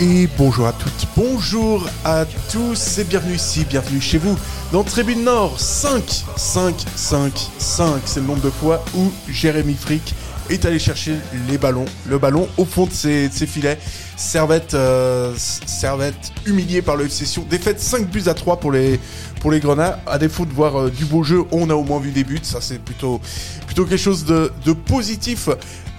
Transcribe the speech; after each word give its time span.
Et 0.00 0.28
bonjour 0.38 0.68
à 0.68 0.72
toutes, 0.72 1.08
bonjour 1.16 1.84
à 2.04 2.24
tous 2.52 2.98
et 2.98 3.04
bienvenue 3.04 3.34
ici, 3.34 3.64
bienvenue 3.68 4.00
chez 4.00 4.18
vous 4.18 4.38
dans 4.70 4.84
Tribune 4.84 5.24
Nord 5.24 5.58
5, 5.58 6.04
5, 6.36 6.74
5, 6.94 7.32
5. 7.58 8.02
C'est 8.04 8.20
le 8.20 8.26
nombre 8.26 8.42
de 8.42 8.50
fois 8.50 8.84
où 8.96 9.10
Jérémy 9.28 9.74
Frick 9.74 10.14
est 10.50 10.64
allé 10.66 10.78
chercher 10.78 11.16
les 11.48 11.58
ballons, 11.58 11.84
le 12.08 12.16
ballon 12.18 12.48
au 12.58 12.64
fond 12.64 12.86
de 12.86 12.92
ses, 12.92 13.28
filets. 13.28 13.76
Servette, 14.16 14.74
euh, 14.74 15.34
Servette 15.36 16.32
humilié 16.46 16.80
par 16.80 16.94
le 16.94 17.06
FC. 17.06 17.40
Défaite 17.50 17.80
5 17.80 18.08
buts 18.08 18.22
à 18.26 18.34
3 18.34 18.60
pour 18.60 18.70
les, 18.70 19.00
pour 19.40 19.50
les 19.50 19.58
Grenats. 19.58 19.98
À 20.06 20.18
défaut 20.18 20.46
de 20.46 20.52
voir 20.52 20.78
euh, 20.78 20.90
du 20.90 21.06
beau 21.06 21.24
jeu, 21.24 21.42
on 21.50 21.70
a 21.70 21.74
au 21.74 21.82
moins 21.82 21.98
vu 21.98 22.12
des 22.12 22.22
buts. 22.22 22.38
Ça, 22.42 22.60
c'est 22.60 22.78
plutôt, 22.78 23.20
plutôt 23.66 23.84
quelque 23.84 23.98
chose 23.98 24.24
de 24.24 24.72
positif. 24.72 25.48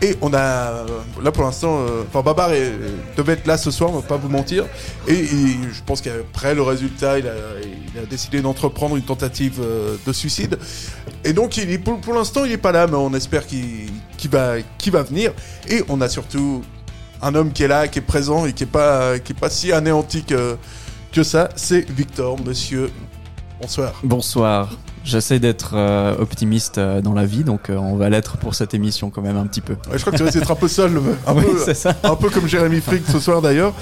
Et 0.02 0.16
on 0.22 0.34
a, 0.34 0.40
euh, 0.40 0.86
là 1.22 1.32
pour 1.32 1.44
l'instant, 1.44 1.80
euh, 1.80 2.04
enfin 2.08 2.22
Babar 2.22 2.52
devait 3.18 3.34
être 3.34 3.48
là 3.48 3.58
ce 3.58 3.70
soir, 3.70 3.90
on 3.90 4.00
va 4.00 4.08
pas 4.08 4.16
vous 4.16 4.30
mentir. 4.30 4.66
Et, 5.08 5.26
je 5.26 5.84
pense 5.86 6.02
qu'après 6.02 6.56
le 6.56 6.62
résultat, 6.62 7.20
il 7.20 7.28
a, 7.28 8.06
décidé 8.10 8.42
d'entreprendre 8.42 8.96
une 8.96 9.04
tentative 9.04 9.60
euh, 9.62 9.98
de 10.06 10.14
suicide. 10.14 10.58
Et 11.26 11.34
donc, 11.34 11.58
il 11.58 11.82
pour, 11.82 12.14
l'instant, 12.14 12.46
il 12.46 12.52
est 12.52 12.58
pas 12.58 12.72
là, 12.72 12.88
mais 12.88 12.96
on 12.96 13.14
espère 13.14 13.46
qu'il 13.46 13.90
qu'il 14.18 14.32
va, 14.32 14.62
qu'il 14.78 14.94
va 14.94 15.04
venir. 15.04 15.34
Et 15.70 15.84
on 15.90 16.00
a 16.00 16.08
surtout 16.08 16.62
un 17.22 17.36
homme 17.36 17.52
qui 17.52 17.64
est 17.64 17.68
là, 17.68 17.88
qui 17.90 18.00
est 18.00 18.04
présent 18.04 18.46
et 18.46 18.54
qui 18.54 18.64
est 18.64 18.68
pas, 18.68 19.20
qui 19.20 19.34
est 19.34 19.40
pas 19.40 19.50
si 19.50 19.74
anéanti 19.74 20.24
que, 20.24 20.56
que 21.12 21.24
ça. 21.24 21.50
C'est 21.58 21.90
Victor, 21.90 22.40
monsieur. 22.46 22.90
Bonsoir. 23.60 24.00
Bonsoir. 24.04 24.70
J'essaie 25.10 25.40
d'être 25.40 25.72
euh, 25.74 26.16
optimiste 26.20 26.78
euh, 26.78 27.02
dans 27.02 27.14
la 27.14 27.26
vie, 27.26 27.44
donc 27.44 27.72
euh, 27.72 27.78
on 27.78 27.96
va 27.96 28.10
l'être 28.10 28.38
pour 28.38 28.54
cette 28.54 28.76
émission 28.76 29.10
quand 29.10 29.24
même 29.24 29.38
un 29.38 29.48
petit 29.48 29.60
peu. 29.60 29.74
Ouais, 29.74 29.98
je 29.98 30.02
crois 30.02 30.12
que 30.14 30.18
tu 30.18 30.24
vas 30.24 30.30
être 30.30 30.52
un 30.52 30.56
peu 30.56 30.68
seul, 30.68 31.02
un 31.26 31.34
Oui, 31.34 31.44
peu, 31.66 31.74
ça. 31.74 31.96
un 32.04 32.16
peu 32.16 32.30
comme 32.30 32.48
Jérémy 32.48 32.80
Frick 32.80 33.02
ce 33.12 33.20
soir 33.20 33.42
d'ailleurs. 33.42 33.74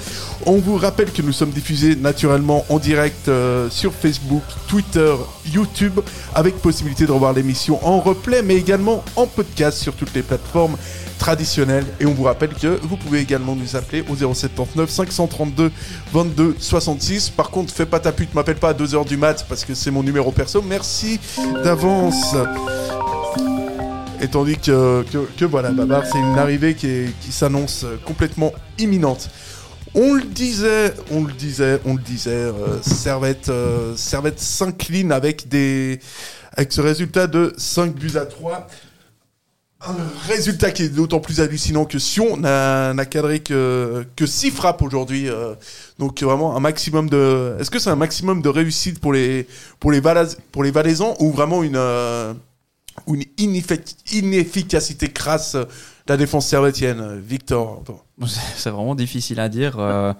On 0.46 0.56
vous 0.56 0.78
rappelle 0.78 1.12
que 1.12 1.20
nous 1.20 1.32
sommes 1.32 1.50
diffusés 1.50 1.96
naturellement 1.96 2.64
en 2.70 2.78
direct 2.78 3.30
sur 3.68 3.92
Facebook, 3.92 4.42
Twitter, 4.68 5.12
YouTube, 5.52 6.00
avec 6.34 6.56
possibilité 6.62 7.04
de 7.04 7.12
revoir 7.12 7.34
l'émission 7.34 7.78
en 7.86 8.00
replay, 8.00 8.40
mais 8.42 8.54
également 8.56 9.04
en 9.14 9.26
podcast 9.26 9.76
sur 9.76 9.92
toutes 9.92 10.14
les 10.14 10.22
plateformes 10.22 10.76
traditionnelles. 11.18 11.84
Et 12.00 12.06
on 12.06 12.14
vous 12.14 12.22
rappelle 12.22 12.54
que 12.54 12.78
vous 12.82 12.96
pouvez 12.96 13.18
également 13.20 13.54
nous 13.56 13.76
appeler 13.76 14.04
au 14.08 14.14
079 14.14 14.88
532 14.88 15.70
22 16.12 16.56
66. 16.58 17.30
Par 17.30 17.50
contre, 17.50 17.74
fais 17.74 17.86
pas 17.86 17.98
ta 18.00 18.12
pute, 18.12 18.34
m'appelle 18.34 18.56
pas 18.56 18.70
à 18.70 18.72
2h 18.74 19.04
du 19.06 19.16
mat 19.16 19.44
parce 19.48 19.64
que 19.64 19.74
c'est 19.74 19.90
mon 19.90 20.02
numéro 20.02 20.30
perso. 20.30 20.62
Merci 20.66 21.17
d'avance. 21.64 22.34
Et 24.20 24.28
tandis 24.28 24.56
que, 24.56 25.44
voilà, 25.44 25.70
Babar, 25.70 26.04
c'est 26.04 26.18
une 26.18 26.38
arrivée 26.38 26.74
qui, 26.74 27.12
s'annonce 27.30 27.86
complètement 28.04 28.52
imminente. 28.78 29.30
On 29.94 30.14
le 30.14 30.22
disait, 30.22 30.92
on 31.10 31.24
le 31.24 31.32
disait, 31.32 31.80
on 31.84 31.94
le 31.94 32.02
disait, 32.02 32.30
euh, 32.30 32.80
Servette, 32.82 33.48
euh, 33.48 33.96
Servette 33.96 34.38
s'incline 34.38 35.12
avec 35.12 35.48
des, 35.48 35.98
avec 36.52 36.72
ce 36.72 36.82
résultat 36.82 37.26
de 37.26 37.54
5 37.56 37.94
buts 37.94 38.16
à 38.16 38.26
3. 38.26 38.66
Un 39.80 39.94
résultat 40.26 40.72
qui 40.72 40.82
est 40.82 40.88
d'autant 40.88 41.20
plus 41.20 41.40
hallucinant 41.40 41.84
que 41.84 42.00
Sion 42.00 42.36
n'a 42.36 43.06
cadré 43.06 43.38
que, 43.40 44.04
que 44.16 44.26
6 44.26 44.50
frappes 44.50 44.82
aujourd'hui. 44.82 45.28
euh, 45.30 45.54
donc 46.00 46.20
vraiment 46.22 46.56
un 46.56 46.60
maximum 46.60 47.08
de... 47.08 47.54
Est-ce 47.60 47.70
que 47.70 47.78
c'est 47.78 47.90
un 47.90 47.94
maximum 47.96 48.42
de 48.42 48.48
réussite 48.48 48.98
pour 48.98 49.12
les, 49.12 49.46
pour 49.78 49.92
les, 49.92 50.00
Valais- 50.00 50.36
pour 50.50 50.64
les 50.64 50.72
Valaisans 50.72 51.14
ou 51.20 51.30
vraiment 51.30 51.62
une, 51.62 51.76
euh, 51.76 52.34
une 53.06 53.22
ineffic- 53.38 53.94
inefficacité 54.12 55.08
crasse 55.12 55.54
de 55.54 55.66
la 56.08 56.16
défense 56.16 56.48
servétienne 56.48 57.20
Victor? 57.20 57.84
C'est 58.56 58.70
vraiment 58.70 58.96
difficile 58.96 59.38
à 59.38 59.48
dire. 59.48 59.76
euh, 59.78 60.12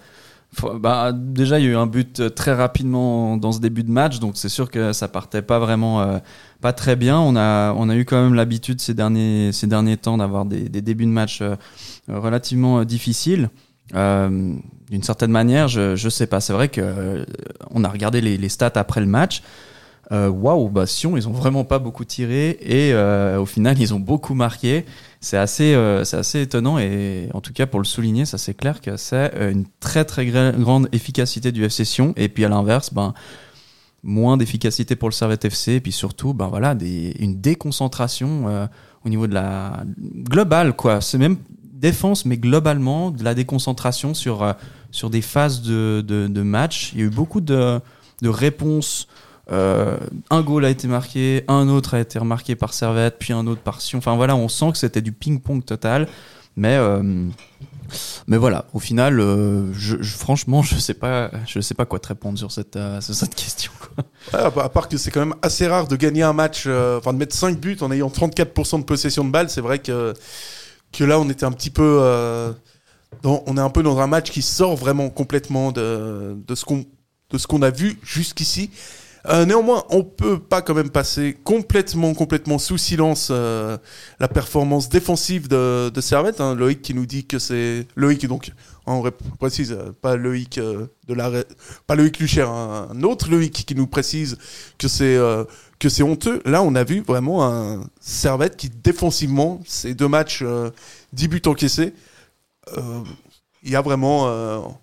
bah, 0.81 1.13
déjà, 1.13 1.59
il 1.59 1.67
y 1.67 1.69
a 1.69 1.73
eu 1.73 1.77
un 1.77 1.87
but 1.87 2.21
euh, 2.21 2.31
très 2.31 2.55
rapidement 2.55 3.37
dans 3.37 3.53
ce 3.53 3.61
début 3.61 3.83
de 3.83 3.91
match, 3.91 4.19
donc 4.19 4.37
c'est 4.37 4.49
sûr 4.49 4.71
que 4.71 4.93
ça 4.93 5.07
partait 5.07 5.43
pas 5.43 5.59
vraiment 5.59 6.01
euh, 6.01 6.19
pas 6.61 6.73
très 6.73 6.97
bien. 6.97 7.19
On 7.19 7.37
a, 7.37 7.73
on 7.75 7.89
a 7.89 7.97
eu 7.97 8.05
quand 8.05 8.21
même 8.23 8.35
l'habitude 8.35 8.81
ces 8.81 8.95
derniers, 8.95 9.53
ces 9.53 9.67
derniers 9.67 9.99
temps 9.99 10.17
d'avoir 10.17 10.47
des, 10.47 10.69
débuts 10.69 11.05
de 11.05 11.11
match 11.11 11.41
euh, 11.43 11.57
relativement 12.09 12.85
difficiles. 12.85 13.51
D'une 13.93 15.03
certaine 15.03 15.31
manière, 15.31 15.69
je, 15.69 15.97
je 15.97 16.09
sais 16.09 16.27
pas. 16.27 16.41
C'est 16.41 16.53
vrai 16.53 16.69
que 16.69 17.25
on 17.71 17.85
a 17.85 17.89
regardé 17.89 18.21
les, 18.21 18.49
stats 18.49 18.73
après 18.75 19.01
le 19.01 19.07
match. 19.07 19.43
Waouh, 20.11 20.69
bah 20.69 20.87
Sion, 20.87 21.17
ils 21.17 21.27
ont 21.27 21.33
vraiment 21.33 21.65
pas 21.65 21.79
beaucoup 21.79 22.05
tiré 22.05 22.59
et 22.61 22.95
au 23.39 23.47
final, 23.47 23.81
ils 23.81 23.95
ont 23.95 24.01
beaucoup 24.01 24.35
marqué. 24.35 24.85
C'est 25.21 25.37
assez, 25.37 25.75
euh, 25.75 26.05
assez 26.13 26.43
étonnant 26.43 26.79
et 26.79 27.29
en 27.35 27.41
tout 27.41 27.53
cas 27.53 27.67
pour 27.67 27.81
le 27.81 27.85
souligner, 27.85 28.25
ça 28.25 28.39
c'est 28.39 28.55
clair 28.55 28.81
que 28.81 28.97
c'est 28.97 29.35
euh, 29.35 29.51
une 29.51 29.65
très 29.81 30.05
très 30.05 30.25
gra- 30.27 30.57
grande 30.57 30.89
efficacité 30.93 31.51
du 31.51 31.65
FC 31.65 31.85
Sion 31.85 32.13
et 32.17 32.29
puis 32.29 32.45
à 32.45 32.49
l'inverse, 32.49 32.95
ben 32.95 33.15
moins 34.05 34.37
d'efficacité 34.37 34.95
pour 34.95 35.09
le 35.09 35.13
Servette 35.15 35.45
FC 35.45 35.73
et 35.73 35.81
puis 35.81 35.91
surtout, 35.91 36.35
ben 36.35 36.47
voilà, 36.47 36.77
une 37.19 37.41
déconcentration 37.41 38.45
euh, 38.49 38.67
au 39.05 39.09
niveau 39.09 39.27
de 39.27 39.35
la 39.35 39.83
globale 40.31 40.77
quoi. 40.77 41.01
C'est 41.01 41.19
même 41.19 41.37
défense, 41.73 42.25
mais 42.25 42.37
globalement 42.39 43.11
de 43.11 43.25
la 43.25 43.35
déconcentration 43.35 44.15
sur 44.15 44.55
sur 44.93 45.11
des 45.11 45.21
phases 45.23 45.63
de, 45.63 46.03
de, 46.07 46.29
de 46.29 46.43
match. 46.43 46.93
Il 46.95 47.01
y 47.01 47.03
a 47.03 47.07
eu 47.07 47.11
beaucoup 47.11 47.41
de 47.41 47.81
de 48.23 48.29
réponses. 48.29 49.09
Euh, 49.51 49.97
un 50.31 50.43
goal 50.43 50.65
a 50.65 50.71
été 50.71 50.89
marqué, 50.89 51.45
un 51.49 51.69
autre 51.69 51.95
a 51.95 52.01
été 52.01 52.19
remarqué 52.19 52.55
par 52.57 52.75
Servette, 52.75 53.17
puis 53.19 53.33
un 53.33 53.47
autre 53.47 53.63
par 53.63 53.81
Sion. 53.81 53.99
Enfin 53.99 54.15
voilà, 54.17 54.37
on 54.37 54.49
sent 54.49 54.73
que 54.73 54.79
c'était 54.79 55.01
du 55.01 55.13
ping-pong 55.13 55.65
total. 55.65 56.07
Mais 56.57 56.77
euh, 56.77 57.27
mais 58.27 58.37
voilà, 58.37 58.67
au 58.75 58.79
final, 58.81 59.21
euh, 59.21 59.73
je, 59.73 59.97
je- 60.01 60.17
franchement, 60.17 60.61
je 60.63 60.75
sais 60.77 60.93
sais 61.63 61.75
pas 61.75 61.87
quoi 61.87 61.99
te 61.99 62.09
répondre 62.09 62.39
sur 62.39 62.53
cette 62.53 62.77
euh, 62.77 63.01
question. 63.35 63.73
quoi. 63.81 64.05
À 64.39 64.51
part- 64.51 64.89
que 64.89 64.99
c'est 64.99 65.11
quand 65.11 65.21
même 65.21 65.35
assez 65.41 65.67
rare 65.67 65.89
de 65.89 65.97
gagner 65.97 66.23
un 66.23 66.33
match, 66.35 66.67
enfin 66.99 67.13
de 67.15 67.19
mettre 67.19 67.35
5 67.35 67.59
buts 67.59 67.79
en 67.81 67.91
ayant 67.91 68.09
34% 68.09 68.81
de 68.81 68.85
possession 68.85 69.25
de 69.25 69.31
balle. 69.31 69.49
C'est 69.49 69.63
vrai 69.63 69.79
que, 69.79 70.13
que 70.93 71.05
là, 71.05 71.19
on 71.19 71.29
était 71.31 71.45
un 71.45 71.53
petit 71.53 71.71
peu. 71.71 71.83
dans- 73.23 73.43
on 73.47 73.57
est 73.57 73.61
un 73.61 73.71
peu 73.71 73.83
dans 73.83 73.99
un 74.01 74.07
match 74.07 74.31
qui 74.31 74.43
sort 74.43 74.77
vraiment 74.77 75.09
complètement 75.09 75.73
de, 75.73 76.37
de 76.47 76.55
ce 76.55 76.65
qu'on 76.67 76.85
de 77.31 77.39
ce 77.39 77.47
qu'on 77.47 77.63
a 77.63 77.71
vu 77.71 77.99
jusqu'ici. 78.03 78.71
Euh, 79.27 79.45
néanmoins, 79.45 79.85
on 79.91 80.05
peut 80.05 80.39
pas 80.39 80.63
quand 80.63 80.75
même 80.75 80.91
passer 80.91 81.37
complètement, 81.45 82.15
complètement 82.15 82.59
sous 82.59 82.79
silence 82.79 83.29
euh, 83.31 83.77
la 84.21 84.29
performance 84.29 84.89
défensive 84.89 85.49
de, 85.49 85.93
Servette. 86.01 86.41
hein. 86.41 86.55
Loïc 86.55 86.83
qui 86.83 86.95
nous 86.95 87.07
dit 87.07 87.27
que 87.27 87.39
c'est 87.39 87.87
Loïc 87.97 88.27
donc 88.27 88.53
on 88.87 89.03
ré- 89.03 89.11
précise 89.39 89.73
euh, 89.73 89.93
pas 90.01 90.17
Loïc 90.17 90.59
euh, 90.59 90.87
de 91.09 91.15
la 91.15 91.31
pas 91.87 91.95
Loïc 91.97 92.19
Lucher, 92.21 92.43
un, 92.43 93.03
autre 93.03 93.29
Loïc 93.29 93.53
qui 93.67 93.75
nous 93.75 93.87
précise 93.87 94.39
que 94.79 94.89
c'est 94.89 95.19
que 95.79 95.89
c'est 95.89 96.03
honteux. 96.03 96.41
Là, 96.45 96.63
on 96.63 96.75
a 96.75 96.85
vu 96.85 97.01
vraiment 97.01 97.45
un 97.45 97.85
Servette 98.01 98.57
qui 98.57 98.69
défensivement, 98.71 99.61
ces 99.67 99.95
deux 99.95 100.09
matchs, 100.09 100.41
euh, 100.43 100.71
10 101.13 101.29
buts 101.29 101.43
encaissés, 101.47 101.93
il 103.63 103.71
y 103.71 103.77
a 103.77 103.81
vraiment 103.81 104.79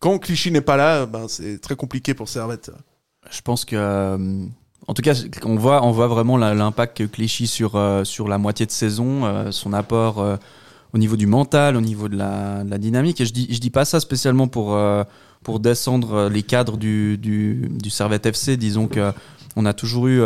quand 0.00 0.18
Clichy 0.18 0.50
n'est 0.50 0.60
pas 0.60 0.76
là, 0.76 1.06
ben, 1.06 1.26
c'est 1.28 1.60
très 1.60 1.76
compliqué 1.76 2.14
pour 2.14 2.28
Servette. 2.28 2.70
Je 3.30 3.40
pense 3.40 3.64
que, 3.64 3.76
euh, 3.76 4.44
en 4.86 4.94
tout 4.94 5.02
cas, 5.02 5.14
on 5.44 5.56
voit, 5.56 5.84
on 5.84 5.90
voit 5.90 6.06
vraiment 6.06 6.36
l'impact 6.36 6.98
que 6.98 7.04
Clichy 7.04 7.46
sur 7.46 7.76
euh, 7.76 8.04
sur 8.04 8.28
la 8.28 8.38
moitié 8.38 8.66
de 8.66 8.70
saison, 8.70 9.24
euh, 9.24 9.50
son 9.50 9.72
apport 9.72 10.24
au 10.92 10.98
niveau 10.98 11.16
du 11.16 11.26
mental, 11.26 11.76
au 11.76 11.80
niveau 11.80 12.08
de 12.08 12.16
la, 12.16 12.64
dynamique. 12.78 13.20
Et 13.20 13.26
je 13.26 13.32
dis, 13.32 13.48
je 13.50 13.58
dis 13.58 13.70
pas 13.70 13.84
ça 13.84 14.00
spécialement 14.00 14.48
pour 14.48 14.78
pour 15.42 15.60
descendre 15.60 16.28
les 16.28 16.42
cadres 16.42 16.76
du 16.76 17.18
du, 17.18 17.90
Servette 17.90 18.26
FC. 18.26 18.56
Disons 18.56 18.86
que 18.86 19.12
on 19.56 19.64
a 19.64 19.72
toujours 19.72 20.06
eu 20.06 20.20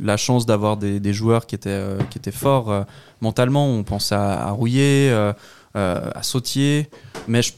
la 0.00 0.16
chance 0.16 0.46
d'avoir 0.46 0.76
des, 0.76 1.12
joueurs 1.12 1.46
qui 1.46 1.54
étaient 1.54 1.84
qui 2.10 2.18
étaient 2.18 2.32
forts 2.32 2.86
mentalement. 3.20 3.68
On 3.68 3.82
pense 3.84 4.12
à, 4.12 4.48
à 4.48 5.34
à 5.74 6.22
Sautier, 6.22 6.88
mais 7.28 7.42
je 7.42 7.52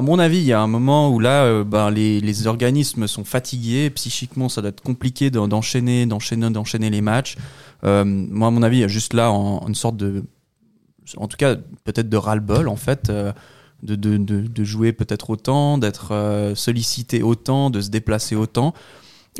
à 0.00 0.02
mon 0.02 0.18
avis, 0.18 0.38
il 0.38 0.44
y 0.44 0.54
a 0.54 0.60
un 0.62 0.66
moment 0.66 1.10
où 1.10 1.20
là, 1.20 1.44
euh, 1.44 1.62
ben, 1.62 1.90
les, 1.90 2.46
organismes 2.46 3.06
sont 3.06 3.22
fatigués, 3.22 3.90
psychiquement, 3.90 4.48
ça 4.48 4.62
doit 4.62 4.70
être 4.70 4.80
compliqué 4.80 5.30
d'en- 5.30 5.46
d'enchaîner, 5.46 6.06
d'enchaîner, 6.06 6.48
d'enchaîner 6.48 6.88
les 6.88 7.02
matchs. 7.02 7.36
Euh, 7.84 8.02
moi, 8.06 8.48
à 8.48 8.50
mon 8.50 8.62
avis, 8.62 8.78
il 8.78 8.80
y 8.80 8.84
a 8.84 8.88
juste 8.88 9.12
là 9.12 9.28
une 9.28 9.74
sorte 9.74 9.98
de, 9.98 10.24
en 11.18 11.28
tout 11.28 11.36
cas, 11.36 11.56
peut-être 11.84 12.08
de 12.08 12.16
ras-le-bol 12.16 12.68
en 12.68 12.76
fait. 12.76 13.10
Euh, 13.10 13.32
de, 13.82 14.64
jouer 14.64 14.92
peut-être 14.92 15.28
autant, 15.28 15.76
d'être 15.76 16.52
sollicité 16.54 17.22
autant, 17.22 17.70
de 17.70 17.80
se 17.80 17.88
déplacer 17.88 18.36
autant. 18.36 18.74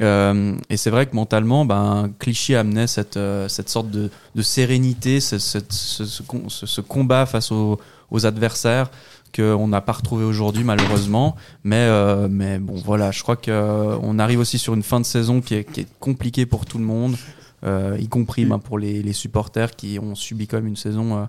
Et 0.01 0.77
c'est 0.77 0.89
vrai 0.89 1.05
que 1.07 1.15
mentalement, 1.15 1.67
ben, 1.67 2.11
Clichy 2.19 2.55
amenait 2.55 2.87
cette, 2.87 3.19
cette 3.49 3.69
sorte 3.69 3.91
de, 3.91 4.11
sérénité, 4.41 5.21
ce, 5.21 6.81
combat 6.81 7.27
face 7.27 7.53
aux 7.53 7.79
adversaires 8.25 8.91
qu'on 9.35 9.69
n'a 9.69 9.81
pas 9.81 9.93
retrouvé 9.93 10.25
aujourd'hui 10.25 10.65
malheureusement. 10.65 11.37
Mais, 11.65 11.87
euh, 11.88 12.29
mais 12.31 12.59
bon, 12.59 12.75
voilà, 12.75 13.11
je 13.11 13.23
crois 13.23 13.37
qu'on 13.37 14.19
arrive 14.19 14.41
aussi 14.41 14.59
sur 14.59 14.75
une 14.75 14.82
fin 14.82 15.00
de 15.00 15.06
saison 15.06 15.41
qui 15.41 15.55
est, 15.55 15.87
compliquée 15.99 16.47
pour 16.47 16.67
tout 16.67 16.79
le 16.79 16.85
monde, 16.85 17.17
euh, 17.65 17.97
y 18.00 18.09
compris 18.09 18.44
ben, 18.44 18.59
pour 18.59 18.79
les, 18.79 19.12
supporters 19.12 19.77
qui 19.77 19.99
ont 19.99 20.15
subi 20.15 20.47
quand 20.47 20.56
même 20.56 20.67
une 20.69 20.77
saison 20.77 21.17
euh, 21.17 21.25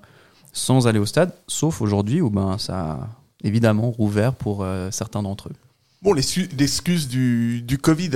sans 0.53 0.87
aller 0.87 0.99
au 0.99 1.05
stade, 1.05 1.33
sauf 1.47 1.81
aujourd'hui 1.81 2.21
où 2.21 2.29
ben, 2.29 2.57
ça 2.57 2.79
a 2.79 3.09
évidemment 3.43 3.91
rouvert 3.91 4.33
pour 4.33 4.63
euh, 4.63 4.89
certains 4.91 5.23
d'entre 5.23 5.49
eux. 5.49 5.55
Bon, 6.01 6.13
l'excuse 6.13 7.07
du, 7.07 7.61
du 7.61 7.77
Covid, 7.77 8.09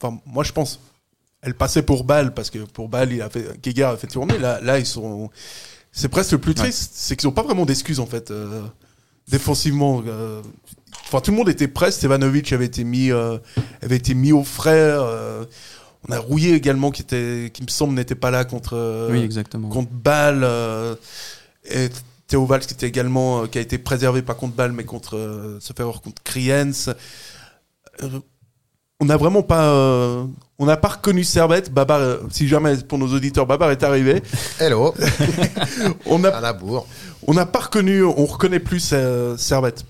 enfin, 0.00 0.18
moi 0.24 0.42
je 0.42 0.52
pense, 0.52 0.80
elle 1.42 1.54
passait 1.54 1.82
pour 1.82 2.04
Bâle, 2.04 2.34
parce 2.34 2.50
que 2.50 2.58
pour 2.58 2.88
Bâle, 2.88 3.12
il 3.12 3.22
a 3.22 3.30
fait, 3.30 3.44
fait 3.62 4.06
tourner. 4.06 4.38
Là, 4.38 4.78
ils 4.78 4.86
sont. 4.86 5.30
C'est 5.98 6.08
presque 6.08 6.30
le 6.30 6.38
plus 6.38 6.54
triste, 6.54 6.92
c'est 6.94 7.16
qu'ils 7.16 7.26
n'ont 7.26 7.34
pas 7.34 7.42
vraiment 7.42 7.66
d'excuses 7.66 7.98
en 7.98 8.06
fait. 8.06 8.30
euh, 8.30 8.62
défensivement. 9.28 10.02
euh, 10.06 10.40
Enfin, 11.06 11.20
tout 11.20 11.32
le 11.32 11.36
monde 11.36 11.48
était 11.48 11.66
prêt. 11.66 11.90
Stevanovic 11.90 12.52
avait 12.52 12.66
été 12.66 12.84
mis, 12.84 13.10
euh, 13.10 13.38
avait 13.82 13.96
été 13.96 14.14
mis 14.14 14.30
au 14.30 14.44
frais. 14.44 14.96
on 16.08 16.12
a 16.12 16.18
Rouillé 16.18 16.54
également, 16.54 16.92
qui, 16.92 17.02
était, 17.02 17.50
qui 17.52 17.62
me 17.62 17.68
semble 17.68 17.94
n'était 17.94 18.14
pas 18.14 18.30
là 18.30 18.44
contre, 18.44 19.08
oui, 19.10 19.22
exactement. 19.22 19.68
contre 19.70 19.90
Bâle. 19.90 20.46
et 21.64 21.88
Théo 22.28 22.46
Valls 22.46 22.60
qui 22.60 22.74
était 22.74 22.86
également 22.86 23.46
qui 23.46 23.58
a 23.58 23.60
été 23.60 23.78
préservé 23.78 24.22
pas 24.22 24.34
contre 24.34 24.54
Bâle 24.54 24.72
mais 24.72 24.84
contre 24.84 25.58
se 25.60 25.72
avoir 25.82 26.00
contre 26.00 26.22
Kriens. 26.22 26.70
On 29.00 29.04
n'a 29.04 29.16
vraiment 29.16 29.42
pas 29.42 29.72
euh, 29.72 30.24
on 30.58 30.66
n'a 30.66 30.76
pas 30.76 30.88
reconnu 30.88 31.22
Servette. 31.22 31.72
Babar, 31.72 32.00
euh, 32.00 32.16
si 32.30 32.48
jamais 32.48 32.76
pour 32.78 32.98
nos 32.98 33.06
auditeurs, 33.14 33.46
Babar 33.46 33.70
est 33.70 33.82
arrivé. 33.84 34.22
Hello, 34.60 34.92
On 36.06 36.18
n'a 36.18 36.30
à 36.36 36.40
la 36.40 36.52
bourre. 36.52 36.86
on 37.26 37.34
n'a 37.34 37.46
pas 37.46 37.60
reconnu, 37.60 38.02
on 38.02 38.26
reconnaît 38.26 38.58
plus 38.58 38.90
euh, 38.92 39.36
Servette. 39.36 39.84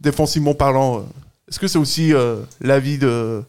Défensivement 0.00 0.54
parlant, 0.54 0.98
euh, 0.98 1.02
est-ce 1.50 1.58
que 1.58 1.68
c'est 1.68 1.78
aussi 1.78 2.14
euh, 2.14 2.36
l'avis 2.60 2.98
de 2.98 3.42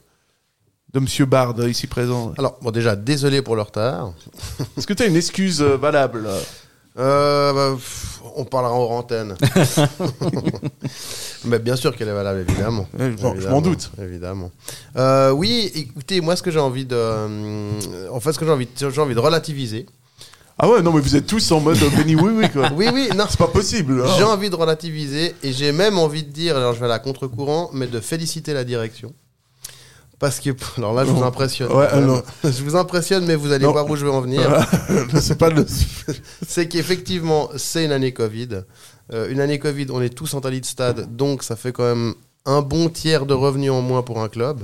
de 0.94 1.00
Monsieur 1.00 1.26
Bard 1.26 1.56
ici 1.68 1.88
présent? 1.88 2.34
Alors, 2.38 2.58
bon, 2.62 2.72
déjà, 2.72 2.96
désolé 2.96 3.42
pour 3.42 3.56
le 3.58 3.62
retard. 3.62 4.14
Est-ce 4.78 4.88
que 4.88 4.94
tu 4.94 5.04
as 5.04 5.08
une 5.08 5.16
excuse 5.18 5.62
euh, 5.62 5.76
valable 5.78 6.26
Euh, 6.28 6.40
bah, 6.96 7.74
pff, 7.76 8.22
on 8.36 8.46
parlera 8.46 8.74
en 8.74 8.98
antenne. 8.98 9.36
Mais 11.46 11.60
bien 11.60 11.76
sûr 11.76 11.96
qu'elle 11.96 12.08
est 12.08 12.14
valable, 12.14 12.46
évidemment. 12.48 12.88
Je 12.98 13.04
m'en- 13.06 13.18
je 13.18 13.26
Évidemment, 13.36 13.56
m'en 13.56 13.62
doute. 13.62 13.92
Évidemment. 14.02 14.52
Euh, 14.98 15.32
oui, 15.32 15.72
écoutez, 15.76 16.22
moi, 16.22 16.36
ce 16.36 16.44
que 16.44 16.52
j'ai 16.52 16.60
envie 16.60 16.86
de. 16.86 16.96
euh, 16.96 18.10
en 18.12 18.20
fait, 18.20 18.34
ce 18.34 18.40
que 18.40 18.46
j'ai 18.46 18.52
envie, 18.52 18.66
de- 18.68 18.90
j'ai 18.90 19.02
envie 19.02 19.16
de 19.16 19.20
relativiser. 19.20 19.86
Ah 20.58 20.70
ouais, 20.70 20.82
non 20.82 20.94
mais 20.94 21.02
vous 21.02 21.18
êtes 21.18 21.28
tous 21.28 21.52
en 21.52 21.60
mode 21.60 21.76
euh, 21.84 21.90
Benny 21.98 22.16
oui 22.16 22.32
oui 22.34 22.50
quoi. 22.50 22.70
Oui, 22.74 22.88
oui, 22.94 23.10
non. 23.14 23.26
C'est 23.30 23.38
pas 23.38 23.50
possible. 23.50 24.02
hein. 24.02 24.10
J'ai 24.18 24.24
envie 24.24 24.50
de 24.50 24.56
relativiser 24.56 25.36
et 25.44 25.52
j'ai 25.52 25.74
même 25.74 25.98
envie 25.98 26.24
de 26.24 26.30
dire, 26.32 26.56
alors 26.56 26.74
je 26.74 26.80
vais 26.80 26.86
à 26.86 26.88
la 26.88 27.00
contre-courant, 27.00 27.70
mais 27.74 27.88
de 27.88 28.00
féliciter 28.00 28.54
la 28.54 28.64
direction. 28.64 29.12
Parce 30.20 30.40
que, 30.40 30.50
alors 30.78 30.94
là, 30.94 31.04
je 31.06 31.12
vous 31.12 31.24
impressionne. 31.24 31.72
Ouais, 31.74 31.88
non. 32.00 32.24
Je 32.44 32.64
vous 32.64 32.76
impressionne, 32.78 33.26
mais 33.26 33.36
vous 33.36 33.52
allez 33.52 33.66
Non. 33.66 33.74
voir 33.74 33.90
où 33.90 33.96
je 33.98 34.06
veux 34.06 34.12
en 34.12 34.22
venir. 34.22 34.42
c'est 35.20 35.38
pas 35.38 35.50
le. 35.50 35.66
c'est 36.48 36.68
qu'effectivement, 36.70 37.50
c'est 37.58 37.84
une 37.86 37.92
année 37.92 38.14
Covid. 38.14 38.62
Euh, 39.14 39.30
une 39.30 39.40
année 39.42 39.60
Covid, 39.60 39.88
on 39.92 40.02
est 40.02 40.10
tous 40.10 40.34
en 40.34 40.42
talis 40.42 40.62
de 40.62 40.66
stade, 40.66 41.16
donc 41.16 41.44
ça 41.44 41.56
fait 41.56 41.72
quand 41.74 41.84
même 41.84 42.16
un 42.46 42.62
bon 42.62 42.90
tiers 42.90 43.26
de 43.26 43.34
revenus 43.34 43.72
en 43.72 43.82
moins 43.82 44.04
pour 44.04 44.22
un 44.22 44.30
club. 44.30 44.62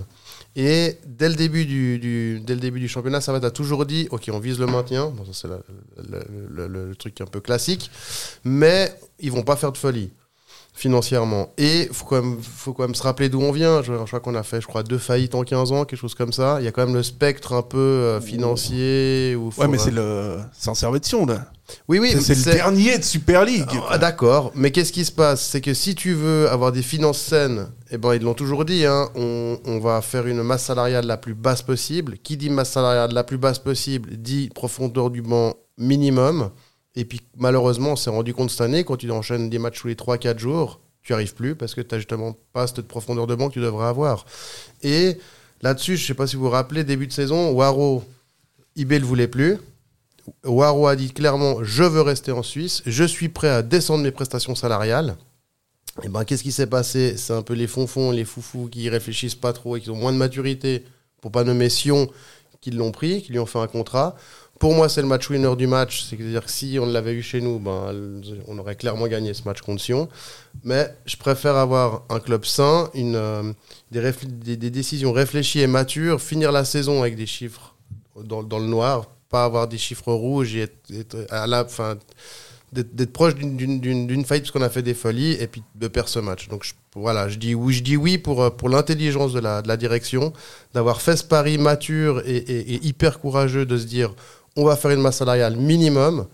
Et 0.55 0.97
dès 1.05 1.29
le 1.29 1.35
début 1.35 1.65
du, 1.65 1.97
du- 1.99 2.39
dès 2.45 2.53
le 2.55 2.59
début 2.59 2.79
du 2.79 2.87
championnat, 2.87 3.21
ça 3.21 3.31
va 3.37 3.45
a 3.45 3.51
toujours 3.51 3.85
dit, 3.85 4.07
ok, 4.11 4.29
on 4.33 4.39
vise 4.39 4.59
le 4.59 4.65
maintien. 4.67 5.07
Bon, 5.09 5.25
ça 5.25 5.31
c'est 5.33 5.47
le- 5.47 6.67
le 6.67 6.95
truc 6.95 7.19
un 7.21 7.25
peu 7.25 7.39
classique, 7.41 7.89
mais 8.43 8.93
ils 9.19 9.31
vont 9.31 9.43
pas 9.43 9.55
faire 9.55 9.71
de 9.71 9.77
folie 9.77 10.11
financièrement. 10.81 11.53
Et 11.59 11.87
faut 11.91 12.05
quand 12.05 12.21
même, 12.21 12.37
faut 12.41 12.73
quand 12.73 12.83
même 12.83 12.95
se 12.95 13.03
rappeler 13.03 13.29
d'où 13.29 13.39
on 13.41 13.51
vient. 13.51 13.81
Je, 13.83 13.93
je 13.93 14.05
crois 14.05 14.19
qu'on 14.19 14.33
a 14.35 14.41
fait, 14.43 14.59
je 14.61 14.67
crois, 14.67 14.81
deux 14.83 14.97
faillites 14.97 15.35
en 15.35 15.43
15 15.43 15.71
ans, 15.71 15.85
quelque 15.85 15.99
chose 15.99 16.15
comme 16.15 16.33
ça. 16.33 16.57
Il 16.59 16.65
y 16.65 16.67
a 16.67 16.71
quand 16.71 16.85
même 16.85 16.95
le 16.95 17.03
spectre 17.03 17.53
un 17.53 17.61
peu 17.61 17.77
euh, 17.77 18.19
financier. 18.19 19.37
Faut- 19.51 19.61
Ouais, 19.61 19.67
mais 19.67 19.77
c'est 19.77 19.91
le. 19.91 20.39
C'est 20.57 20.69
en 20.69 20.75
Servetion 20.75 21.25
là. 21.25 21.45
Oui, 21.87 21.99
oui, 21.99 22.13
C'est- 22.19 22.35
le 22.35 22.53
dernier 22.55 22.97
de 22.97 23.03
Super 23.03 23.45
League. 23.45 23.69
ah, 23.89 23.97
D'accord, 23.97 24.51
mais 24.55 24.71
qu'est-ce 24.71 24.91
qui 24.91 25.05
se 25.05 25.11
passe? 25.11 25.41
C'est 25.41 25.61
que 25.61 25.73
si 25.73 25.95
tu 25.95 26.13
veux 26.13 26.49
avoir 26.49 26.71
des 26.73 26.81
finances 26.81 27.19
saines, 27.21 27.67
eh 27.91 27.97
ben, 27.97 28.13
ils 28.15 28.21
l'ont 28.21 28.33
toujours 28.33 28.65
dit, 28.65 28.85
hein, 28.85 29.07
on, 29.15 29.57
on 29.65 29.79
va 29.79 30.01
faire 30.01 30.27
une 30.27 30.41
masse 30.43 30.65
salariale 30.65 31.05
la 31.05 31.15
plus 31.17 31.33
basse 31.35 31.61
possible. 31.61 32.17
Qui 32.23 32.35
dit 32.35 32.49
masse 32.49 32.71
salariale 32.71 33.13
la 33.13 33.23
plus 33.23 33.37
basse 33.37 33.59
possible 33.59 34.09
dit 34.17 34.49
profondeur 34.53 35.09
du 35.11 35.21
banc 35.21 35.53
minimum. 35.77 36.49
Et 36.95 37.05
puis 37.05 37.21
malheureusement, 37.37 37.91
on 37.91 37.95
s'est 37.95 38.09
rendu 38.09 38.33
compte 38.33 38.51
cette 38.51 38.61
année, 38.61 38.83
quand 38.83 38.97
tu 38.97 39.09
enchaînes 39.11 39.49
des 39.49 39.59
matchs 39.59 39.79
tous 39.81 39.87
les 39.87 39.95
3-4 39.95 40.37
jours, 40.37 40.79
tu 41.03 41.13
arrives 41.13 41.33
plus 41.33 41.55
parce 41.55 41.73
que 41.73 41.81
tu 41.81 41.93
n'as 41.93 41.99
justement 41.99 42.35
pas 42.53 42.67
cette 42.67 42.87
profondeur 42.87 43.27
de 43.27 43.35
banc 43.35 43.49
que 43.49 43.53
tu 43.53 43.61
devrais 43.61 43.87
avoir. 43.87 44.25
Et 44.83 45.17
là-dessus, 45.61 45.97
je 45.97 46.03
ne 46.03 46.07
sais 46.07 46.13
pas 46.13 46.27
si 46.27 46.35
vous 46.35 46.43
vous 46.43 46.49
rappelez, 46.49 46.83
début 46.83 47.07
de 47.07 47.13
saison, 47.13 47.51
Waro, 47.51 48.03
IB 48.75 48.93
ne 48.93 49.05
voulait 49.05 49.27
plus. 49.27 49.57
Waro 50.43 50.87
a 50.87 50.95
dit 50.95 51.11
clairement 51.11 51.63
je 51.63 51.83
veux 51.83 52.01
rester 52.01 52.31
en 52.31 52.43
Suisse, 52.43 52.83
je 52.85 53.03
suis 53.03 53.29
prêt 53.29 53.49
à 53.49 53.63
descendre 53.63 54.03
mes 54.03 54.11
prestations 54.11 54.55
salariales. 54.55 55.15
Et 56.03 56.09
ben 56.09 56.23
qu'est-ce 56.23 56.43
qui 56.43 56.51
s'est 56.51 56.67
passé? 56.67 57.17
C'est 57.17 57.33
un 57.33 57.41
peu 57.41 57.53
les 57.53 57.67
fonfons, 57.67 58.11
les 58.11 58.23
foufous 58.23 58.69
qui 58.69 58.87
réfléchissent 58.89 59.35
pas 59.35 59.51
trop 59.53 59.75
et 59.75 59.81
qui 59.81 59.89
ont 59.89 59.95
moins 59.95 60.13
de 60.13 60.17
maturité 60.17 60.85
pour 61.21 61.31
pas 61.31 61.43
nommer 61.43 61.69
Sion 61.69 62.09
qui 62.61 62.71
l'ont 62.71 62.91
pris, 62.91 63.23
qui 63.23 63.31
lui 63.31 63.39
ont 63.39 63.45
fait 63.45 63.59
un 63.59 63.67
contrat. 63.67 64.15
Pour 64.61 64.75
moi, 64.75 64.89
c'est 64.89 65.01
le 65.01 65.07
match 65.07 65.27
winner 65.27 65.55
du 65.55 65.65
match. 65.65 66.03
C'est-à-dire 66.03 66.45
que 66.45 66.51
si 66.51 66.77
on 66.79 66.85
l'avait 66.85 67.13
eu 67.13 67.23
chez 67.23 67.41
nous, 67.41 67.57
ben, 67.57 68.21
on 68.47 68.59
aurait 68.59 68.75
clairement 68.75 69.07
gagné 69.07 69.33
ce 69.33 69.41
match 69.43 69.59
contre 69.61 69.81
Sion. 69.81 70.07
Mais 70.63 70.95
je 71.07 71.17
préfère 71.17 71.55
avoir 71.55 72.03
un 72.09 72.19
club 72.19 72.45
sain, 72.45 72.87
euh, 72.95 73.53
des, 73.89 74.69
décisions 74.69 75.13
réfléchies 75.13 75.61
et 75.61 75.67
matures, 75.67 76.21
finir 76.21 76.51
la 76.51 76.63
saison 76.63 77.01
avec 77.01 77.15
des 77.15 77.25
chiffres 77.25 77.73
dans, 78.23 78.59
le 78.59 78.67
noir, 78.67 79.07
pas 79.29 79.45
avoir 79.45 79.67
des 79.67 79.79
chiffres 79.79 80.13
rouges 80.13 80.55
et 80.55 80.67
être, 80.93 81.25
à 81.31 81.47
la 81.47 81.65
fin 81.65 81.97
d'être 82.71 83.11
proche 83.11 83.33
d'une- 83.35 84.25
faillite 84.25 84.43
parce 84.45 84.51
qu'on 84.51 84.61
a 84.61 84.69
fait 84.69 84.81
des 84.83 84.93
folies 84.93 85.33
et 85.33 85.47
puis 85.47 85.63
de 85.75 85.87
perdre 85.87 86.07
ce 86.07 86.19
match. 86.19 86.47
Donc 86.49 86.63
je, 86.63 86.73
voilà, 86.95 87.27
je 87.27 87.37
dis 87.37 87.55
oui, 87.55 87.73
je 87.73 87.83
dis 87.83 87.97
oui 87.97 88.17
pour, 88.17 88.43
euh, 88.43 88.49
pour 88.51 88.69
l'intelligence 88.69 89.33
de 89.33 89.39
la, 89.39 89.75
direction, 89.75 90.31
d'avoir 90.75 91.01
fait 91.01 91.17
ce 91.17 91.23
pari 91.23 91.57
mature 91.57 92.21
et 92.25 92.79
hyper 92.85 93.19
courageux 93.19 93.65
de 93.65 93.75
se 93.75 93.85
dire 93.85 94.13
on 94.55 94.65
va 94.65 94.75
faire 94.75 94.91
une 94.91 95.01
masse 95.01 95.17
salariale 95.17 95.55
minimum. 95.55 96.27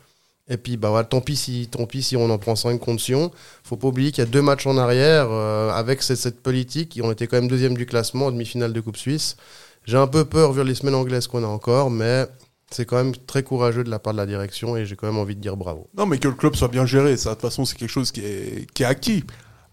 Et 0.49 0.57
puis, 0.57 0.77
bah, 0.77 0.89
voilà, 0.89 1.03
tant, 1.05 1.19
pis 1.19 1.35
si, 1.35 1.67
tant 1.69 1.85
pis 1.85 2.01
si 2.01 2.15
on 2.15 2.29
en 2.29 2.37
prend 2.37 2.55
5 2.55 2.79
contre 2.79 3.01
Sion. 3.01 3.31
faut 3.63 3.75
pas 3.75 3.89
oublier 3.89 4.11
qu'il 4.11 4.23
y 4.23 4.27
a 4.27 4.29
deux 4.29 4.41
matchs 4.41 4.65
en 4.65 4.77
arrière 4.77 5.27
euh, 5.29 5.69
avec 5.71 6.01
cette, 6.01 6.17
cette 6.17 6.41
politique. 6.41 6.99
On 7.03 7.11
était 7.11 7.27
quand 7.27 7.37
même 7.37 7.49
deuxième 7.49 7.75
du 7.75 7.85
classement 7.85 8.27
en 8.27 8.31
demi-finale 8.31 8.71
de 8.71 8.79
Coupe 8.79 8.97
Suisse. 8.97 9.35
J'ai 9.83 9.97
un 9.97 10.07
peu 10.07 10.25
peur 10.25 10.53
vu 10.53 10.63
les 10.63 10.75
semaines 10.75 10.95
anglaises 10.95 11.27
qu'on 11.27 11.43
a 11.43 11.47
encore, 11.47 11.91
mais 11.91 12.25
c'est 12.71 12.85
quand 12.85 12.97
même 12.97 13.15
très 13.15 13.43
courageux 13.43 13.83
de 13.83 13.89
la 13.89 13.99
part 13.99 14.13
de 14.13 14.17
la 14.17 14.25
direction 14.25 14.75
et 14.75 14.85
j'ai 14.85 14.95
quand 14.95 15.07
même 15.07 15.17
envie 15.17 15.35
de 15.35 15.41
dire 15.41 15.57
bravo. 15.57 15.89
Non, 15.97 16.05
mais 16.05 16.17
que 16.17 16.27
le 16.27 16.33
club 16.33 16.55
soit 16.55 16.67
bien 16.67 16.85
géré, 16.85 17.15
ça, 17.17 17.29
de 17.29 17.35
toute 17.35 17.41
façon, 17.41 17.65
c'est 17.65 17.77
quelque 17.77 17.89
chose 17.89 18.11
qui 18.11 18.21
est 18.21 18.85
acquis. 18.85 19.23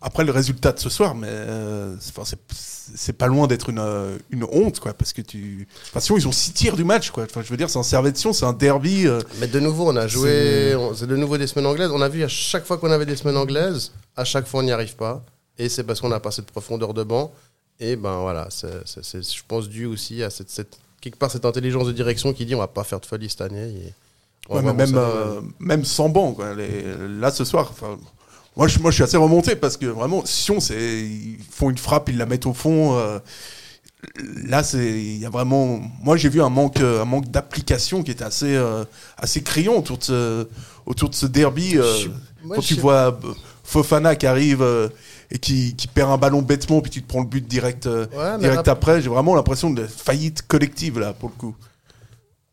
Après, 0.07 0.23
le 0.23 0.33
résultat 0.33 0.73
de 0.73 0.79
ce 0.79 0.91
soir, 0.91 1.15
mais 1.15 1.29
euh, 1.31 1.97
c'est- 1.99 3.13
pas 3.15 3.27
loin 3.27 3.47
d'être 3.47 3.71
une, 3.71 3.79
euh, 3.79 4.19
une 4.31 4.45
honte, 4.45 4.79
quoi, 4.79 4.93
parce 4.93 5.15
que 5.15 5.23
tu. 5.23 5.67
Enfin, 5.89 6.01
sinon, 6.01 6.19
ils 6.19 6.29
ont 6.29 6.33
six 6.33 6.53
tirs 6.53 6.77
du 6.77 6.85
match, 6.85 7.11
quoi. 7.11 7.25
Enfin, 7.25 7.41
je 7.43 7.49
veux 7.49 7.57
dire, 7.57 7.71
c'est 7.71 7.79
un 7.79 7.83
Servetion, 7.83 8.35
c'est 8.35 8.45
un 8.45 8.53
derby. 8.53 9.07
euh, 9.07 9.23
Mais 9.41 9.47
de 9.47 9.59
nouveau, 9.61 9.89
on 9.91 9.97
a 9.97 10.07
joué, 10.07 10.75
C'est- 10.95 11.07
de 11.07 11.17
nouveau 11.17 11.39
des 11.39 11.47
semaines 11.47 11.65
anglaises. 11.67 11.91
On 11.91 12.03
a 12.03 12.09
vu 12.11 12.23
à 12.23 12.29
chaque 12.29 12.67
fois 12.67 12.77
qu'on 12.77 12.91
avait 12.91 13.07
des 13.07 13.17
semaines 13.17 13.39
anglaises, 13.39 13.93
à 14.17 14.25
chaque 14.25 14.47
fois 14.47 14.61
on 14.61 14.63
n'y 14.65 14.73
arrive 14.73 14.95
pas. 14.97 15.25
Et 15.57 15.71
c'est 15.71 15.85
parce 15.85 16.01
qu'on 16.03 16.11
n'a 16.11 16.21
pas 16.21 16.31
cette 16.33 16.47
profondeur 16.51 16.93
de 16.93 17.03
banc. 17.03 17.33
Et 17.81 17.97
ben 17.97 18.19
voilà, 18.19 18.49
c'est, 18.51 18.71
je 18.85 19.43
pense, 19.49 19.69
dû 19.71 19.87
aussi 19.87 20.23
à 20.23 20.29
cette, 20.29 20.51
cette- 20.51 20.79
quelque 21.01 21.17
part 21.17 21.31
cette 21.31 21.47
intelligence 21.47 21.87
de 21.87 21.93
direction 21.93 22.33
qui 22.35 22.45
dit 22.45 22.55
on 22.55 22.59
va 22.59 22.69
pas 22.69 22.85
faire 22.85 23.01
de 23.01 23.07
folie 23.07 23.31
cette 23.31 23.41
année. 23.41 23.69
et 23.71 23.95
Ouais, 24.53 24.61
mais 24.61 24.75
même, 24.75 24.95
euh, 24.99 25.85
sans 25.85 26.11
banc, 26.11 26.33
quoi. 26.35 26.55
Les- 26.55 26.85
là, 27.19 27.31
ce 27.31 27.45
soir, 27.47 27.73
moi, 28.57 28.69
je, 28.69 28.79
moi, 28.79 28.91
je 28.91 28.95
suis 28.97 29.05
assez 29.05 29.17
remonté 29.17 29.57
parce 29.57 29.77
que 29.77 29.87
vraiment, 29.87 30.25
Sion, 30.25 30.61
c'est, 30.61 31.01
ils 31.03 31.39
font 31.51 31.71
une 31.71 31.79
frappe, 31.79 32.09
ils 32.09 32.17
la 32.19 32.27
mettent 32.27 32.47
au 32.47 32.55
fond. 32.55 32.97
euh, 32.97 33.19
là, 34.47 34.63
c'est, 34.63 34.87
il 35.01 35.19
y 35.19 35.27
a 35.27 35.31
vraiment, 35.31 35.81
moi, 36.03 36.17
j'ai 36.17 36.29
vu 36.29 36.43
un 36.43 36.49
manque, 36.51 36.81
euh, 36.81 37.03
un 37.03 37.05
manque 37.05 37.31
d'application 37.31 38.03
qui 38.03 38.11
était 38.11 38.25
assez, 38.25 38.55
euh, 38.55 38.85
assez 39.17 39.43
criant 39.43 39.75
autour 39.77 39.99
de 39.99 40.05
ce, 40.05 40.49
autour 40.87 41.09
de 41.11 41.15
ce 41.15 41.27
derby. 41.27 41.79
euh, 41.79 41.83
Je- 41.99 42.09
moi, 42.45 42.57
quand 42.57 42.63
tu 42.63 42.75
vois 42.81 43.19
Fofana 43.65 44.15
qui 44.17 44.27
arrive 44.27 44.63
et 45.31 45.39
qui, 45.39 45.75
qui 45.75 45.87
perd 45.89 46.11
un 46.11 46.19
ballon 46.19 46.43
bêtement, 46.43 46.81
puis 46.83 46.91
tu 46.91 47.03
te 47.03 47.09
prends 47.09 47.21
le 47.21 47.27
but 47.27 47.47
direct, 47.47 47.87
Ouais, 47.87 48.39
direct 48.39 48.69
après, 48.69 49.01
j'ai 49.01 49.09
vraiment 49.09 49.35
l'impression 49.35 49.71
de 49.71 49.87
faillite 49.87 50.43
collective 50.47 50.99
là, 51.01 51.13
pour 51.15 51.31
le 51.31 51.35
coup. 51.37 51.57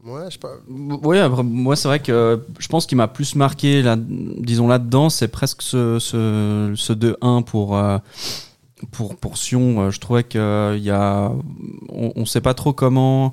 Ouais, 0.03 0.23
je 0.27 0.31
sais 0.33 0.39
pas. 0.39 0.53
Oui, 0.67 1.17
moi 1.43 1.75
c'est 1.75 1.87
vrai 1.87 1.99
que 1.99 2.41
je 2.57 2.67
pense 2.67 2.85
qu'il 2.87 2.97
m'a 2.97 3.07
plus 3.07 3.35
marqué, 3.35 3.81
là, 3.83 3.95
disons 3.99 4.67
là-dedans, 4.67 5.09
c'est 5.09 5.27
presque 5.27 5.61
ce, 5.61 5.99
ce, 5.99 6.73
ce 6.75 6.93
2-1 6.93 7.43
pour, 7.43 7.77
euh, 7.77 7.99
pour, 8.91 9.15
pour 9.15 9.37
Sion. 9.37 9.81
Euh, 9.81 9.91
Je 9.91 9.99
trouvais 9.99 10.23
qu'il 10.23 10.39
y 10.79 10.89
a. 10.89 11.31
On 11.89 12.13
ne 12.15 12.25
sait 12.25 12.41
pas 12.41 12.53
trop 12.55 12.73
comment. 12.73 13.31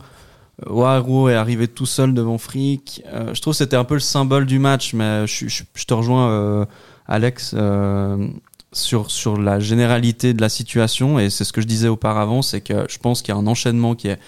Waru 0.66 1.30
est 1.30 1.34
arrivé 1.36 1.68
tout 1.68 1.86
seul 1.86 2.12
devant 2.12 2.36
Frick. 2.36 3.02
Euh, 3.14 3.32
je 3.32 3.40
trouve 3.40 3.54
que 3.54 3.58
c'était 3.58 3.76
un 3.76 3.84
peu 3.84 3.94
le 3.94 4.00
symbole 4.00 4.44
du 4.44 4.58
match, 4.58 4.92
mais 4.92 5.26
je, 5.26 5.46
je- 5.48 5.84
te 5.86 5.94
rejoins, 5.94 6.28
euh, 6.30 6.64
Alex, 7.06 7.54
euh, 7.56 8.26
sur, 8.72 9.10
sur 9.10 9.40
la 9.40 9.60
généralité 9.60 10.34
de 10.34 10.40
la 10.42 10.48
situation. 10.48 11.18
Et 11.20 11.30
c'est 11.30 11.44
ce 11.44 11.52
que 11.52 11.60
je 11.60 11.66
disais 11.66 11.88
auparavant, 11.88 12.42
c'est 12.42 12.60
que 12.60 12.86
je 12.90 12.98
pense 12.98 13.22
qu'il 13.22 13.32
y 13.32 13.38
a 13.38 13.40
un 13.40 13.46
enchaînement 13.46 13.94
qui 13.94 14.08
est 14.08 14.18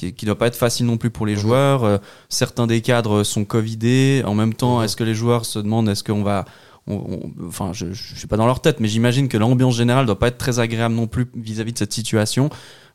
qui, 0.00 0.12
qui 0.14 0.26
doit 0.26 0.38
pas 0.38 0.46
être 0.46 0.56
facile 0.56 0.86
non 0.86 0.96
plus 0.96 1.10
pour 1.10 1.26
les 1.26 1.36
joueurs. 1.36 1.84
Euh, 1.84 1.98
certains 2.28 2.66
des 2.66 2.80
cadres 2.80 3.22
sont 3.22 3.44
covidés. 3.44 4.22
En 4.26 4.34
même 4.34 4.54
temps, 4.54 4.82
est-ce 4.82 4.96
que 4.96 5.04
les 5.04 5.14
joueurs 5.14 5.44
se 5.44 5.58
demandent 5.58 5.88
est-ce 5.88 6.02
qu'on 6.04 6.22
va 6.22 6.44
on- 6.86 6.94
on- 6.94 7.46
enfin, 7.46 7.72
je, 7.72 7.92
je 7.92 8.14
suis 8.16 8.26
pas 8.26 8.36
dans 8.38 8.46
leur 8.46 8.60
tête, 8.60 8.80
mais 8.80 8.88
j'imagine 8.88 9.28
que 9.28 9.36
l'ambiance 9.36 9.76
générale 9.76 10.06
doit 10.06 10.18
pas 10.18 10.28
être 10.28 10.38
très 10.38 10.58
agréable 10.58 10.94
non 10.94 11.06
plus 11.06 11.26
vis-à-vis 11.36 11.72
de 11.74 11.78
cette 11.78 11.92
situation 11.92 12.48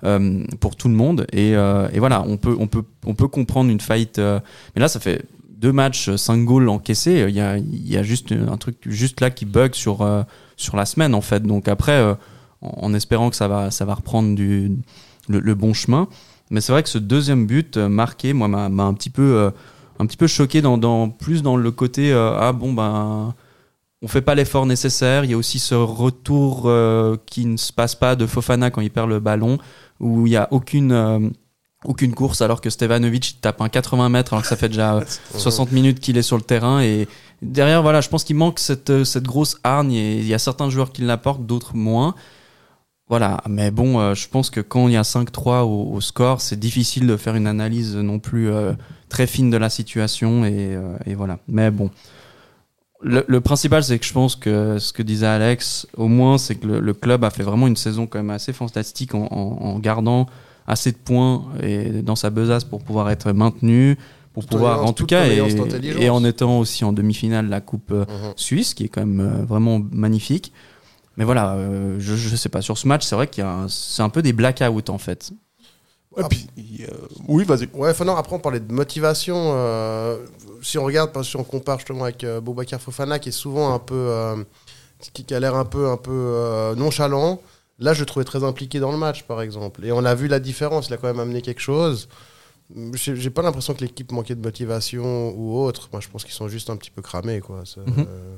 euh, 0.03 0.43
pour 0.59 0.75
tout 0.75 0.87
le 0.89 0.95
monde. 0.95 1.25
Et, 1.31 1.55
euh, 1.55 1.87
et 1.93 1.99
voilà, 1.99 2.23
on 2.27 2.37
peut, 2.37 2.55
on 2.59 2.67
peut, 2.67 2.83
on 3.05 3.13
peut 3.13 3.27
comprendre 3.27 3.69
une 3.69 3.79
faillite. 3.79 4.17
mais 4.17 4.81
là, 4.81 4.87
ça 4.87 4.99
fait 4.99 5.21
deux 5.49 5.71
matchs, 5.71 6.13
cinq 6.15 6.43
goals 6.43 6.67
encaissés. 6.69 7.25
Il 7.29 7.35
y 7.35 7.39
a, 7.39 7.57
il 7.57 7.87
y 7.87 7.95
a 7.95 8.03
juste 8.03 8.31
un 8.33 8.57
truc 8.57 8.77
juste 8.87 9.21
là 9.21 9.29
qui 9.29 9.45
bug 9.45 9.73
sur 9.75 9.97
sur 10.57 10.75
la 10.75 10.85
semaine 10.85 11.13
en 11.15 11.21
fait. 11.21 11.43
Donc 11.43 11.67
après, 11.67 12.01
en, 12.61 12.73
en 12.87 12.93
espérant 12.93 13.29
que 13.29 13.35
ça 13.35 13.47
va, 13.47 13.71
ça 13.71 13.85
va 13.85 13.93
reprendre 13.93 14.35
du 14.35 14.71
le, 15.29 15.39
le 15.39 15.55
bon 15.55 15.73
chemin. 15.73 16.07
Mais 16.51 16.61
c'est 16.61 16.71
vrai 16.71 16.83
que 16.83 16.89
ce 16.89 16.97
deuxième 16.97 17.47
but 17.47 17.77
euh, 17.77 17.89
marqué, 17.89 18.33
moi, 18.33 18.47
m'a 18.47 18.83
un 18.83 18.93
petit 18.93 19.09
peu, 19.09 19.35
euh, 19.37 19.49
un 19.99 20.05
petit 20.05 20.17
peu 20.17 20.27
choqué 20.27 20.61
dans, 20.61 20.77
dans 20.77 21.09
plus 21.09 21.41
dans 21.41 21.57
le 21.57 21.71
côté 21.71 22.11
euh, 22.11 22.37
ah 22.39 22.53
bon 22.53 22.73
ben 22.73 23.33
on 24.05 24.07
fait 24.07 24.21
pas 24.21 24.35
l'effort 24.35 24.67
nécessaire. 24.67 25.23
Il 25.23 25.31
y 25.31 25.33
a 25.33 25.37
aussi 25.37 25.57
ce 25.57 25.73
retour 25.73 26.63
euh, 26.65 27.17
qui 27.25 27.45
ne 27.47 27.57
se 27.57 27.73
passe 27.73 27.95
pas 27.95 28.15
de 28.15 28.27
Fofana 28.27 28.69
quand 28.69 28.81
il 28.81 28.91
perd 28.91 29.09
le 29.09 29.19
ballon, 29.19 29.57
où 29.99 30.27
il 30.27 30.33
y 30.33 30.35
a 30.35 30.47
aucune 30.51 30.91
euh, 30.91 31.19
aucune 31.85 32.13
course 32.13 32.41
alors 32.41 32.61
que 32.61 32.69
Stevanovic 32.69 33.39
tape 33.41 33.61
un 33.61 33.69
80 33.69 34.09
mètres 34.09 34.33
alors 34.33 34.43
que 34.43 34.47
ça 34.47 34.55
fait 34.55 34.69
déjà 34.69 34.95
euh, 34.95 35.03
60 35.37 35.71
minutes 35.71 35.99
qu'il 35.99 36.17
est 36.17 36.23
sur 36.23 36.37
le 36.37 36.43
terrain. 36.43 36.81
Et 36.81 37.07
derrière 37.41 37.81
voilà 37.81 38.01
je 38.01 38.09
pense 38.09 38.23
qu'il 38.23 38.35
manque 38.35 38.59
cette 38.59 39.03
cette 39.05 39.23
grosse 39.25 39.57
hargne 39.63 39.93
et 39.93 40.17
il 40.17 40.27
y 40.27 40.35
a 40.35 40.39
certains 40.39 40.69
joueurs 40.69 40.91
qui 40.91 41.01
l'apportent 41.01 41.45
d'autres 41.45 41.75
moins 41.75 42.13
voilà 43.09 43.41
mais 43.47 43.69
bon 43.71 43.99
euh, 43.99 44.15
je 44.15 44.27
pense 44.27 44.49
que 44.49 44.61
quand 44.61 44.87
il 44.87 44.93
y 44.93 44.97
a 44.97 45.03
5-3 45.03 45.63
au, 45.63 45.93
au 45.93 46.01
score 46.01 46.41
c'est 46.41 46.59
difficile 46.59 47.05
de 47.07 47.17
faire 47.17 47.35
une 47.35 47.47
analyse 47.47 47.95
non 47.95 48.19
plus 48.19 48.49
euh, 48.49 48.73
très 49.09 49.27
fine 49.27 49.49
de 49.51 49.57
la 49.57 49.69
situation 49.69 50.43
et, 50.45 50.75
euh, 50.75 50.97
et 51.05 51.13
voilà 51.15 51.39
mais 51.47 51.69
bon 51.71 51.91
le, 53.01 53.23
le 53.27 53.41
principal, 53.41 53.83
c'est 53.83 53.99
que 53.99 54.05
je 54.05 54.13
pense 54.13 54.35
que 54.35 54.79
ce 54.79 54.91
que 54.93 55.03
disait 55.03 55.27
Alex, 55.27 55.85
au 55.95 56.07
moins, 56.07 56.37
c'est 56.39 56.55
que 56.55 56.65
le, 56.65 56.79
le 56.79 56.93
club 56.93 57.23
a 57.23 57.29
fait 57.29 57.43
vraiment 57.43 57.67
une 57.67 57.75
saison 57.75 58.07
quand 58.07 58.17
même 58.17 58.31
assez 58.31 58.51
fantastique 58.53 59.13
en, 59.13 59.25
en- 59.29 59.57
en 59.63 59.79
gardant 59.79 60.25
assez 60.65 60.91
de 60.91 60.97
points 60.97 61.43
et 61.61 62.01
dans 62.01 62.15
sa 62.15 62.31
besace 62.31 62.63
pour 62.63 62.81
pouvoir 62.83 63.11
être 63.11 63.31
maintenu, 63.31 63.97
pour 64.33 64.45
Tout 64.45 64.55
pouvoir, 64.55 64.83
en 64.85 64.93
tout 64.93 65.05
cas, 65.05 65.25
et, 65.35 65.39
et 66.03 66.09
en 66.09 66.23
étant 66.23 66.57
aussi 66.57 66.83
en 66.83 66.93
demi-finale 66.93 67.45
de 67.45 67.51
la 67.51 67.61
Coupe 67.61 67.91
euh, 67.91 68.05
Mhm. 68.07 68.33
suisse, 68.37 68.73
qui 68.73 68.85
est 68.85 68.89
quand 68.89 69.05
même 69.05 69.19
euh, 69.19 69.45
vraiment 69.45 69.79
magnifique. 69.91 70.51
Mais 71.17 71.23
voilà, 71.23 71.53
euh, 71.55 71.95
je, 71.99 72.15
je 72.15 72.35
sais 72.35 72.49
pas, 72.49 72.61
sur 72.61 72.77
ce 72.77 72.87
match, 72.87 73.05
c'est 73.05 73.15
vrai 73.15 73.27
qu'il 73.27 73.43
y 73.43 73.47
a 73.47 73.51
un- 73.51 73.67
c'est 73.69 74.01
un 74.01 74.09
peu 74.09 74.21
des 74.21 74.33
blackouts 74.33 74.89
en 74.89 74.97
fait. 74.97 75.31
Et 76.17 76.23
puis, 76.29 76.47
euh, 76.89 76.93
oui, 77.27 77.43
vas-y. 77.43 77.67
Ouais, 77.73 77.89
enfin 77.91 78.05
non, 78.05 78.15
après 78.15 78.35
on 78.35 78.39
parlait 78.39 78.61
de 78.61 78.71
motivation. 78.71 79.35
euh, 79.55 80.17
si 80.61 80.77
on 80.77 80.83
regarde, 80.85 81.21
si 81.23 81.35
on 81.35 81.43
compare 81.43 81.79
justement 81.79 82.03
avec 82.05 82.23
euh, 82.23 82.39
Boubacar 82.39 82.79
Fofana, 82.79 83.19
qui 83.19 83.29
est 83.29 83.33
souvent 83.33 83.73
un 83.73 83.79
peu, 83.79 83.95
euh, 83.95 84.35
qui, 85.13 85.25
qui 85.25 85.33
a 85.33 85.39
l'air 85.41 85.55
un 85.55 85.65
peu, 85.65 85.89
un 85.89 85.97
peu 85.97 86.11
euh, 86.13 86.73
nonchalant. 86.75 87.41
Là, 87.79 87.93
je 87.93 87.99
le 87.99 88.05
trouvais 88.05 88.23
très 88.23 88.45
impliqué 88.45 88.79
dans 88.79 88.91
le 88.93 88.97
match, 88.97 89.23
par 89.23 89.41
exemple. 89.41 89.83
Et 89.85 89.91
on 89.91 90.05
a 90.05 90.15
vu 90.15 90.29
la 90.29 90.39
différence. 90.39 90.87
Il 90.87 90.93
a 90.93 90.97
quand 90.97 91.07
même 91.07 91.19
amené 91.19 91.41
quelque 91.41 91.59
chose. 91.61 92.07
J'ai 92.93 93.15
j'ai 93.17 93.29
pas 93.29 93.41
l'impression 93.41 93.73
que 93.73 93.81
l'équipe 93.81 94.11
manquait 94.13 94.35
de 94.35 94.41
motivation 94.41 95.33
ou 95.37 95.59
autre. 95.59 95.89
Moi, 95.91 95.99
je 96.01 96.07
pense 96.07 96.23
qu'ils 96.23 96.33
sont 96.33 96.47
juste 96.47 96.69
un 96.69 96.77
petit 96.77 96.91
peu 96.91 97.01
cramés, 97.01 97.41
quoi. 97.41 97.63
Mhm. 97.85 98.05
euh, 98.07 98.35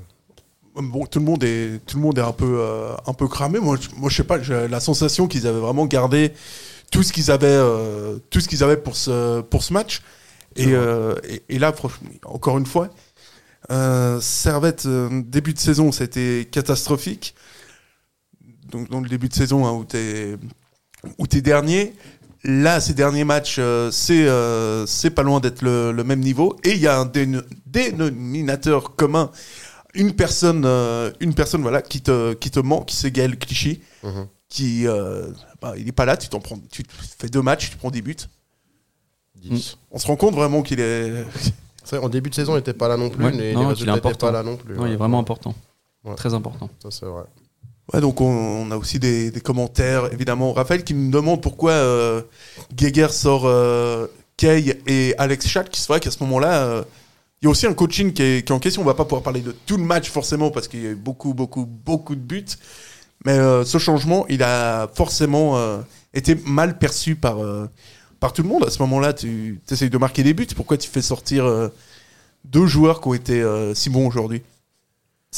Bon, 0.79 1.05
tout 1.07 1.19
le 1.19 1.25
monde 1.25 1.43
est, 1.43 1.79
tout 1.86 1.98
le 1.98 2.03
monde 2.03 2.19
est 2.19 2.22
un 2.22 2.31
peu, 2.31 2.60
euh, 2.60 2.93
un 3.07 3.13
peu 3.13 3.27
cramé. 3.27 3.60
Moi, 3.60 3.77
je, 3.81 3.89
moi, 3.98 4.10
je 4.10 4.17
sais 4.17 4.24
pas. 4.24 4.41
J'ai 4.41 4.67
la 4.67 4.79
sensation 4.79 5.27
qu'ils 5.27 5.48
avaient 5.48 5.60
vraiment 5.60 5.86
gardé 5.88 6.34
tout 6.91 7.03
ce 7.03 7.12
qu'ils 7.12 7.31
avaient, 7.31 7.48
euh, 7.48 8.17
tout 8.29 8.39
ce 8.41 8.48
qu'ils 8.48 8.63
avaient 8.63 8.77
pour 8.77 8.96
ce, 8.96 9.41
pour 9.41 9.63
ce 9.63 9.74
match. 9.74 10.01
Et, 10.55 10.74
euh, 10.74 11.15
et, 11.27 11.43
et 11.50 11.60
là, 11.60 11.74
franchement, 11.74 12.10
encore 12.25 12.57
une 12.57 12.65
fois, 12.65 12.89
Servette 14.22 14.88
début 14.88 15.53
de 15.53 15.60
saison, 15.60 15.91
c'était 15.91 16.48
catastrophique. 16.51 17.36
Donc, 18.72 18.89
dans 18.89 19.01
le 19.01 19.10
début 19.10 19.29
de 19.29 19.34
saison 19.34 19.65
hein, 19.65 19.72
où 19.72 19.84
t'es, 19.84 20.36
où 21.17 21.27
t'es 21.27 21.41
dernier. 21.41 21.93
Là, 22.43 22.79
ces 22.79 22.93
derniers 22.93 23.24
matchs, 23.24 23.60
c'est, 23.91 24.27
c'est 24.86 25.10
pas 25.10 25.24
loin 25.24 25.39
d'être 25.39 25.63
le, 25.63 25.91
le 25.91 26.03
même 26.03 26.19
niveau. 26.19 26.55
Et 26.63 26.74
il 26.74 26.79
y 26.79 26.88
a 26.88 27.00
un 27.00 27.05
déno- 27.05 27.43
dénominateur 27.65 28.96
commun 28.96 29.31
une 29.98 30.13
personne, 30.13 30.63
euh, 30.66 31.12
une 31.20 31.34
personne 31.34 31.62
voilà, 31.62 31.82
qui, 31.82 32.01
te, 32.01 32.34
qui 32.34 32.50
te 32.51 32.60
manque, 32.60 32.89
c'est 32.92 33.12
Gaël 33.12 33.38
Clichy, 33.38 33.82
Mhm. 34.04 34.27
qui, 34.50 34.88
euh, 34.88 35.27
bah, 35.62 35.74
il 35.77 35.88
est 35.88 35.92
pas 35.92 36.06
là, 36.06 36.16
tu, 36.16 36.30
t'en 36.30 36.39
prends, 36.39 36.58
tu 36.72 36.84
fais 37.20 37.27
deux 37.27 37.42
matchs, 37.42 37.70
tu 37.72 37.77
prends 37.77 37.92
10 37.92 38.01
buts. 38.01 38.16
10. 39.36 39.77
On 39.92 40.00
se 40.00 40.08
rend 40.08 40.16
compte 40.16 40.36
vraiment 40.36 40.62
qu'il 40.62 40.80
est... 40.80 41.25
Vrai, 41.89 42.00
en 42.00 42.10
début 42.10 42.30
de 42.30 42.36
saison, 42.36 42.54
il 42.54 42.58
n'était 42.58 42.74
pas 42.74 42.89
là 42.89 42.98
non 42.98 43.10
plus. 43.10 43.24
Ouais, 43.24 43.32
les, 43.32 43.54
non, 43.54 43.70
les 43.70 43.75
qu'il 43.75 43.88
est 43.88 44.01
pas 44.18 44.32
là 44.32 44.44
non 44.44 44.58
plus. 44.58 44.75
Non, 44.75 44.86
il 44.88 44.92
est 44.94 44.98
vraiment 44.98 45.20
important. 45.20 45.56
Ouais. 46.04 46.16
Très 46.16 46.34
important. 46.34 46.70
Ça, 46.84 46.92
c'est 46.92 47.06
vrai. 47.06 47.24
Ouais, 47.94 48.01
donc 48.01 48.20
on, 48.20 48.25
on 48.25 48.72
a 48.72 48.75
aussi 48.75 49.00
des, 49.00 49.32
des 49.32 49.39
commentaires, 49.39 50.12
évidemment. 50.12 50.51
Raphaël 50.51 50.84
qui 50.84 50.94
nous 50.94 51.10
demande 51.12 51.42
pourquoi 51.42 51.72
euh, 51.72 52.22
Geiger 52.75 53.08
sort 53.12 53.44
euh, 53.46 54.08
Kay 54.36 54.82
et 54.86 55.16
Alex 55.18 55.48
Schack. 55.48 55.70
C'est 55.74 55.88
vrai 55.88 56.01
qu'à 56.01 56.12
ce 56.12 56.22
moment-là, 56.24 56.63
euh, 56.66 56.84
il 57.41 57.46
y 57.46 57.48
a 57.48 57.51
aussi 57.51 57.67
un 57.67 57.74
coaching 57.74 58.13
qui 58.13 58.24
est, 58.24 58.46
qui 58.46 58.51
est 58.51 58.56
en 58.56 58.60
question. 58.60 58.82
On 58.82 58.86
va 58.86 58.96
pas 58.96 59.06
pouvoir 59.06 59.22
parler 59.22 59.41
de 59.41 59.56
tout 59.65 59.77
le 59.77 59.84
match 59.84 60.10
forcément 60.10 60.50
parce 60.50 60.67
qu'il 60.67 60.82
y 60.82 60.88
a 60.88 60.91
eu 60.91 60.96
beaucoup, 60.96 61.34
beaucoup, 61.34 61.65
beaucoup 61.65 62.15
de 62.15 62.22
buts. 62.22 62.46
Mais 63.25 63.38
euh, 63.38 63.63
ce 63.63 63.77
changement, 63.77 64.25
il 64.27 64.44
a 64.44 64.88
forcément 64.94 65.58
euh, 65.58 65.79
été 66.13 66.36
mal 66.36 66.77
perçu 66.77 67.15
par, 67.15 67.44
euh, 67.44 67.67
par 68.20 68.34
tout 68.34 68.41
le 68.41 68.50
monde. 68.50 68.63
À 68.65 68.70
ce 68.70 68.82
moment-là, 68.84 69.13
tu 69.13 69.62
essayes 69.70 69.89
de 69.89 69.98
marquer 69.98 70.24
des 70.24 70.34
buts. 70.34 70.48
Pourquoi 70.56 70.77
tu 70.77 70.89
fais 70.89 71.01
sortir 71.01 71.46
deux 72.46 72.65
joueurs 72.65 73.01
qui 73.01 73.08
ont 73.08 73.13
été 73.13 73.44
si 73.75 73.89
bons 73.89 74.08
aujourd'hui? 74.08 74.41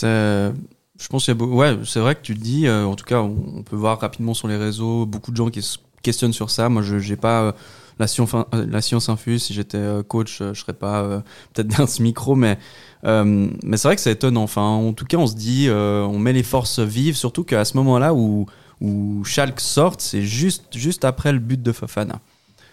Je 0.01 1.07
pense 1.09 1.25
qu'il 1.25 1.37
y 1.37 1.41
a 1.41 1.43
ouais, 1.43 1.77
c'est 1.85 1.99
vrai 1.99 2.15
que 2.15 2.21
tu 2.21 2.33
le 2.33 2.39
dis. 2.39 2.69
en 2.69 2.95
tout 2.95 3.05
cas, 3.05 3.19
on 3.19 3.63
peut 3.63 3.75
voir 3.75 3.99
rapidement 3.99 4.33
sur 4.33 4.47
les 4.47 4.57
réseaux 4.57 5.05
beaucoup 5.05 5.31
de 5.31 5.37
gens 5.37 5.49
qui 5.49 5.61
se 5.61 5.77
questionnent 6.01 6.33
sur 6.33 6.49
ça. 6.49 6.69
Moi, 6.69 6.81
je 6.81 6.99
j'ai 6.99 7.15
pas 7.15 7.41
euh, 7.41 7.51
la 7.99 8.07
science, 8.07 8.33
euh, 8.33 8.65
la 8.69 8.81
science 8.81 9.09
infuse. 9.09 9.43
Si 9.43 9.53
j'étais 9.53 9.77
euh, 9.77 10.03
coach, 10.03 10.37
je 10.39 10.53
serais 10.53 10.73
pas 10.73 11.01
euh, 11.01 11.19
peut-être 11.53 11.67
derrière 11.67 11.89
ce 11.97 12.01
micro, 12.01 12.35
mais 12.35 12.57
euh, 13.05 13.47
mais 13.63 13.77
c'est 13.77 13.87
vrai 13.87 13.95
que 13.95 14.01
c'est 14.01 14.11
étonnant. 14.11 14.43
Enfin, 14.43 14.61
en 14.61 14.93
tout 14.93 15.05
cas, 15.05 15.17
on 15.17 15.27
se 15.27 15.35
dit, 15.35 15.67
euh, 15.67 16.01
on 16.03 16.19
met 16.19 16.33
les 16.33 16.43
forces 16.43 16.79
vives, 16.79 17.15
surtout 17.15 17.43
qu'à 17.43 17.65
ce 17.65 17.77
moment-là 17.77 18.13
où 18.13 18.45
où 18.81 19.25
Schalke 19.25 19.59
sort, 19.59 19.95
c'est 19.97 20.21
juste 20.21 20.77
juste 20.77 21.03
après 21.03 21.33
le 21.33 21.39
but 21.39 21.61
de 21.61 21.71
Fofana. 21.71 22.19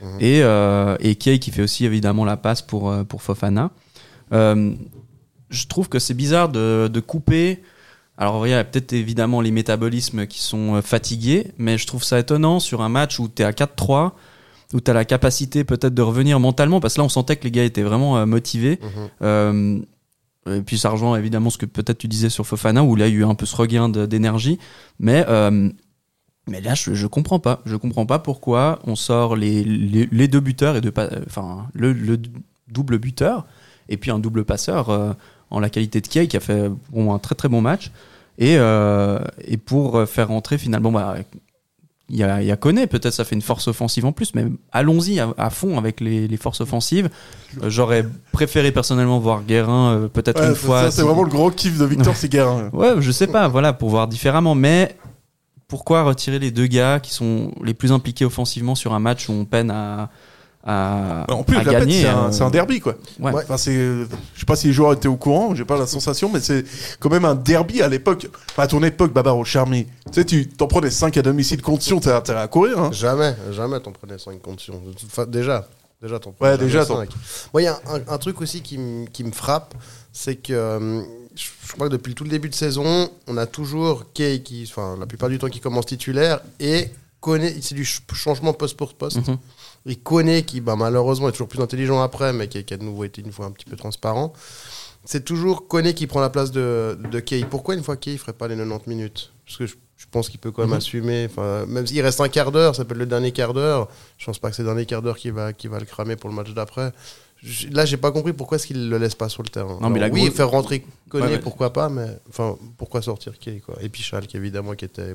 Mhm. 0.01 0.19
Et, 0.21 0.41
et 1.01 1.15
Kay 1.17 1.39
qui 1.39 1.51
fait 1.51 1.63
aussi 1.63 1.85
évidemment 1.85 2.25
la 2.25 2.37
passe 2.37 2.63
pour, 2.63 2.95
pour 3.07 3.23
Fofana. 3.23 3.71
Je 4.31 5.67
trouve 5.69 5.89
que 5.89 5.99
c'est 5.99 6.15
bizarre 6.15 6.49
de, 6.49 6.89
de 6.93 7.01
couper. 7.01 7.63
Alors, 8.19 8.47
il 8.47 8.51
y 8.51 8.55
a 8.55 8.65
peut-être 8.65 8.93
évidemment 8.93 9.41
les 9.41 9.51
métabolismes 9.51 10.27
qui 10.27 10.41
sont 10.41 10.77
euh, 10.77 10.83
fatigués, 10.83 11.53
mais 11.59 11.77
je 11.77 11.87
trouve 11.87 12.03
ça 12.03 12.19
étonnant 12.19 12.61
sur 12.61 12.83
un 12.83 12.89
match 12.89 13.19
où 13.19 13.29
tu 13.29 13.43
es 13.43 13.45
à 13.45 13.53
4-3, 13.53 14.13
où 14.73 14.81
tu 14.81 14.91
as 14.91 14.95
la 14.95 15.05
capacité 15.05 15.65
peut-être 15.65 15.95
de 15.95 16.03
revenir 16.03 16.41
mentalement, 16.41 16.81
parce 16.81 16.95
que 16.95 17.01
là, 17.01 17.05
on 17.05 17.11
sentait 17.11 17.37
que 17.37 17.45
les 17.45 17.51
gars 17.51 17.65
étaient 17.65 17.83
vraiment 17.83 18.17
euh, 18.17 18.27
motivés. 18.27 18.81
Mhm. 18.83 19.09
Euh, 19.23 19.81
et 20.49 20.63
puis 20.63 20.79
ça 20.79 20.91
rejoint 20.91 21.19
évidemment 21.19 21.51
ce 21.51 21.59
que 21.59 21.67
peut-être 21.67 21.99
tu 21.99 22.09
disais 22.09 22.31
sur 22.31 22.47
Fofana, 22.47 22.83
où 22.85 22.97
là, 22.97 23.09
il 23.09 23.15
y 23.15 23.17
a 23.17 23.21
eu 23.21 23.25
un 23.25 23.35
peu 23.35 23.47
ce 23.47 23.57
regain 23.57 23.89
d'énergie. 23.89 24.59
Mais, 25.01 25.25
euh, 25.29 25.69
mais 26.47 26.61
là, 26.61 26.75
je, 26.75 26.95
je 26.95 27.07
comprends 27.07 27.41
pas. 27.41 27.63
Je 27.67 27.77
comprends 27.77 28.07
pas 28.07 28.21
pourquoi 28.21 28.79
on 28.85 28.95
sort 28.95 29.35
les, 29.35 29.65
les, 29.65 30.09
les 30.11 30.29
deux 30.29 30.41
buteurs 30.41 30.77
et 30.77 30.81
de 30.81 30.91
pas, 30.91 31.09
enfin, 31.27 31.67
le, 31.75 31.93
le 31.93 32.19
double 32.69 32.99
buteur 32.99 33.45
et 33.89 33.97
puis 33.97 34.11
un 34.11 34.19
double 34.19 34.45
passeur 34.45 34.91
euh, 34.91 35.13
en 35.51 35.61
la 35.61 35.71
qualité 35.71 36.01
de 36.01 36.07
Kay 36.09 36.29
qui 36.29 36.37
a 36.37 36.41
fait 36.41 36.71
bon, 36.93 37.13
un 37.15 37.19
très 37.19 37.35
très 37.35 37.49
bon 37.49 37.61
match. 37.61 37.91
Et, 38.39 38.57
euh, 38.59 39.19
et 39.47 39.57
pour 39.57 40.07
faire 40.07 40.29
rentrer 40.29 40.59
finalement, 40.59 40.93
bah, 40.93 41.17
il 42.09 42.17
y 42.17 42.23
a, 42.23 42.41
y 42.43 42.53
a 42.53 42.57
peut-être 42.57 43.11
ça 43.11 43.25
fait 43.25 43.35
une 43.35 43.43
force 43.43 43.67
offensive 43.67 44.05
en 44.07 44.13
plus, 44.13 44.35
mais 44.35 44.45
allons-y 44.71 45.19
à, 45.19 45.33
à 45.39 45.51
fond 45.51 45.77
avec 45.79 46.01
les, 46.01 46.29
les 46.29 46.37
forces 46.37 46.61
offensives. 46.61 47.09
Euh, 47.63 47.71
J'aurais 47.71 48.07
préféré 48.33 48.71
personnellement 48.73 49.19
voir 49.19 49.43
Guérin 49.43 49.95
euh, 49.95 50.09
peut-être 50.09 50.41
Ouais, 50.41 50.49
une 50.49 50.55
c'est 50.55 50.67
fois. 50.67 50.83
ça, 50.83 50.91
c'est 50.91 51.01
si- 51.01 51.07
vraiment 51.07 51.25
le 51.25 51.31
gros 51.31 51.51
kiff 51.51 51.79
de 51.79 51.85
Victor 51.85 52.15
Seguin. 52.15 52.69
Ouais, 52.73 52.95
je 53.01 53.11
sais 53.11 53.27
pas, 53.27 53.49
voilà, 53.49 53.73
pour 53.73 53.89
voir 53.91 54.07
différemment. 54.07 54.55
Mais 54.55 54.97
pourquoi 55.67 56.05
retirer 56.05 56.39
les 56.39 56.53
deux 56.53 56.67
gars 56.69 57.01
qui 57.01 57.13
sont 57.13 57.51
les 57.65 57.75
plus 57.75 57.91
impliqués 57.91 58.25
offensivement 58.25 58.75
sur 58.77 58.93
un 58.95 59.01
match 59.01 59.29
où 59.29 59.33
on 59.33 59.45
peine 59.45 59.71
à, 59.73 60.11
à, 60.69 61.25
En 61.33 61.45
plus, 61.45 61.57
à 61.57 61.61
répète, 61.61 61.73
gagner. 61.81 62.03
c'est 62.03 62.09
un, 62.09 62.25
euh, 62.25 62.33
c'est 62.33 62.43
un 62.43 62.51
derby, 62.51 62.81
quoi. 62.81 62.97
ouais. 63.21 63.33
Ouais. 63.33 63.43
Enfin, 63.45 63.57
c'est, 63.57 63.73
je 63.75 64.07
sais 64.41 64.47
pas 64.47 64.57
si 64.57 64.67
les 64.67 64.73
joueurs 64.73 64.93
étaient 64.95 65.07
au 65.09 65.17
courant, 65.17 65.55
j'ai 65.55 65.65
pas 65.65 65.79
la 65.79 65.87
sensation, 65.87 66.29
mais 66.33 66.41
c'est 66.41 66.65
quand 66.99 67.09
même 67.11 67.25
un 67.25 67.35
derby 67.37 67.83
à 67.83 67.89
l'époque. 67.89 68.29
Enfin, 68.51 68.65
à 68.65 68.67
ton 68.67 68.83
époque, 68.83 69.13
Babar 69.13 69.39
au 69.39 69.45
Charmy. 69.45 69.87
Tu 70.07 70.13
sais, 70.15 70.25
tu 70.25 70.49
t'en 70.49 70.67
prenais 70.67 70.91
5 70.91 71.17
à 71.17 71.23
domicile 71.23 71.63
contre 71.63 71.83
Sion, 71.85 72.01
t'as 72.01 72.17
intérêt 72.17 72.41
à 72.41 72.49
courir, 72.49 72.79
hein. 72.81 72.91
Jamais, 72.93 73.35
jamais 73.53 73.79
t'en 73.81 73.93
prenais 73.93 74.19
5 74.19 74.43
contre 74.43 74.61
Sion. 74.61 74.83
Enfin, 75.07 75.25
déjà, 75.27 75.69
déjà 76.03 76.19
t'en 76.19 76.33
prenais 76.33 76.53
Ouais, 76.53 76.59
déjà, 76.59 76.83
jamais 76.85 77.07
cinq. 77.07 77.11
Moi, 77.53 77.63
il 77.63 77.65
y 77.67 77.69
a 77.69 77.79
un, 77.89 78.01
un 78.13 78.19
truc 78.19 78.41
aussi 78.41 78.61
qui, 78.63 78.77
me 78.79 79.33
frappe, 79.33 79.75
c'est 80.13 80.35
que 80.37 80.53
euh, 80.53 81.03
je 81.37 81.73
crois 81.75 81.87
que 81.89 81.93
depuis 81.93 82.15
tout 82.15 82.25
le 82.25 82.31
début 82.31 82.49
de 82.49 82.55
saison, 82.57 83.09
on 83.29 83.37
a 83.37 83.47
toujours 83.47 84.05
Kay 84.15 84.43
qui, 84.43 84.67
enfin, 84.69 84.97
la 84.99 85.07
plupart 85.07 85.29
du 85.29 85.39
temps, 85.39 85.49
qui 85.49 85.61
commence 85.61 85.87
titulaire 85.87 86.41
et 86.59 86.89
connaît, 87.21 87.55
c'est 87.61 87.75
du 87.75 87.85
ch- 87.85 88.03
changement 88.15 88.53
poste 88.53 88.77
pour 88.77 88.95
poste. 88.95 89.27
Mhm. 89.29 89.37
Il 89.87 89.99
connaît 90.01 90.43
qui, 90.43 90.61
bah, 90.61 90.77
malheureusement, 90.77 91.29
est 91.29 91.33
toujours 91.33 91.49
plus 91.49 91.61
intelligent 91.63 92.03
après, 92.03 92.33
mais 92.33 92.49
qui, 92.49 92.63
qui 92.65 92.75
a 92.75 92.77
de 92.77 92.83
nouveau 92.85 93.05
été 93.05 93.23
une 93.23 93.33
fois 93.33 93.47
un 93.47 93.51
petit 93.53 93.65
peu 93.65 93.77
transparent. 93.77 94.33
C'est 95.05 95.25
toujours 95.25 95.69
Koné 95.69 95.95
qui 95.95 96.07
prend 96.09 96.21
la 96.21 96.31
place 96.31 96.51
de, 96.51 96.99
de 97.13 97.21
Kay. 97.21 97.45
Pourquoi 97.49 97.75
une 97.77 97.83
fois 97.85 97.97
Kay, 97.97 98.13
il 98.15 98.19
ferait 98.19 98.33
pas 98.33 98.49
les 98.49 98.57
90 98.57 98.89
minutes? 98.89 99.31
Parce 99.47 99.57
que 99.57 99.67
je, 99.67 99.77
je 99.97 100.07
pense 100.11 100.29
qu'il 100.29 100.41
peut 100.41 100.51
quand 100.51 100.63
même 100.63 100.71
Mhm. 100.73 100.77
assumer. 100.79 101.29
Même 101.69 101.87
s'il 101.87 102.01
reste 102.01 102.21
un 102.21 102.29
quart 102.29 102.51
d'heure, 102.51 102.75
ça 102.75 102.85
peut 102.85 102.95
être 102.95 102.99
le 102.99 103.07
dernier 103.07 103.31
quart 103.31 103.55
d'heure. 103.55 103.89
Je 104.19 104.27
pense 104.27 104.41
pas 104.41 104.51
que 104.51 104.57
c'est 104.57 104.63
le 104.63 104.69
dernier 104.69 104.85
quart 104.87 105.03
d'heure 105.03 105.17
qui 105.17 105.31
va, 105.31 105.53
qui 105.53 105.69
va 105.69 105.79
le 105.79 105.85
cramer 105.87 106.17
pour 106.17 106.29
le 106.29 106.35
match 106.35 106.51
d'après. 106.53 106.93
Là, 107.71 107.85
j'ai 107.85 107.99
pas 107.99 108.11
compris 108.11 108.33
pourquoi 108.33 108.57
est-ce 108.57 108.67
qu'il 108.67 108.89
le 108.89 108.99
laisse 108.99 109.15
pas 109.15 109.29
sur 109.29 109.45
le 109.45 109.49
terrain. 109.49 109.79
Non, 109.81 109.91
mais 109.91 110.01
Alors, 110.01 110.09
la 110.09 110.15
oui, 110.15 110.21
grosse- 110.25 110.35
faire 110.35 110.51
rentrer 110.51 110.85
Koné, 111.09 111.27
Ouais, 111.27 111.33
ouais. 111.35 111.39
pourquoi 111.39 111.73
pas, 111.73 111.89
mais 111.89 112.09
enfin, 112.29 112.57
pourquoi 112.77 113.03
sortir 113.03 113.39
Kay 113.39 113.61
quoi? 113.65 113.77
Et 113.83 113.89
puis 113.89 114.03
Schalke, 114.03 114.35
évidemment, 114.35 114.75
qui 114.75 114.87
était 114.87 115.13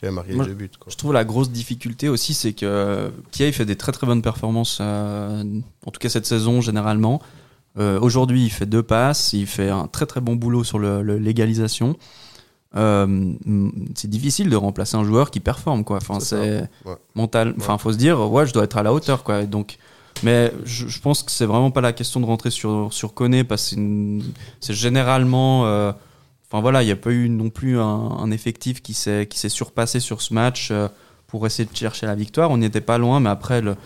qui 0.00 0.06
avait 0.06 0.14
marqué 0.14 0.32
Moi, 0.32 0.44
les 0.44 0.50
deux 0.50 0.56
buts. 0.56 0.70
Quoi. 0.80 0.90
Je 0.90 0.96
trouve 0.96 1.12
la 1.12 1.24
grosse 1.24 1.50
difficulté 1.50 2.08
aussi, 2.08 2.32
c'est 2.34 2.54
que 2.54 3.12
Kiei 3.32 3.52
fait 3.52 3.66
des 3.66 3.76
très 3.76 3.92
très 3.92 4.06
bonnes 4.06 4.22
performances, 4.22 4.78
euh, 4.80 5.44
en 5.86 5.90
tout 5.90 5.98
cas 6.00 6.08
cette 6.08 6.26
saison 6.26 6.60
généralement. 6.60 7.20
Euh, 7.78 8.00
Aujourd'hui, 8.00 8.44
il 8.46 8.50
fait 8.50 8.66
deux 8.66 8.82
passes, 8.82 9.32
il 9.34 9.46
fait 9.46 9.68
un 9.68 9.86
très 9.86 10.06
très 10.06 10.20
bon 10.20 10.34
boulot 10.36 10.64
sur 10.64 10.78
l'égalisation. 10.80 11.96
Euh, 12.76 13.32
c'est 13.94 14.08
difficile 14.08 14.48
de 14.48 14.56
remplacer 14.56 14.96
un 14.96 15.04
joueur 15.04 15.30
qui 15.30 15.40
performe, 15.40 15.84
quoi. 15.84 15.98
Enfin, 15.98 16.18
C'est 16.20 16.62
Ouais. 16.84 16.96
mental. 17.14 17.54
Enfin, 17.58 17.78
faut 17.78 17.92
se 17.92 17.98
dire, 17.98 18.18
ouais, 18.30 18.46
je 18.46 18.52
dois 18.52 18.64
être 18.64 18.76
à 18.76 18.82
la 18.82 18.92
hauteur, 18.92 19.22
quoi. 19.22 19.44
Donc, 19.44 19.76
mais 20.22 20.52
je, 20.64 20.88
je 20.88 21.00
pense 21.00 21.22
que 21.22 21.30
c'est 21.30 21.46
vraiment 21.46 21.70
pas 21.70 21.80
la 21.80 21.92
question 21.92 22.20
de 22.20 22.26
rentrer 22.26 22.50
sur 22.50 22.92
sur 22.92 23.12
Koné 23.14 23.44
parce 23.44 23.74
que 23.74 24.18
c'est 24.60 24.74
généralement. 24.74 25.92
Enfin 26.50 26.60
voilà, 26.60 26.82
il 26.82 26.86
n'y 26.86 26.92
a 26.92 26.96
pas 26.96 27.10
eu 27.12 27.28
non 27.28 27.48
plus 27.50 27.78
un, 27.78 27.84
un 27.84 28.30
effectif 28.32 28.82
qui 28.82 28.92
s'est 28.94 29.26
qui 29.28 29.38
s'est 29.38 29.48
surpassé 29.48 30.00
sur 30.00 30.20
ce 30.20 30.34
match 30.34 30.70
euh, 30.72 30.88
pour 31.28 31.46
essayer 31.46 31.68
de 31.70 31.76
chercher 31.76 32.06
la 32.06 32.14
victoire. 32.16 32.50
On 32.50 32.58
n'y 32.58 32.66
était 32.66 32.80
pas 32.80 32.98
loin, 32.98 33.20
mais 33.20 33.30
après 33.30 33.60
le, 33.60 33.76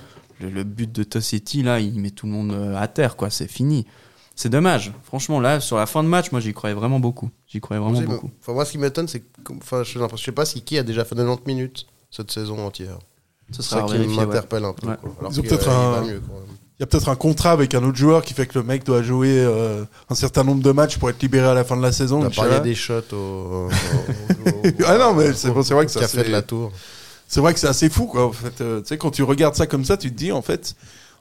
le, 0.40 0.48
le 0.48 0.64
but 0.64 0.90
de 0.90 1.04
Tossetti 1.04 1.62
là, 1.62 1.80
il 1.80 2.00
met 2.00 2.10
tout 2.10 2.24
le 2.26 2.32
monde 2.32 2.52
euh, 2.52 2.74
à 2.76 2.88
terre 2.88 3.16
quoi. 3.16 3.28
C'est 3.28 3.48
fini. 3.50 3.86
C'est 4.34 4.48
dommage. 4.48 4.92
Franchement 5.02 5.40
là, 5.40 5.60
sur 5.60 5.76
la 5.76 5.86
fin 5.86 6.02
de 6.02 6.08
match, 6.08 6.32
moi 6.32 6.40
j'y 6.40 6.54
croyais 6.54 6.74
vraiment 6.74 7.00
beaucoup. 7.00 7.30
J'y 7.46 7.60
croyais 7.60 7.82
vraiment 7.82 8.00
beaucoup. 8.00 8.30
Enfin, 8.40 8.52
moi, 8.54 8.64
ce 8.64 8.72
qui 8.72 8.78
m'étonne, 8.78 9.06
c'est 9.08 9.20
que, 9.20 9.52
enfin, 9.52 9.82
je 9.84 9.98
je 10.16 10.24
sais 10.24 10.32
pas 10.32 10.44
si 10.46 10.62
Kay 10.62 10.78
a 10.78 10.82
déjà 10.82 11.04
fait 11.04 11.14
90 11.14 11.42
minutes 11.46 11.86
cette 12.10 12.30
saison 12.32 12.64
entière. 12.66 12.98
Ce 13.52 13.62
sera 13.62 13.82
ça 13.86 13.94
qui 13.94 14.00
ouais. 14.00 14.06
m'interpelle 14.06 14.64
un 14.64 14.72
peu. 14.72 14.88
Ouais. 14.88 14.96
quoi. 15.00 15.14
Alors 15.20 15.32
Ils 15.32 15.38
ont 15.38 15.42
peut-être 15.42 15.68
euh, 15.68 16.00
un- 16.00 16.04
mieux, 16.06 16.20
quand 16.26 16.34
même. 16.34 16.44
Il 16.48 16.63
y 16.84 16.86
a 16.86 16.86
peut-être 16.86 17.08
un 17.08 17.16
contrat 17.16 17.52
avec 17.52 17.74
un 17.74 17.82
autre 17.82 17.96
joueur 17.96 18.22
qui 18.22 18.34
fait 18.34 18.46
que 18.46 18.58
le 18.58 18.64
mec 18.64 18.84
doit 18.84 19.02
jouer 19.02 19.38
euh, 19.38 19.84
un 20.10 20.14
certain 20.14 20.44
nombre 20.44 20.62
de 20.62 20.70
matchs 20.70 20.98
pour 20.98 21.08
être 21.10 21.20
libéré 21.22 21.46
à 21.46 21.54
la 21.54 21.64
fin 21.64 21.76
de 21.76 21.82
la 21.82 21.92
saison. 21.92 22.20
On 22.20 22.26
a 22.26 22.30
parlé 22.30 22.60
des 22.60 22.74
shots 22.74 23.00
au. 23.12 23.16
au- 23.16 23.68
au- 23.68 24.50
au- 24.50 24.62
Ah 24.86 24.98
non, 24.98 25.14
mais 25.14 25.32
c'est- 25.32 25.48
vrai 25.48 25.86
que 25.86 25.90
ça, 25.90 26.06
c'est- 26.06 26.24
de 26.24 26.30
la 26.30 26.42
tour. 26.42 26.72
C'est 27.26 27.40
vrai 27.40 27.54
que 27.54 27.58
c'est 27.60 27.66
assez 27.68 27.88
fou, 27.88 28.06
quoi. 28.06 28.26
En 28.26 28.32
fait, 28.32 28.60
Euh, 28.60 28.80
tu 28.80 28.88
sais, 28.88 28.98
quand 28.98 29.10
tu 29.10 29.22
regardes 29.22 29.54
ça 29.54 29.66
comme 29.66 29.84
ça, 29.84 29.96
tu 29.96 30.10
te 30.10 30.16
dis, 30.16 30.30
en 30.30 30.42
fait, 30.42 30.74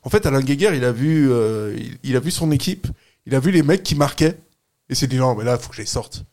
en 0.04 0.10
fait, 0.10 0.26
Alain 0.26 0.42
Guéguer, 0.42 0.72
il 0.76 0.84
a 0.84 0.92
vu, 0.92 1.32
euh, 1.32 1.74
il, 1.78 1.98
il 2.04 2.16
a 2.18 2.20
vu 2.20 2.30
son 2.30 2.52
équipe, 2.52 2.88
il 3.26 3.34
a 3.34 3.40
vu 3.40 3.52
les 3.52 3.64
mecs 3.64 3.84
qui 3.84 3.96
marquaient, 3.96 4.38
et 4.90 4.96
s'est 4.96 5.08
dit 5.08 5.16
non, 5.18 5.34
mais 5.36 5.44
là, 5.46 5.58
faut 5.58 5.70
que 5.70 5.76
je 5.76 5.82
les 5.82 5.88
sorte. 5.88 6.24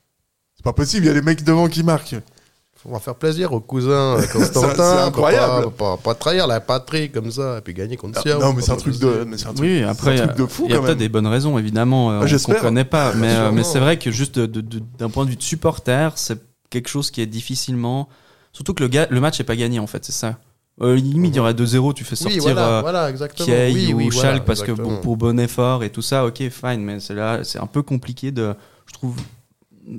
C'est 0.57 0.65
pas 0.65 0.73
possible, 0.73 1.05
il 1.05 1.09
y 1.09 1.11
a 1.11 1.15
les 1.15 1.23
mecs 1.23 1.45
devant 1.45 1.69
qui 1.69 1.83
marquent. 1.85 2.17
On 2.87 2.93
va 2.93 2.99
faire 2.99 3.15
plaisir 3.15 3.53
au 3.53 3.61
cousin 3.61 4.17
euh, 4.19 4.23
Constantin. 4.33 4.75
C'est- 4.77 5.03
incroyable. 5.09 5.71
Pas, 5.73 5.97
pas, 5.97 5.97
pas 5.99 6.15
trahir 6.15 6.47
la 6.47 6.61
patrie 6.61 7.11
comme 7.11 7.31
ça, 7.31 7.59
et 7.59 7.61
puis 7.61 7.75
gagner 7.75 7.97
contre 7.97 8.19
Non, 8.19 8.23
Sion. 8.23 8.41
non, 8.41 8.53
mais 8.55 8.63
c'est 8.63 8.73
un 8.73 8.77
truc 8.77 8.99
de, 8.99 9.25
mais 9.27 9.37
c'est 9.37 9.47
un 9.49 9.53
truc, 9.55 9.61
Oui, 9.61 9.83
après, 9.83 10.17
c'est 10.17 10.23
un 10.23 10.27
truc 10.29 10.39
de 10.39 10.47
fou 10.47 10.65
il 10.69 10.73
y 10.73 10.75
a 10.75 10.81
peut-être 10.81 10.97
des 10.99 11.09
bonnes 11.11 11.27
raisons, 11.27 11.59
évidemment, 11.59 12.11
euh, 12.11 12.25
Ah, 12.25 12.37
qu'on 12.45 12.55
connaît 12.55 12.85
pas. 12.85 13.13
Mais, 13.15 13.35
euh, 13.35 13.51
mais 13.53 13.65
c'est 13.65 13.81
vrai 13.81 13.99
que 13.99 14.11
juste 14.11 14.39
d'un 14.39 15.11
point 15.11 15.25
de 15.27 15.31
vue 15.31 15.37
de 15.37 15.43
supporter, 15.43 16.13
c'est 16.17 16.39
quelque 16.71 16.89
chose 16.89 17.11
qui 17.11 17.21
est 17.21 17.27
difficilement. 17.27 18.09
Surtout 18.53 18.73
que 18.75 18.83
le, 18.83 18.89
ga- 18.89 19.07
le 19.11 19.21
match 19.21 19.39
n'est 19.39 19.45
pas 19.45 19.57
gagné, 19.57 19.79
en 19.79 19.87
fait, 19.87 20.05
c'est 20.05 20.13
ça. 20.13 20.37
Euh, 20.83 20.97
limite, 20.97 21.35
il 21.35 21.37
y 21.37 21.41
aurait 21.41 21.53
2-0, 21.53 21.93
tu 21.93 22.05
fais 22.05 22.17
sortir 22.17 22.39
Oui, 22.43 22.53
voilà, 22.53 22.79
euh, 22.79 22.81
voilà. 22.81 23.13
Kiei 23.13 23.73
oui, 23.75 23.93
ou 23.93 23.99
oui, 23.99 24.09
voilà, 24.11 24.31
Schalke 24.31 24.45
parce 24.47 24.63
que 24.63 24.73
bon, 24.73 24.97
pour 25.03 25.19
bon 25.19 25.39
effort 25.39 25.85
et 25.85 25.91
tout 25.91 26.01
ça, 26.01 26.25
ok, 26.25 26.39
fine, 26.49 26.81
mais 26.83 27.01
c'est 27.01 27.13
là, 27.15 27.41
c'est 27.45 27.59
un 27.59 27.67
peu 27.67 27.83
compliqué 27.83 28.31
de, 28.31 28.55
je 28.87 28.95
trouve, 28.95 29.15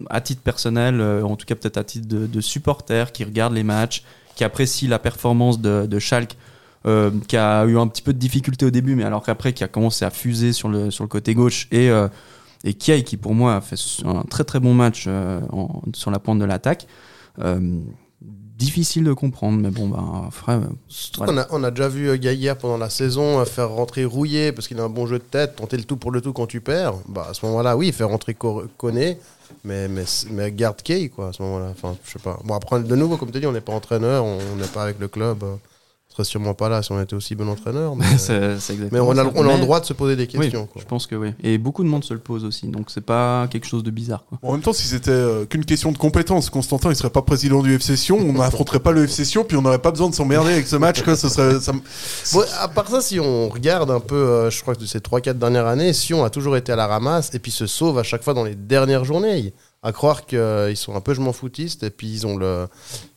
à 0.10 0.22
titre 0.22 0.42
personnel, 0.42 1.02
euh, 1.02 1.24
en 1.24 1.36
tout 1.36 1.46
cas 1.46 1.56
peut-être 1.56 1.78
à 1.78 1.84
titre 1.84 2.08
de, 2.08 2.28
de 2.28 2.42
supporter 2.42 3.12
qui 3.12 3.24
regarde 3.24 3.54
les 3.54 3.64
matchs, 3.64 4.04
qui 4.36 4.44
apprécie 4.44 4.88
la 4.88 5.00
performance 5.00 5.60
de, 5.60 5.86
de 5.86 6.00
Schalke, 6.00 6.38
euh, 6.86 7.12
qui 7.28 7.38
a 7.38 7.66
eu 7.66 7.78
un 7.78 7.88
petit 7.88 8.02
peu 8.02 8.14
de 8.14 8.18
difficulté 8.20 8.66
au 8.66 8.72
début, 8.72 8.96
mais 8.96 9.04
alors 9.04 9.24
qu'après 9.24 9.54
qui 9.54 9.64
a 9.64 9.68
commencé 9.68 10.06
à 10.06 10.10
fuser 10.10 10.54
sur 10.54 10.70
le 10.70 10.90
sur 10.92 11.04
le 11.04 11.08
côté 11.10 11.34
gauche 11.36 11.68
et 11.72 11.90
euh, 11.90 12.08
et 12.64 12.74
Kiei 12.74 13.04
qui 13.04 13.18
pour 13.18 13.34
moi 13.34 13.56
a 13.56 13.62
fait 13.62 13.76
un 14.06 14.24
très 14.24 14.44
très 14.44 14.60
bon 14.60 14.74
match 14.74 15.06
euh, 15.08 15.42
en- 15.52 15.82
sur 15.94 16.12
la 16.12 16.20
pointe 16.20 16.40
de 16.40 16.46
l'attaque. 16.46 16.88
Euh, 17.40 17.80
difficile 18.58 19.04
de 19.06 19.14
comprendre, 19.14 19.58
mais 19.60 19.72
bon, 19.72 19.88
ben, 19.90 20.30
frère, 20.30 20.62
qu'on 21.18 21.36
a, 21.38 21.48
on 21.50 21.64
a 21.64 21.72
déjà 21.72 21.90
vu 21.90 22.16
Gaillard 22.20 22.58
pendant 22.58 22.78
la 22.78 22.92
saison 22.92 23.44
faire 23.46 23.70
rentrer 23.70 24.06
Rouillé 24.06 24.52
parce 24.52 24.68
qu'il 24.68 24.80
a 24.80 24.84
un 24.84 24.90
bon 24.90 25.08
jeu 25.08 25.18
de 25.18 25.24
tête, 25.24 25.56
tenter 25.56 25.78
le 25.78 25.84
tout 25.84 25.98
pour 25.98 26.12
le 26.12 26.22
tout 26.22 26.32
quand 26.32 26.46
tu 26.46 26.62
perds. 26.62 26.94
Bah, 27.08 27.26
à 27.32 27.34
ce 27.34 27.44
moment-là, 27.48 27.76
oui, 27.76 27.92
faire 27.92 28.10
rentrer 28.10 28.36
Koné, 28.78 29.18
mais, 29.64 29.88
mais, 29.88 30.04
mais 30.32 30.52
garde 30.52 30.82
Kay, 30.82 31.10
quoi, 31.10 31.30
à 31.30 31.34
ce 31.34 31.42
moment-là. 31.44 31.70
Enfin, 31.72 31.96
je 32.06 32.12
sais 32.12 32.20
pas. 32.20 32.40
Bon, 32.44 32.56
après, 32.56 32.82
de 32.82 32.96
nouveau, 32.96 33.18
comme 33.18 33.32
tu 33.32 33.40
dis, 33.40 33.48
on 33.48 33.52
n'est 33.52 33.62
pas 33.62 33.74
entraîneur, 33.74 34.24
on 34.24 34.56
n'est 34.56 34.68
pas 34.68 34.84
avec 34.84 35.00
le 35.00 35.08
club. 35.08 35.44
Euh, 36.12 36.14
On 36.14 36.16
serait 36.16 36.24
sûrement 36.26 36.54
pas 36.54 36.70
là 36.70 36.84
si 36.84 36.92
on 36.92 37.02
était 37.02 37.16
aussi 37.16 37.36
bon 37.36 37.48
entraîneur. 37.48 37.96
Mais, 38.02 38.18
c'est 38.18 38.60
c'est 38.60 38.78
mais 38.92 39.00
on 39.00 39.18
a, 39.18 39.24
on 39.26 39.48
a 39.48 39.56
le 39.56 39.62
droit 39.62 39.80
de 39.80 39.86
se 39.86 39.94
poser 39.94 40.16
des 40.16 40.28
questions. 40.28 40.62
Oui, 40.62 40.68
quoi. 40.74 40.82
je 40.82 40.88
pense 40.88 41.08
que 41.08 41.16
oui. 41.16 41.30
Et 41.44 41.58
beaucoup 41.58 41.84
de 41.84 41.90
monde 41.90 42.04
se 42.04 42.14
le 42.14 42.20
pose 42.20 42.44
aussi, 42.46 42.68
donc 42.68 42.90
c'est 42.90 43.02
pas 43.02 43.48
quelque 43.50 43.66
chose 43.68 43.84
de 43.84 43.92
bizarre. 43.92 44.26
Quoi. 44.28 44.38
En 44.42 44.54
même 44.54 44.62
temps, 44.62 44.74
si 44.74 44.88
c'était 44.88 45.12
euh, 45.12 45.46
qu'une 45.46 45.66
question 45.66 45.92
de 45.92 45.98
compétence, 45.98 46.50
Constantin, 46.50 46.90
il 46.90 46.96
serait 46.96 47.10
pas 47.10 47.22
président 47.22 47.62
du 47.62 47.74
FC 47.76 47.96
Sion, 47.96 48.18
on 48.18 48.34
n'affronterait 48.34 48.80
pas 48.80 48.92
le 48.92 49.04
FC 49.06 49.26
Sion, 49.26 49.44
puis 49.44 49.58
on 49.58 49.62
n'aurait 49.62 49.80
pas 49.82 49.92
besoin 49.92 50.10
de 50.10 50.16
s'emmerder 50.16 50.54
avec 50.54 50.68
ce 50.68 50.76
match, 50.76 51.02
quoi. 51.04 51.16
Ce 51.16 51.30
serait, 51.30 51.60
ça 51.60 51.74
me- 51.74 51.82
Bon, 52.34 52.44
à 52.60 52.68
part 52.68 52.88
ça, 52.90 53.02
si 53.02 53.20
on 53.20 53.50
regarde 53.50 53.92
un 53.92 54.00
peu, 54.00 54.16
euh, 54.16 54.50
je 54.50 54.62
crois 54.62 54.76
que 54.76 54.82
de 54.82 54.86
ces 54.86 55.00
3-4 55.00 55.38
dernières 55.38 55.68
années, 55.68 55.94
Sion 55.94 56.24
a 56.24 56.30
toujours 56.30 56.58
été 56.58 56.72
à 56.72 56.76
la 56.76 56.88
ramasse 56.88 57.34
et 57.34 57.40
puis 57.40 57.52
se 57.52 57.68
sauve 57.68 57.98
à 58.00 58.04
chaque 58.04 58.24
fois 58.24 58.34
dans 58.34 58.44
les 58.44 58.56
dernières 58.56 59.06
journées. 59.06 59.54
À 59.84 59.92
croire 59.92 60.26
qu'ils 60.28 60.78
sont 60.78 60.96
un 60.96 61.02
peu 61.02 61.16
je 61.16 61.22
m'en 61.22 61.34
foutistes 61.34 61.82
et 61.82 61.90
puis 61.90 62.08
ils 62.08 62.28
ont, 62.28 62.38
le, 62.38 62.68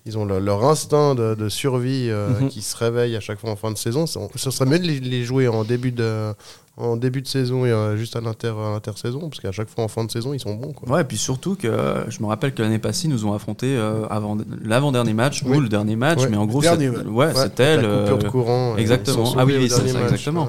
ils 0.07 0.19
ont 0.19 0.25
le- 0.25 0.39
leur 0.39 0.65
instinct 0.65 1.15
de, 1.15 1.35
de 1.35 1.49
survie 1.49 2.09
euh, 2.11 2.41
Mhm. 2.41 2.49
qui 2.49 2.61
se 2.63 2.77
réveille 2.77 3.17
à 3.17 3.21
chaque 3.21 3.39
fois 3.41 3.51
en 3.51 3.57
fin 3.57 3.71
de 3.71 3.79
saison. 3.79 4.07
Ce 4.07 4.51
serait 4.51 4.67
mieux 4.69 4.79
de 4.79 4.85
les, 4.87 5.01
les 5.01 5.25
jouer 5.25 5.49
en 5.49 5.65
début 5.65 5.93
de, 5.93 6.35
en 6.77 6.97
début 6.97 7.23
de 7.23 7.29
saison 7.29 7.65
et 7.65 7.71
euh, 7.71 7.97
juste 7.97 8.17
à 8.17 8.21
l'inter- 8.21 8.49
à 8.49 8.73
l'intersaison 8.73 9.21
parce 9.29 9.39
qu'à 9.41 9.53
chaque 9.53 9.69
fois 9.71 9.85
en 9.85 9.89
fin 9.89 10.03
de 10.05 10.11
saison, 10.11 10.35
ils 10.35 10.41
sont 10.41 10.55
bons. 10.57 10.73
Quoi. 10.73 10.89
Ouais, 10.91 11.03
et 11.03 11.05
puis 11.05 11.17
surtout 11.17 11.55
que 11.55 11.69
euh, 11.69 12.11
je 12.11 12.21
me 12.21 12.27
rappelle 12.27 12.53
que 12.53 12.63
l'année 12.63 12.81
passée, 12.81 13.07
ils 13.07 13.11
nous 13.11 13.25
ont 13.27 13.33
affronté 13.33 13.67
euh, 13.77 14.07
avant 14.11 14.37
l'avant-dernier 14.65 15.15
match 15.15 15.43
Oui. 15.47 15.57
ou 15.57 15.61
le 15.61 15.69
dernier 15.69 15.95
match, 15.95 16.19
Ouais, 16.23 16.29
mais 16.31 16.37
en 16.37 16.47
gros, 16.47 16.61
dernier, 16.63 16.91
c'est- 16.91 17.07
ouais. 17.07 17.27
ouais, 17.27 17.35
c'était 17.35 17.77
la 17.77 17.83
le. 17.83 17.99
coupure 18.01 18.19
de 18.19 18.29
courant. 18.29 18.77
exactement. 18.77 19.35
Ah 19.39 19.45
oui, 19.45 19.71
ça, 19.71 19.83
match. 19.85 19.95
exactement. 20.03 20.49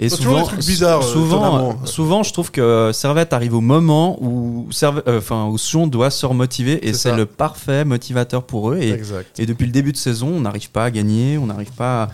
Et 0.00 0.08
souvent, 0.08 0.42
trucs 0.44 0.58
bizarres, 0.66 1.04
souvent, 1.04 1.70
euh, 1.70 1.72
souvent, 1.86 2.22
je 2.24 2.32
trouve 2.32 2.50
que 2.50 2.90
Servette 2.92 3.32
arrive 3.32 3.54
au 3.54 3.60
moment 3.60 4.16
où 4.20 4.66
Servette, 4.72 5.06
euh, 5.06 5.18
enfin, 5.18 5.46
où 5.46 5.56
Sion 5.56 5.86
doit 5.86 6.10
se 6.10 6.26
remotiver 6.26 6.88
et 6.88 6.94
C'est 6.94 7.14
le 7.14 7.26
parfait 7.26 7.84
motivateur 7.84 8.42
pour 8.42 8.72
eux. 8.72 8.78
Et, 8.78 8.90
Exact. 8.90 9.38
et 9.38 9.46
depuis 9.46 9.66
le 9.66 9.72
début 9.72 9.92
de 9.92 9.96
saison, 9.96 10.28
on 10.34 10.40
n'arrive 10.40 10.70
pas 10.70 10.84
à 10.84 10.90
gagner, 10.90 11.38
on 11.38 11.46
n'arrive 11.46 11.70
pas. 11.72 12.04
à- 12.04 12.08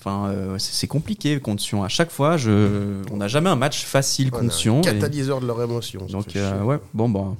Enfin, 0.00 0.28
euh, 0.30 0.56
c'est 0.58 0.86
compliqué 0.86 1.38
contre 1.40 1.62
Sion. 1.62 1.84
À 1.84 1.88
chaque 1.88 2.10
fois, 2.10 2.36
je, 2.38 3.02
on 3.12 3.18
n'a 3.18 3.28
jamais 3.28 3.50
un 3.50 3.56
match 3.56 3.84
facile 3.84 4.30
contre 4.30 4.52
et- 4.78 4.82
Catalyseur 4.82 5.40
de 5.40 5.46
leur 5.46 5.62
émotion. 5.62 6.06
donc, 6.10 6.34
euh, 6.36 6.62
ouais, 6.62 6.78
bon, 6.94 7.08
bah. 7.08 7.34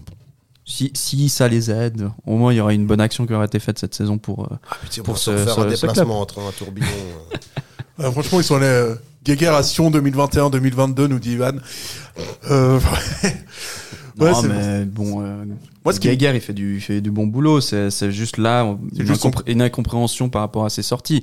Si, 0.67 0.93
si 0.95 1.29
ça 1.31 1.49
les 1.49 1.71
aide, 1.71 2.11
au 2.27 2.37
moins 2.37 2.53
il 2.53 2.57
y 2.59 2.61
aura 2.61 2.73
une 2.73 2.87
bonne 2.87 3.01
action 3.01 3.27
qui 3.27 3.33
aura 3.33 3.47
été 3.47 3.59
faite 3.59 3.79
cette 3.81 3.95
saison 3.95 4.19
pour. 4.19 4.45
euh, 4.45 4.57
Ah, 4.71 4.77
putain, 4.83 5.03
pour 5.03 5.19
se 5.19 5.35
faire 5.37 5.55
ce- 5.55 5.61
un 5.61 5.65
ce 5.65 5.69
déplacement 5.87 6.21
entre 6.21 6.39
un 6.41 6.53
tourbillon. 6.53 6.87
euh. 7.33 7.37
Euh, 8.01 8.11
franchement, 8.13 8.41
ils 8.41 8.45
sont 8.45 8.55
allés 8.57 8.65
euh, 8.65 8.95
guéguerre 9.25 9.53
à 9.55 9.63
Sion 9.63 9.91
2021-2022, 9.91 11.07
nous 11.07 11.19
dit 11.19 11.33
Ivan. 11.33 11.53
Euh, 12.51 12.79
ouais, 14.19 14.31
non, 14.33 14.43
mais 14.43 14.85
bon. 14.87 15.23
euh, 15.23 15.45
Moi, 15.85 15.93
ce 15.93 16.01
qui- 16.01 16.09
Geiger, 16.09 16.33
il 16.35 16.41
fait 16.41 16.55
du, 16.55 16.77
il 16.77 16.81
fait 16.81 17.01
du 17.03 17.11
bon 17.11 17.27
boulot. 17.27 17.61
C'est 17.61 18.11
juste 18.11 18.39
là 18.39 18.75
incompré- 19.13 19.43
une 19.53 19.61
incompréhension 19.63 20.29
par 20.31 20.41
rapport 20.43 20.65
à 20.65 20.71
ses 20.71 20.83
sorties. 20.83 21.23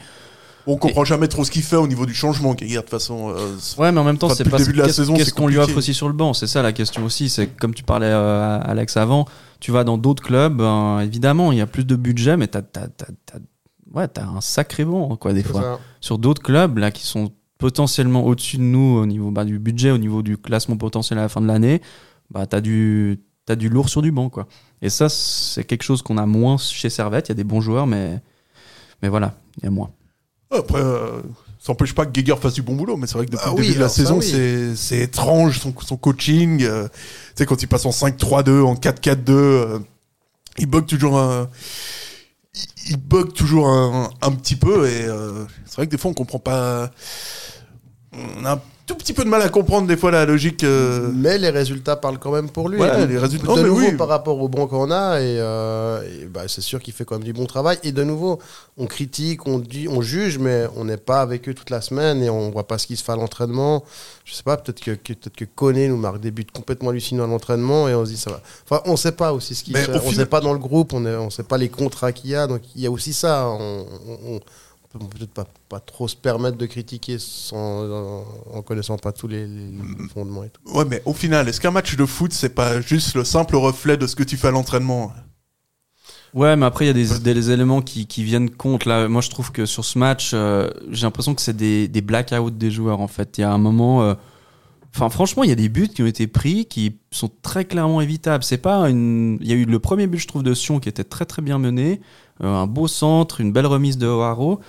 On 0.67 0.77
comprend 0.77 1.03
jamais 1.05 1.27
trop 1.27 1.43
ce 1.43 1.51
qu'il 1.51 1.63
fait 1.63 1.75
au 1.77 1.87
niveau 1.87 2.05
du 2.05 2.13
changement, 2.13 2.53
Guéguerre, 2.53 2.81
de 2.81 2.85
toute 2.87 2.91
façon. 2.91 3.29
euh, 3.29 3.55
c'est- 3.59 3.79
Ouais, 3.79 3.91
mais 3.91 3.99
en 3.99 4.03
même 4.03 4.17
temps, 4.17 4.29
c'est 4.29 4.43
pas 4.43 4.57
le 4.57 4.63
début 4.65 4.73
de 4.73 4.77
la 4.79 4.85
qu'est-ce 4.85 4.95
saison, 4.97 5.13
qu'est-ce 5.15 5.33
qu'on 5.33 5.47
lui 5.47 5.57
offre 5.57 5.77
aussi 5.77 5.93
sur 5.93 6.07
le 6.07 6.13
banc. 6.13 6.33
C'est 6.33 6.47
ça 6.47 6.61
la 6.61 6.73
question 6.73 7.03
aussi. 7.05 7.29
C'est 7.29 7.47
comme 7.47 7.73
tu 7.73 7.83
parlais, 7.83 8.07
euh, 8.09 8.59
Alex, 8.63 8.97
avant. 8.97 9.25
Tu 9.59 9.71
vas 9.71 9.83
dans 9.83 9.97
d'autres 9.97 10.21
clubs, 10.23 10.55
ben, 10.57 10.99
évidemment, 10.99 11.51
il 11.51 11.57
y 11.57 11.61
a 11.61 11.67
plus 11.67 11.85
de 11.85 11.95
budget, 11.95 12.37
mais 12.37 12.47
t'as, 12.47 12.61
t'as, 12.61 12.87
t'as, 12.87 13.05
t'as- 13.25 13.39
ouais, 13.93 14.07
t'as 14.07 14.25
un 14.25 14.41
sacré 14.41 14.85
banc, 14.85 15.15
quoi, 15.15 15.33
des 15.33 15.43
fois. 15.43 15.61
ça. 15.61 15.79
Sur 16.01 16.17
d'autres 16.19 16.41
clubs, 16.43 16.77
là, 16.77 16.91
qui 16.91 17.05
sont 17.05 17.31
potentiellement 17.57 18.23
au-dessus 18.25 18.57
de 18.57 18.61
nous 18.63 18.97
au 18.99 19.05
niveau 19.07 19.31
bah, 19.31 19.43
du 19.45 19.57
budget, 19.57 19.89
au 19.91 19.97
niveau 19.97 20.21
du 20.21 20.37
classement 20.37 20.77
potentiel 20.77 21.17
à 21.17 21.23
la 21.23 21.29
fin 21.29 21.41
de 21.41 21.47
l'année, 21.47 21.81
bah, 22.29 22.45
tu 22.45 22.55
as 22.55 22.61
du, 22.61 23.19
t'as 23.47 23.55
du 23.55 23.67
lourd 23.69 23.89
sur 23.89 24.01
du 24.03 24.11
banc. 24.11 24.29
Quoi. 24.29 24.47
Et 24.83 24.89
ça, 24.91 25.09
c'est 25.09 25.63
quelque 25.63 25.81
chose 25.83 26.03
qu'on 26.03 26.17
a 26.19 26.25
moins 26.27 26.57
chez 26.57 26.91
Servette. 26.91 27.29
Il 27.29 27.31
y 27.31 27.31
a 27.31 27.35
des 27.35 27.43
bons 27.43 27.61
joueurs, 27.61 27.87
mais, 27.87 28.21
mais 29.01 29.09
voilà, 29.09 29.33
il 29.57 29.63
y 29.63 29.67
a 29.67 29.71
moins. 29.71 29.89
Après, 30.51 30.79
euh, 30.81 31.21
ça 31.59 31.71
n'empêche 31.73 31.93
pas 31.93 32.05
que 32.05 32.11
Geiger 32.11 32.35
fasse 32.41 32.53
du 32.53 32.61
bon 32.61 32.75
boulot, 32.75 32.95
mais 32.97 33.07
c'est 33.07 33.15
vrai 33.17 33.25
que 33.25 33.31
depuis 33.31 33.43
Ah 33.45 33.49
le 33.51 33.55
oui, 33.55 33.61
début 33.63 33.73
de 33.75 33.79
la 33.79 33.85
alors 33.85 33.95
ça, 33.95 34.01
saison, 34.03 34.19
oui. 34.19 34.25
c'est, 34.29 34.75
c'est 34.75 34.99
étrange 34.99 35.59
son, 35.59 35.73
son 35.79 35.97
coaching. 35.97 36.63
euh, 36.63 36.87
tu 36.87 36.93
sais, 37.35 37.45
quand 37.45 37.61
il 37.61 37.67
passe 37.67 37.85
en 37.85 37.89
5-3-2, 37.91 38.61
en 38.61 38.75
4-4-2, 38.75 39.29
euh, 39.31 39.79
il 40.57 40.67
bug 40.67 40.85
toujours 40.85 41.19
un. 41.19 41.49
il- 42.55 42.91
Il 42.91 42.97
bug 42.97 43.33
toujours 43.33 43.67
un, 43.67 44.09
un 44.21 44.31
petit 44.31 44.55
peu 44.55 44.87
et 44.87 45.03
euh, 45.05 45.43
c'est 45.65 45.75
vrai 45.75 45.85
que 45.87 45.91
des 45.91 45.97
fois 45.97 46.11
on 46.11 46.13
comprend 46.13 46.39
pas. 46.39 46.89
On 48.13 48.45
a 48.45 48.61
tout 48.87 48.95
petit 48.95 49.13
peu 49.13 49.23
de 49.23 49.29
mal 49.29 49.41
à 49.43 49.49
comprendre 49.49 49.85
des 49.87 49.97
fois 49.97 50.09
la 50.09 50.25
logique. 50.25 50.63
euh, 50.63 51.11
Mais 51.13 51.37
les 51.37 51.49
résultats 51.51 51.95
parlent 51.97 52.17
quand 52.17 52.31
même 52.31 52.49
pour 52.49 52.69
lui. 52.69 52.79
Ouais, 52.79 53.05
les 53.05 53.17
résultats- 53.19 53.53
De 53.55 53.61
nouveau, 53.61 53.81
oui. 53.81 53.91
par 53.97 54.07
rapport 54.07 54.39
au 54.41 54.47
banc 54.47 54.65
qu'on 54.65 54.89
a, 54.89 55.19
et, 55.19 55.37
euh, 55.39 56.01
et 56.23 56.25
bah, 56.25 56.43
c'est 56.47 56.61
sûr 56.61 56.79
qu'il 56.81 56.93
fait 56.93 57.05
quand 57.05 57.15
même 57.15 57.23
du 57.25 57.33
bon 57.33 57.45
travail. 57.45 57.77
Et 57.83 57.91
de 57.91 58.03
nouveau, 58.03 58.39
on 58.77 58.85
critique, 58.87 59.45
on, 59.45 59.59
dit, 59.59 59.87
on 59.89 60.01
juge, 60.01 60.39
mais 60.39 60.65
on 60.75 60.85
n'est 60.85 60.97
pas 60.97 61.21
avec 61.21 61.47
eux 61.49 61.53
toute 61.53 61.69
la 61.69 61.81
semaine 61.81 62.23
et 62.23 62.29
on 62.29 62.49
voit 62.49 62.65
pas 62.65 62.77
ce 62.77 62.87
qui 62.87 62.95
se 62.95 63.03
fait 63.03 63.11
à 63.11 63.15
l'entraînement. 63.17 63.83
Je 64.25 64.33
sais 64.33 64.43
pas, 64.43 64.57
peut-être 64.57 64.79
que, 64.79 64.91
que- 64.91 65.13
peut-être 65.13 65.35
que 65.35 65.45
Koné 65.45 65.87
nous 65.89 65.97
marque 65.97 66.19
des 66.19 66.31
buts 66.31 66.45
complètement 66.53 66.89
hallucinants 66.89 67.25
à 67.25 67.27
l'entraînement 67.27 67.87
et 67.89 67.93
on 67.95 68.05
se 68.05 68.11
dit 68.11 68.17
ça 68.17 68.29
va. 68.31 68.41
Enfin, 68.69 68.81
on 68.85 68.95
sait 68.95 69.11
pas 69.11 69.33
aussi 69.33 69.53
ce 69.53 69.63
au 69.65 69.75
On 69.75 69.99
final- 69.99 70.15
sait 70.15 70.25
pas 70.25 70.39
dans 70.41 70.53
le 70.53 70.59
groupe, 70.59 70.93
on 70.93 70.99
ne 71.01 71.15
on 71.17 71.29
sait 71.29 71.43
pas 71.43 71.57
les 71.57 71.69
contrats 71.69 72.11
qu'il 72.13 72.29
y 72.31 72.35
a. 72.35 72.47
Donc 72.47 72.61
il 72.75 72.81
y 72.81 72.87
a 72.87 72.91
aussi 72.91 73.11
ça. 73.13 73.47
On, 73.47 73.85
on- 74.07 74.13
on- 74.13 74.35
on 74.35 74.39
peut 74.97 75.17
peut-être 75.17 75.33
pas, 75.33 75.47
pas 75.69 75.79
trop 75.79 76.07
se 76.07 76.15
permettre 76.15 76.57
de 76.57 76.65
critiquer 76.65 77.17
sans, 77.19 77.85
en, 78.53 78.61
connaissant 78.61 78.97
pas 78.97 79.11
tous 79.11 79.27
les, 79.27 79.47
les 79.47 79.71
fondements 80.13 80.43
et 80.43 80.49
tout. 80.49 80.61
Ouais, 80.77 80.85
mais 80.85 81.01
au 81.05 81.13
final, 81.13 81.47
est-ce 81.47 81.61
qu'un 81.61 81.71
match 81.71 81.95
de 81.95 82.05
foot, 82.05 82.33
c'est 82.33 82.49
pas 82.55 82.81
juste 82.81 83.15
le 83.15 83.23
simple 83.23 83.55
reflet 83.55 83.97
de 83.97 84.07
ce 84.07 84.15
que 84.15 84.23
tu 84.23 84.37
fais 84.37 84.47
à 84.49 84.51
l'entraînement? 84.51 85.13
Ouais, 86.33 86.55
mais 86.55 86.65
après, 86.65 86.85
il 86.85 86.87
y 86.87 86.91
a 86.91 86.93
des, 86.93 87.19
des- 87.33 87.51
éléments 87.51 87.81
qui, 87.81 88.05
qui 88.05 88.23
viennent 88.23 88.49
compte. 88.49 88.85
Là, 88.85 89.07
moi, 89.07 89.21
je 89.21 89.29
trouve 89.29 89.51
que 89.51 89.65
sur 89.65 89.85
ce 89.85 89.97
match, 89.97 90.31
euh, 90.33 90.69
j'ai 90.91 91.03
l'impression 91.05 91.33
que 91.33 91.41
c'est 91.41 91.55
des, 91.55 91.87
des 91.87 92.01
blackouts 92.01 92.51
des 92.51 92.69
joueurs, 92.69 92.99
en 92.99 93.07
fait. 93.07 93.37
Il 93.37 93.41
y 93.41 93.43
a 93.43 93.51
un 93.51 93.57
moment. 93.57 94.03
euh, 94.03 94.13
Enfin, 94.95 95.09
franchement, 95.09 95.43
il 95.43 95.49
y 95.49 95.53
a 95.53 95.55
des 95.55 95.69
buts 95.69 95.89
qui 95.89 96.01
ont 96.01 96.07
été 96.07 96.25
pris 96.27 96.65
qui 96.65 96.97
sont 97.11 97.29
très 97.43 97.65
clairement 97.65 98.01
évitables. 98.01 98.43
C'est 98.43 98.57
pas 98.57 98.89
une. 98.89 99.37
Il 99.41 99.47
y 99.47 99.51
a 99.53 99.55
eu 99.55 99.65
le 99.65 99.79
premier 99.79 100.07
but, 100.07 100.17
je 100.17 100.27
trouve, 100.27 100.41
de 100.43 100.53
Sion 100.55 100.79
qui 100.79 100.89
était 100.89 101.03
très 101.03 101.25
très 101.25 101.41
bien 101.41 101.59
mené, 101.59 102.01
Euh, 102.41 102.47
un 102.47 102.67
beau 102.67 102.87
centre, 102.87 103.41
une 103.41 103.51
belle 103.51 103.65
remise 103.67 103.97
de 103.97 104.07
O'Haro. 104.07 104.59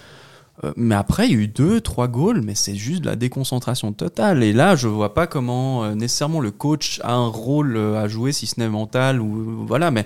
Euh, 0.64 0.72
mais 0.76 0.94
après, 0.96 1.28
il 1.28 1.32
y 1.32 1.36
a 1.36 1.38
eu 1.40 1.48
deux, 1.48 1.80
trois 1.80 2.08
goals, 2.08 2.42
mais 2.42 2.54
c'est 2.56 2.74
juste 2.74 3.02
de 3.02 3.06
la 3.06 3.14
déconcentration 3.16 3.92
totale. 3.92 4.42
Et 4.42 4.52
là, 4.52 4.74
je 4.74 4.88
vois 4.88 5.14
pas 5.14 5.26
comment 5.26 5.84
euh, 5.84 5.94
nécessairement 5.94 6.40
le 6.40 6.50
coach 6.50 7.00
a 7.04 7.12
un 7.14 7.28
rôle 7.28 7.76
euh, 7.76 8.02
à 8.02 8.08
jouer, 8.08 8.32
si 8.32 8.46
ce 8.46 8.58
n'est 8.58 8.68
mental 8.68 9.20
ou 9.20 9.64
voilà. 9.66 9.90
Mais 9.90 10.04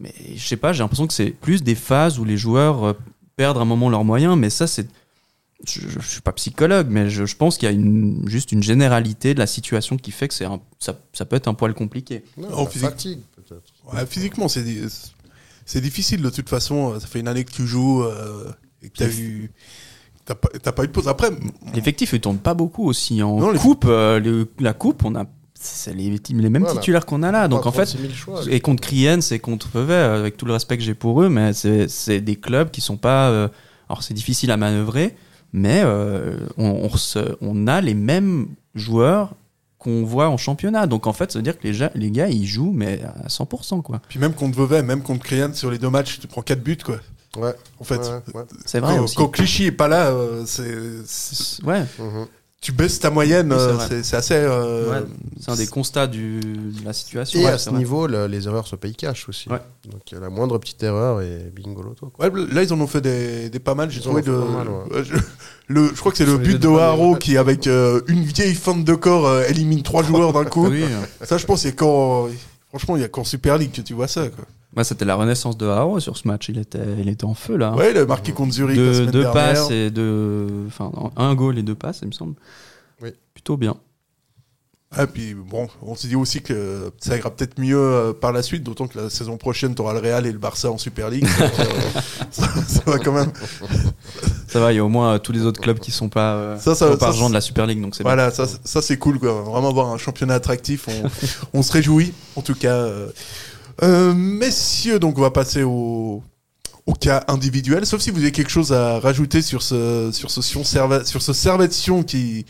mais 0.00 0.12
je 0.36 0.46
sais 0.46 0.56
pas, 0.56 0.72
j'ai 0.72 0.82
l'impression 0.82 1.06
que 1.06 1.14
c'est 1.14 1.30
plus 1.30 1.62
des 1.62 1.74
phases 1.74 2.18
où 2.18 2.24
les 2.24 2.36
joueurs 2.36 2.84
euh, 2.84 2.92
perdent 3.36 3.58
un 3.58 3.64
moment 3.64 3.88
leurs 3.88 4.04
moyens, 4.04 4.36
mais 4.36 4.50
ça 4.50 4.66
c'est. 4.66 4.86
Je, 5.66 5.80
je, 5.88 5.98
je 6.00 6.06
suis 6.06 6.20
pas 6.20 6.32
psychologue, 6.32 6.88
mais 6.90 7.08
je, 7.08 7.24
je 7.24 7.36
pense 7.36 7.56
qu'il 7.56 7.66
y 7.66 7.72
a 7.72 7.74
une, 7.74 8.28
juste 8.28 8.52
une 8.52 8.62
généralité 8.62 9.32
de 9.32 9.38
la 9.38 9.46
situation 9.46 9.96
qui 9.96 10.10
fait 10.10 10.28
que 10.28 10.34
c'est 10.34 10.44
un- 10.44 10.60
ça, 10.78 10.98
ça 11.14 11.24
peut 11.24 11.36
être 11.36 11.48
un 11.48 11.54
poil 11.54 11.72
compliqué. 11.72 12.22
Non, 12.36 12.52
En 12.52 12.66
physique. 12.66 12.88
fatigue, 12.90 13.20
peut-être. 13.36 13.62
Ouais, 13.90 14.04
Physiquement, 14.04 14.48
c'est 14.48 14.62
c'est 15.64 15.80
difficile 15.80 16.20
de 16.20 16.28
toute 16.28 16.50
façon. 16.50 17.00
Ça 17.00 17.06
fait 17.06 17.20
une 17.20 17.28
année 17.28 17.44
que 17.44 17.52
tu 17.52 17.66
joues 17.66 18.02
euh, 18.02 18.52
et 18.82 18.90
que 18.90 18.98
t'as 18.98 19.08
eu. 19.08 19.50
T'as 20.24 20.34
pas, 20.34 20.48
t'as 20.62 20.72
pas 20.72 20.84
eu 20.84 20.86
de 20.86 20.92
pause. 20.92 21.06
Après, 21.08 21.28
L'effectif 21.74 22.12
ne 22.14 22.18
tourne 22.18 22.38
pas 22.38 22.54
beaucoup 22.54 22.86
aussi. 22.86 23.22
En 23.22 23.38
Non, 23.38 23.50
les- 23.50 23.58
coupe, 23.58 23.84
euh, 23.86 24.18
le- 24.20 24.48
la 24.58 24.72
coupe, 24.72 25.04
on 25.04 25.14
a 25.14 25.24
c'est 25.66 25.94
les, 25.94 26.10
les 26.30 26.50
mêmes 26.50 26.62
Voilà. 26.62 26.78
titulaires 26.80 27.06
qu'on 27.06 27.22
a 27.22 27.30
là. 27.30 27.48
Donc 27.48 27.64
en 27.66 27.72
fait, 27.72 27.86
36 27.86 27.98
000 28.02 28.12
choix. 28.12 28.40
et 28.50 28.60
contre 28.60 28.82
Kriens 28.82 29.20
et 29.30 29.38
contre 29.38 29.68
Vevey, 29.72 29.92
euh, 29.94 30.18
avec 30.18 30.36
tout 30.36 30.44
le 30.46 30.52
respect 30.52 30.76
que 30.76 30.82
j'ai 30.82 30.94
pour 30.94 31.22
eux, 31.22 31.28
mais 31.30 31.52
c'est 31.54 31.88
c'est 31.88 32.20
des 32.20 32.36
clubs 32.36 32.70
qui 32.70 32.80
sont 32.80 32.96
pas. 32.98 33.28
euh, 33.30 33.48
alors 33.88 34.02
c'est 34.02 34.12
difficile 34.14 34.50
à 34.50 34.56
manœuvrer, 34.58 35.14
mais 35.52 35.82
euh, 35.84 36.36
on, 36.58 36.88
on, 36.92 36.96
se- 36.96 37.36
on 37.40 37.66
a 37.66 37.80
les 37.80 37.94
mêmes 37.94 38.48
joueurs 38.74 39.34
qu'on 39.78 40.04
voit 40.04 40.28
en 40.28 40.36
championnat. 40.38 40.86
Donc 40.86 41.06
en 41.06 41.12
fait, 41.14 41.32
ça 41.32 41.38
veut 41.38 41.42
dire 41.42 41.58
que 41.58 41.66
les, 41.66 41.72
ja- 41.74 41.90
les 41.94 42.10
gars, 42.10 42.28
ils 42.28 42.46
jouent, 42.46 42.72
mais 42.74 43.00
à 43.22 43.28
100%, 43.28 43.80
quoi. 43.82 44.00
puis 44.08 44.18
même 44.18 44.32
contre 44.34 44.58
Vevey, 44.62 44.82
même 44.82 45.02
contre 45.02 45.24
Krian, 45.24 45.52
sur 45.54 45.70
les 45.70 45.78
deux 45.78 45.90
matchs, 45.90 46.18
tu 46.20 46.26
prends 46.26 46.42
4 46.42 46.62
buts, 46.62 46.78
quoi. 46.84 46.96
Ouais, 47.36 47.54
En 47.80 47.84
fait, 47.84 47.98
ouais, 47.98 48.22
ouais. 48.34 48.44
C'est 48.64 48.80
vrai 48.80 48.96
quand, 48.96 49.04
aussi. 49.04 49.16
quand 49.16 49.28
Clichy 49.28 49.66
est 49.66 49.72
pas 49.72 49.88
là, 49.88 50.06
euh, 50.10 50.44
c'est, 50.46 51.64
Ouais, 51.66 51.80
Mhm. 51.98 52.26
tu 52.60 52.72
baisses 52.72 52.98
ta 53.00 53.10
moyenne. 53.10 53.52
Oui, 53.52 53.58
c'est 53.88 53.92
euh, 53.94 54.02
c'est, 54.02 54.16
assez. 54.16 54.34
euh, 54.34 54.90
ouais, 55.00 55.06
c'est 55.40 55.50
un 55.50 55.56
des 55.56 55.66
constats 55.66 56.06
du, 56.06 56.40
de 56.40 56.84
la 56.84 56.92
situation. 56.92 57.40
Et 57.40 57.44
Ouais, 57.44 57.50
à 57.50 57.58
ce 57.58 57.68
vrai. 57.70 57.78
niveau, 57.78 58.06
le- 58.06 58.26
les 58.26 58.46
erreurs 58.46 58.66
se 58.66 58.76
payent 58.76 58.94
cash 58.94 59.28
aussi. 59.28 59.48
Ouais. 59.50 59.60
Donc 59.90 60.02
la 60.18 60.30
moindre 60.30 60.56
petite 60.58 60.82
erreur 60.82 61.20
et 61.22 61.50
bingo 61.54 61.82
loto. 61.82 62.12
là, 62.52 62.62
ils 62.62 62.72
en 62.72 62.80
ont 62.80 62.86
fait 62.86 63.00
des, 63.00 63.50
des 63.50 63.58
pas 63.58 63.74
mal. 63.74 63.90
J'ai 63.90 64.00
trouvé 64.00 64.22
de. 64.22 64.30
mal, 64.32 64.68
je, 65.02 65.14
le, 65.68 65.88
je 65.88 65.94
crois 66.00 66.12
que 66.12 66.18
c'est 66.18 66.24
le 66.26 66.38
but 66.38 66.58
de 66.58 66.68
Haro 66.68 67.16
qui, 67.16 67.36
avec 67.36 67.66
euh, 67.66 68.00
une 68.06 68.22
vieille 68.22 68.54
fente 68.54 68.84
de 68.84 68.94
corps, 68.94 69.26
euh, 69.26 69.42
élimine 69.48 69.82
trois 69.82 70.02
joueurs 70.02 70.32
d'un 70.32 70.44
coup. 70.44 70.68
Oui, 70.68 70.84
Ça, 71.22 71.36
je 71.36 71.44
pense, 71.46 71.62
c'est 71.62 71.74
quand. 71.74 72.28
Franchement, 72.70 72.96
il 72.96 73.02
y 73.02 73.04
a 73.04 73.08
qu'en 73.08 73.22
Super 73.24 73.56
League 73.58 73.72
que 73.72 73.82
tu 73.82 73.92
vois 73.94 74.08
ça. 74.08 74.28
Quoi. 74.28 74.44
Moi, 74.76 74.84
c'était 74.84 75.04
la 75.04 75.14
renaissance 75.14 75.56
de 75.56 75.66
Haro 75.66 76.00
sur 76.00 76.16
ce 76.16 76.26
match. 76.28 76.48
Il 76.48 76.58
était, 76.58 76.78
il 76.98 77.08
était 77.08 77.24
en 77.24 77.34
feu 77.34 77.56
là. 77.56 77.68
hein. 77.68 77.76
Ouais, 77.76 77.90
il 77.92 77.98
a 77.98 78.06
marqué 78.06 78.32
contre 78.32 78.52
Zurich 78.54 78.76
la 78.76 78.82
deux, 78.82 78.94
semaine 78.94 79.10
deux 79.10 79.20
dernière. 79.22 79.32
passes 79.54 79.70
et 79.70 79.90
deux, 79.90 80.46
enfin 80.66 80.90
un 81.16 81.34
goal 81.34 81.58
et 81.58 81.62
deux 81.62 81.74
passes, 81.76 82.00
il 82.02 82.08
me 82.08 82.12
semble. 82.12 82.34
Oui. 83.02 83.10
Plutôt 83.34 83.56
bien. 83.56 83.76
Ah, 84.96 85.08
puis 85.08 85.34
bon, 85.34 85.66
on 85.82 85.96
s'est 85.96 86.06
dit 86.06 86.14
aussi 86.14 86.40
que 86.40 86.92
ça 87.00 87.16
ira 87.16 87.28
peut-être 87.28 87.58
mieux 87.58 87.76
euh, 87.76 88.12
par 88.12 88.30
la 88.30 88.44
suite, 88.44 88.62
d'autant 88.62 88.86
que 88.86 88.96
la 88.96 89.10
saison 89.10 89.36
prochaine, 89.36 89.74
tu 89.74 89.82
auras 89.82 89.92
le 89.92 89.98
Real 89.98 90.24
et 90.24 90.30
le 90.30 90.38
Barça 90.38 90.70
en 90.70 90.78
Super 90.78 91.10
League. 91.10 91.26
Euh, 91.40 91.48
ça, 92.30 92.46
ça 92.64 92.82
va 92.86 92.98
quand 93.00 93.10
même. 93.12 93.32
Ça 94.46 94.60
va, 94.60 94.72
il 94.72 94.76
y 94.76 94.78
a 94.78 94.84
au 94.84 94.88
moins 94.88 95.14
euh, 95.14 95.18
tous 95.18 95.32
les 95.32 95.42
autres 95.46 95.60
clubs 95.60 95.80
qui 95.80 95.90
sont 95.90 96.08
pas, 96.08 96.34
euh, 96.36 96.58
Ça, 96.60 96.76
ça- 96.76 96.96
pas 96.96 97.06
argent 97.08 97.28
de 97.28 97.34
la 97.34 97.40
Super 97.40 97.66
League, 97.66 97.80
donc 97.82 97.96
c'est 97.96 98.04
Voilà, 98.04 98.30
ça, 98.30 98.46
ça 98.62 98.80
c'est 98.82 98.98
cool, 98.98 99.18
quoi. 99.18 99.42
Vraiment 99.42 99.70
avoir 99.70 99.88
un 99.92 99.98
championnat 99.98 100.34
attractif, 100.34 100.86
on, 100.86 101.10
on 101.58 101.62
se 101.64 101.72
réjouit, 101.72 102.12
en 102.36 102.42
tout 102.42 102.54
cas. 102.54 102.86
Euh. 103.82 104.14
Messieurs, 104.14 104.98
donc 104.98 105.18
on 105.18 105.22
va 105.22 105.30
passer 105.30 105.62
au, 105.62 106.22
au 106.86 106.92
cas 106.92 107.24
individuel, 107.28 107.86
sauf 107.86 108.00
si 108.00 108.10
vous 108.10 108.20
avez 108.20 108.32
quelque 108.32 108.50
chose 108.50 108.72
à 108.72 108.98
rajouter 109.00 109.42
sur 109.42 109.62
ce, 109.62 110.10
sur 110.12 110.30
ce, 110.30 110.42
Sion 110.42 110.62
sur 110.64 111.22
ce 111.22 111.32
Servette 111.32 111.72
Sion 111.72 112.02
qui, 112.02 112.46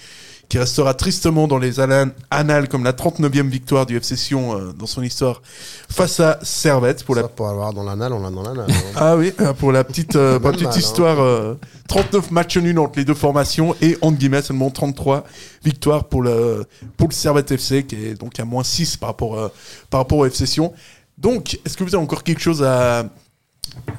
qui 0.48 0.58
restera 0.58 0.92
tristement 0.94 1.48
dans 1.48 1.58
les 1.58 1.80
annales, 1.80 2.68
comme 2.68 2.84
la 2.84 2.92
39e 2.92 3.48
victoire 3.48 3.86
du 3.86 3.96
FC 3.96 4.16
Sion 4.16 4.58
euh, 4.58 4.72
dans 4.72 4.86
son 4.86 5.02
histoire 5.02 5.40
face 5.88 6.20
à 6.20 6.38
Servette 6.42 7.04
pour 7.04 7.14
la 7.14 7.22
pour 7.28 7.48
avoir 7.48 7.72
dans 7.72 7.84
l'anal, 7.84 8.12
on 8.12 8.20
l'a 8.20 8.30
dans 8.30 8.42
l'anal. 8.42 8.66
hein. 8.68 8.74
ah 8.96 9.16
oui, 9.16 9.32
euh, 9.40 9.52
pour 9.54 9.72
la 9.72 9.84
petite, 9.84 10.16
euh, 10.16 10.38
pour 10.38 10.48
la 10.50 10.52
petite 10.52 10.66
mal, 10.68 10.74
hein. 10.74 10.78
histoire, 10.78 11.20
euh, 11.20 11.54
39 11.88 12.30
matchs 12.30 12.56
nuls 12.58 12.78
entre 12.78 12.98
les 12.98 13.04
deux 13.04 13.14
formations 13.14 13.74
et 13.80 13.96
entre 14.00 14.18
guillemets 14.18 14.42
seulement 14.42 14.70
33 14.70 15.24
victoires 15.64 16.04
pour 16.04 16.22
le, 16.22 16.64
pour 16.96 17.08
le 17.08 17.14
Servette 17.14 17.52
FC 17.52 17.84
qui 17.84 17.94
est 17.96 18.14
donc 18.14 18.38
à 18.40 18.44
moins 18.44 18.64
6 18.64 18.96
par 18.96 19.10
rapport, 19.10 19.38
euh, 19.38 19.48
par 19.90 20.00
rapport 20.00 20.18
au 20.18 20.26
FC 20.26 20.46
Sion. 20.46 20.72
Donc, 21.18 21.58
est-ce 21.64 21.76
que 21.76 21.84
vous 21.84 21.94
avez 21.94 22.02
encore 22.02 22.22
quelque 22.24 22.40
chose 22.40 22.62
à, 22.62 23.04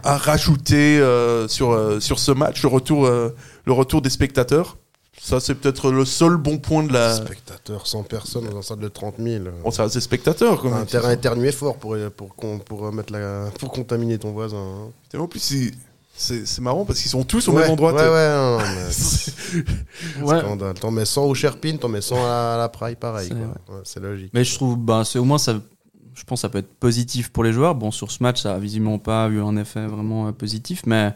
à 0.04 0.18
rajouter 0.18 1.00
euh, 1.00 1.48
sur, 1.48 1.72
euh, 1.72 2.00
sur 2.00 2.20
ce 2.20 2.32
match, 2.32 2.62
le 2.64 2.70
retour, 2.70 3.06
euh, 3.06 3.30
le 3.66 3.74
retour 3.74 4.02
des 4.02 4.10
spectateurs? 4.10 4.78
Ça, 5.22 5.40
c'est 5.40 5.56
peut-être 5.56 5.92
le 5.92 6.04
seul 6.06 6.36
bon 6.38 6.58
point 6.60 6.84
de 6.84 6.92
la. 6.94 7.16
Spectateurs, 7.16 7.88
100 7.88 8.04
personnes 8.04 8.50
dans 8.50 8.58
un 8.58 8.62
stade 8.62 8.80
de 8.80 8.90
30 8.90 9.16
000. 9.18 9.46
Bon, 9.64 9.72
ça 9.72 9.88
des 9.88 10.02
spectateurs 10.02 10.62
quand 10.62 10.72
un 10.74 10.80
même. 10.80 10.86
terrain 10.86 11.12
éternué 11.12 11.52
fort 11.52 11.78
pour, 11.78 11.96
pour, 12.16 12.36
con- 12.36 12.60
pour, 12.60 12.92
mettre 12.92 13.14
la, 13.14 13.50
pour 13.58 13.72
contaminer 13.72 14.20
ton 14.20 14.32
voisin. 14.34 14.58
hein. 14.58 15.18
En 15.18 15.28
plus, 15.28 15.40
c'est- 15.40 15.72
c'est 16.18 16.46
c'est 16.46 16.62
marrant 16.62 16.86
parce 16.86 17.00
qu'ils 17.02 17.12
sont 17.12 17.24
tous 17.24 17.48
au 17.48 17.54
ouais, 17.54 17.64
même 17.64 17.72
endroit. 17.72 17.94
Ouais, 17.94 18.08
ouais, 18.08 18.30
non, 18.36 18.58
non, 18.60 18.64
mais 18.76 20.22
Ouais. 20.26 20.40
scandale. 20.42 20.74
T'en 20.76 20.92
mets 20.92 21.06
100 21.06 21.24
au 21.26 21.34
Sherpin, 21.34 21.78
t'en 21.78 21.88
mets 21.90 22.02
100 22.02 22.18
à 22.18 22.58
la 22.58 22.70
Praille, 22.70 22.96
pareil. 22.96 23.28
C'est 23.30 23.36
quoi. 23.36 23.46
vrai. 23.48 23.78
Ouais, 23.78 23.82
C'est 23.86 24.00
logique. 24.02 24.32
Mais 24.34 24.44
je 24.44 24.54
trouve, 24.56 24.78
bah, 24.78 25.04
c'est 25.06 25.18
au 25.20 25.26
moins 25.26 25.38
ça. 25.38 25.56
Je 26.16 26.24
pense 26.24 26.40
que 26.40 26.42
ça 26.42 26.50
peut 26.50 26.58
être 26.60 26.74
positif 26.80 27.30
pour 27.30 27.44
les 27.44 27.52
joueurs. 27.54 27.76
Bon, 27.76 27.92
sur 27.92 28.10
ce 28.12 28.24
match, 28.24 28.42
ça 28.42 28.56
a 28.56 28.58
visiblement 28.60 28.98
pas 29.00 29.28
eu 29.28 29.42
un 29.42 29.56
effet 29.58 29.86
vraiment 29.86 30.28
euh, 30.28 30.32
positif, 30.32 30.82
mais 30.86 31.14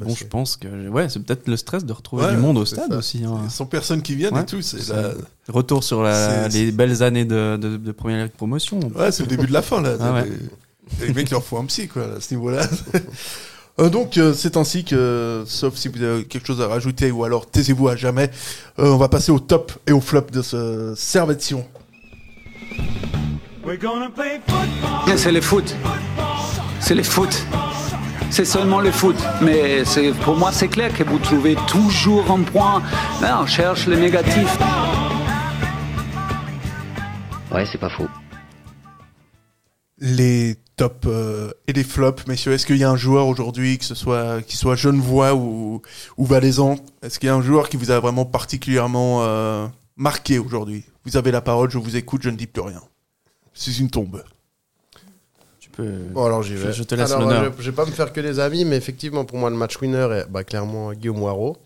bon, 0.00 0.14
je 0.14 0.24
pense 0.24 0.56
que 0.56 0.88
ouais, 0.88 1.08
c'est 1.08 1.20
peut-être 1.20 1.46
le 1.48 1.56
stress 1.56 1.84
de 1.84 1.92
retrouver 1.92 2.24
Ouais, 2.26 2.32
du 2.32 2.36
monde 2.38 2.58
au 2.58 2.64
stade 2.66 2.90
ça. 2.90 2.98
aussi. 2.98 3.22
hein. 3.24 3.48
Sans 3.48 3.66
personnes 3.66 4.02
qui 4.02 4.14
viennent 4.16 4.34
Ouais. 4.34 4.42
et 4.42 4.46
tout. 4.46 4.60
C'est 4.62 4.80
C'est- 4.80 4.92
la- 4.92 5.12
Retour 5.48 5.82
sur 5.84 6.02
la- 6.02 6.48
les 6.48 6.70
belles 6.72 7.02
années 7.02 7.24
de, 7.24 7.56
de, 7.56 7.76
de 7.76 7.92
première 7.92 8.22
ligue 8.24 8.32
promotion. 8.32 8.78
Ouais, 8.96 9.10
c'est 9.12 9.22
le 9.22 9.28
début 9.28 9.46
de 9.46 9.52
la 9.52 9.62
fin 9.62 9.80
là. 9.80 9.94
Ah 10.00 10.22
les, 11.00 11.06
les 11.06 11.12
mecs 11.14 11.30
leur 11.30 11.42
faut 11.44 11.56
un 11.58 11.64
psy 11.66 11.86
quoi 11.88 12.16
à 12.16 12.20
ce 12.20 12.34
niveau-là. 12.34 12.66
Euh, 13.78 13.88
donc 13.88 14.18
euh, 14.18 14.34
c'est 14.34 14.56
ainsi 14.56 14.84
que, 14.84 15.44
sauf 15.46 15.74
si 15.76 15.88
vous 15.88 16.02
avez 16.02 16.24
quelque 16.24 16.46
chose 16.46 16.60
à 16.60 16.66
rajouter 16.68 17.10
ou 17.12 17.24
alors 17.24 17.48
taisez-vous 17.50 17.88
à 17.88 17.96
jamais, 17.96 18.30
on 18.76 18.96
va 18.98 19.08
passer 19.08 19.32
au 19.32 19.38
top 19.38 19.72
et 19.86 19.92
au 19.92 20.00
flop 20.00 20.26
de 20.32 20.42
ce 20.42 20.92
Servetion. 20.96 21.64
C'est 25.16 25.32
le 25.32 25.40
foot. 25.40 25.74
C'est 26.80 26.94
le 26.94 27.02
foot. 27.02 27.46
c'est 28.30 28.44
seulement 28.44 28.80
le 28.80 28.90
foot. 28.92 29.16
Mais 29.42 29.84
c'est- 29.84 30.12
pour 30.24 30.36
moi, 30.36 30.50
c'est 30.52 30.68
clair 30.68 30.92
que 30.96 31.02
vous 31.04 31.18
trouvez 31.18 31.56
toujours 31.68 32.30
un 32.30 32.42
point. 32.42 32.82
Là, 33.20 33.40
on 33.42 33.46
cherche 33.46 33.86
le 33.86 33.96
négatif. 33.96 34.56
Ouais, 37.52 37.66
c'est 37.70 37.78
pas 37.78 37.90
faux. 37.90 38.06
Les 39.98 40.56
tops 40.76 41.06
euh, 41.06 41.50
et 41.66 41.72
les 41.74 41.84
flops, 41.84 42.26
messieurs. 42.28 42.52
Est-ce 42.52 42.64
qu'il 42.64 42.76
y 42.78 42.84
a 42.84 42.90
un 42.90 42.96
joueur 42.96 43.26
aujourd'hui, 43.26 43.76
que 43.78 43.84
ce 43.84 43.94
soit 43.94 44.40
qui 44.42 44.56
soit 44.56 44.76
genevois 44.76 45.34
ou, 45.34 45.82
ou 46.16 46.24
valaisan, 46.24 46.76
est-ce 47.02 47.18
qu'il 47.18 47.26
y 47.26 47.30
a 47.30 47.34
un 47.34 47.42
joueur 47.42 47.68
qui 47.68 47.76
vous 47.76 47.90
a 47.90 47.98
vraiment 48.00 48.24
particulièrement 48.24 49.18
euh, 49.22 49.66
marqué 49.96 50.38
aujourd'hui? 50.38 50.84
Vous 51.04 51.16
avez 51.18 51.30
la 51.32 51.40
parole, 51.42 51.70
je 51.70 51.78
vous 51.78 51.96
écoute, 51.96 52.22
je 52.22 52.30
ne 52.30 52.36
dis 52.36 52.46
plus 52.46 52.62
rien. 52.62 52.80
C'est 53.60 53.78
une 53.78 53.90
tombe. 53.90 54.22
Tu 55.58 55.68
peux. 55.68 55.84
Bon, 56.12 56.24
alors 56.24 56.42
j'y 56.42 56.56
Je- 56.56 56.66
vais. 56.68 56.72
je 56.72 56.82
te 56.82 56.94
laisse 56.94 57.12
Alors. 57.12 57.30
Je, 57.30 57.62
je 57.62 57.70
vais 57.70 57.76
pas 57.76 57.84
me 57.84 57.90
faire 57.90 58.10
que 58.12 58.20
des 58.22 58.38
amis, 58.40 58.64
mais 58.64 58.76
effectivement, 58.76 59.26
pour 59.26 59.36
moi, 59.36 59.50
le 59.50 59.56
match 59.56 59.78
winner 59.80 60.08
est 60.12 60.30
bah, 60.30 60.44
clairement 60.44 60.92
Guillaume 60.94 61.18
Moirot. 61.18 61.58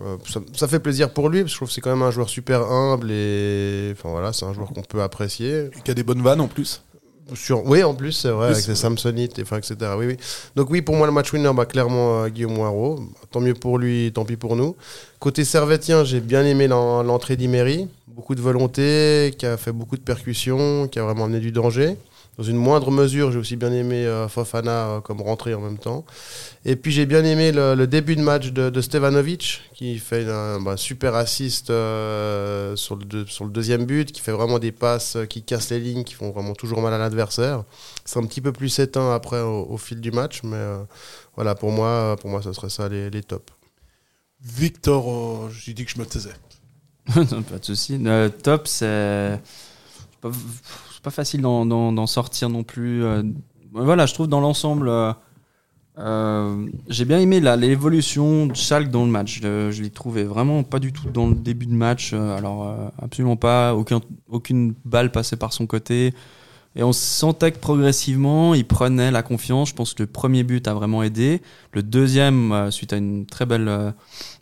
Euh, 0.00 0.16
ça, 0.28 0.40
ça 0.54 0.66
fait 0.68 0.80
plaisir 0.80 1.12
pour 1.12 1.28
lui, 1.28 1.40
parce 1.42 1.50
que 1.50 1.52
je 1.52 1.56
trouve 1.58 1.68
que 1.68 1.74
c'est 1.74 1.80
quand 1.80 1.90
même 1.90 2.02
un 2.02 2.10
joueur 2.10 2.28
super 2.28 2.62
humble 2.62 3.10
et. 3.12 3.90
Enfin 3.92 4.10
voilà, 4.10 4.32
c'est 4.32 4.44
un 4.46 4.52
joueur 4.52 4.68
qu'on 4.72 4.82
peut 4.82 5.00
apprécier. 5.02 5.66
Et 5.76 5.80
qui 5.84 5.90
a 5.92 5.94
des 5.94 6.02
bonnes 6.02 6.22
vannes 6.22 6.40
en 6.40 6.48
plus. 6.48 6.82
Sur... 7.34 7.64
Oui, 7.66 7.82
en 7.82 7.94
plus, 7.94 8.12
c'est 8.12 8.30
vrai, 8.30 8.48
avec 8.52 8.64
et, 9.38 9.42
enfin, 9.42 9.58
etc. 9.58 9.74
Oui, 9.98 10.06
oui. 10.06 10.16
Donc, 10.56 10.70
oui, 10.70 10.82
pour 10.82 10.96
moi, 10.96 11.06
le 11.06 11.12
match 11.12 11.32
winner, 11.32 11.52
bah, 11.54 11.66
clairement, 11.66 12.22
euh, 12.24 12.28
Guillaume 12.28 12.54
Moirot. 12.54 13.00
Tant 13.30 13.40
mieux 13.40 13.54
pour 13.54 13.78
lui, 13.78 14.10
tant 14.14 14.24
pis 14.24 14.36
pour 14.36 14.56
nous. 14.56 14.76
Côté 15.18 15.44
Servetien, 15.44 16.04
j'ai 16.04 16.20
bien 16.20 16.44
aimé 16.44 16.68
l'en- 16.68 17.02
l'entrée 17.02 17.36
d'Imery. 17.36 17.88
Beaucoup 18.06 18.34
de 18.34 18.40
volonté, 18.40 19.34
qui 19.38 19.46
a 19.46 19.56
fait 19.56 19.72
beaucoup 19.72 19.96
de 19.96 20.02
percussions, 20.02 20.88
qui 20.88 20.98
a 20.98 21.04
vraiment 21.04 21.24
amené 21.26 21.38
du 21.40 21.52
danger. 21.52 21.96
Dans 22.38 22.44
une 22.44 22.56
moindre 22.56 22.92
mesure, 22.92 23.32
j'ai 23.32 23.38
aussi 23.38 23.56
bien 23.56 23.72
aimé 23.72 24.06
euh, 24.06 24.28
Fofana 24.28 24.70
euh, 24.88 25.00
comme 25.00 25.20
rentrée 25.20 25.54
en 25.54 25.60
même 25.60 25.76
temps. 25.78 26.04
Et 26.64 26.76
puis 26.76 26.92
j'ai 26.92 27.06
bien 27.06 27.24
aimé 27.24 27.52
le, 27.52 27.74
le 27.74 27.86
début 27.88 28.16
de 28.16 28.22
match 28.22 28.52
de, 28.52 28.70
de 28.70 28.80
Stevanovic, 28.80 29.62
qui 29.74 29.98
fait 29.98 30.28
un 30.28 30.60
bah, 30.60 30.76
super 30.76 31.16
assist 31.16 31.70
euh, 31.70 32.76
sur, 32.76 32.96
le 32.96 33.04
deux- 33.04 33.26
sur 33.26 33.44
le 33.44 33.50
deuxième 33.50 33.86
but, 33.86 34.12
qui 34.12 34.20
fait 34.20 34.32
vraiment 34.32 34.58
des 34.60 34.72
passes 34.72 35.16
euh, 35.16 35.24
qui 35.26 35.42
cassent 35.42 35.70
les 35.70 35.80
lignes, 35.80 36.04
qui 36.04 36.14
font 36.14 36.30
vraiment 36.30 36.54
toujours 36.54 36.80
mal 36.80 36.94
à 36.94 36.98
l'adversaire. 36.98 37.64
C'est 38.04 38.18
un 38.20 38.26
petit 38.26 38.40
peu 38.40 38.52
plus 38.52 38.78
éteint 38.78 39.12
après 39.14 39.40
au, 39.40 39.66
au 39.70 39.76
fil 39.76 40.00
du 40.00 40.12
match, 40.12 40.42
mais 40.44 40.56
euh, 40.56 40.78
voilà, 41.36 41.54
pour 41.56 41.72
moi, 41.72 42.16
pour 42.20 42.30
moi, 42.30 42.40
ça 42.42 42.52
serait 42.54 42.70
ça 42.70 42.88
les, 42.88 43.10
les 43.10 43.22
tops. 43.22 43.52
Victor, 44.42 45.10
euh, 45.46 45.50
j'ai 45.50 45.74
dit 45.74 45.84
que 45.84 45.90
je 45.90 45.98
me 45.98 46.06
taisais. 46.06 46.34
Non, 47.32 47.42
pas 47.42 47.58
de 47.58 47.64
souci. 47.64 47.98
Top, 48.42 48.68
c'est 48.68 49.40
c'est 50.98 51.04
pas, 51.04 51.10
facile 51.10 51.42
d'en- 51.42 52.06
sortir 52.06 52.48
non 52.48 52.64
plus. 52.64 53.04
euh. 53.04 53.22
Voilà, 53.72 54.06
je 54.06 54.14
trouve 54.14 54.26
dans 54.26 54.40
l'ensemble, 54.40 54.88
euh, 54.88 55.12
euh, 55.98 56.66
j'ai 56.88 57.04
bien 57.04 57.20
aimé 57.20 57.38
l'évolution 57.38 58.46
de 58.46 58.56
Schalke 58.56 58.90
dans 58.90 59.04
le 59.04 59.10
match. 59.10 59.40
Je, 59.40 59.80
l'ai 59.80 59.90
trouvé 59.90 60.24
vraiment 60.24 60.64
pas 60.64 60.80
du 60.80 60.92
tout 60.92 61.08
dans 61.08 61.28
le 61.28 61.36
début 61.36 61.66
de 61.66 61.74
match. 61.74 62.14
Alors 62.14 62.90
absolument 63.00 63.36
pas, 63.36 63.76
aucun, 63.76 64.00
aucune 64.28 64.74
balle 64.84 65.12
passait 65.12 65.36
par 65.36 65.52
son 65.52 65.66
côté. 65.66 66.14
Et 66.74 66.82
on 66.82 66.92
sentait 66.92 67.52
que 67.52 67.58
progressivement, 67.58 68.54
il 68.54 68.66
prenait 68.66 69.12
la 69.12 69.22
confiance. 69.22 69.68
Je 69.68 69.74
pense 69.74 69.94
que 69.94 70.02
le 70.02 70.08
premier 70.08 70.42
but 70.42 70.66
a 70.66 70.74
vraiment 70.74 71.04
aidé. 71.04 71.42
Le 71.72 71.84
deuxième, 71.84 72.70
suite 72.72 72.92
à 72.92 72.96
une 72.96 73.24
très 73.24 73.46
belle 73.46 73.94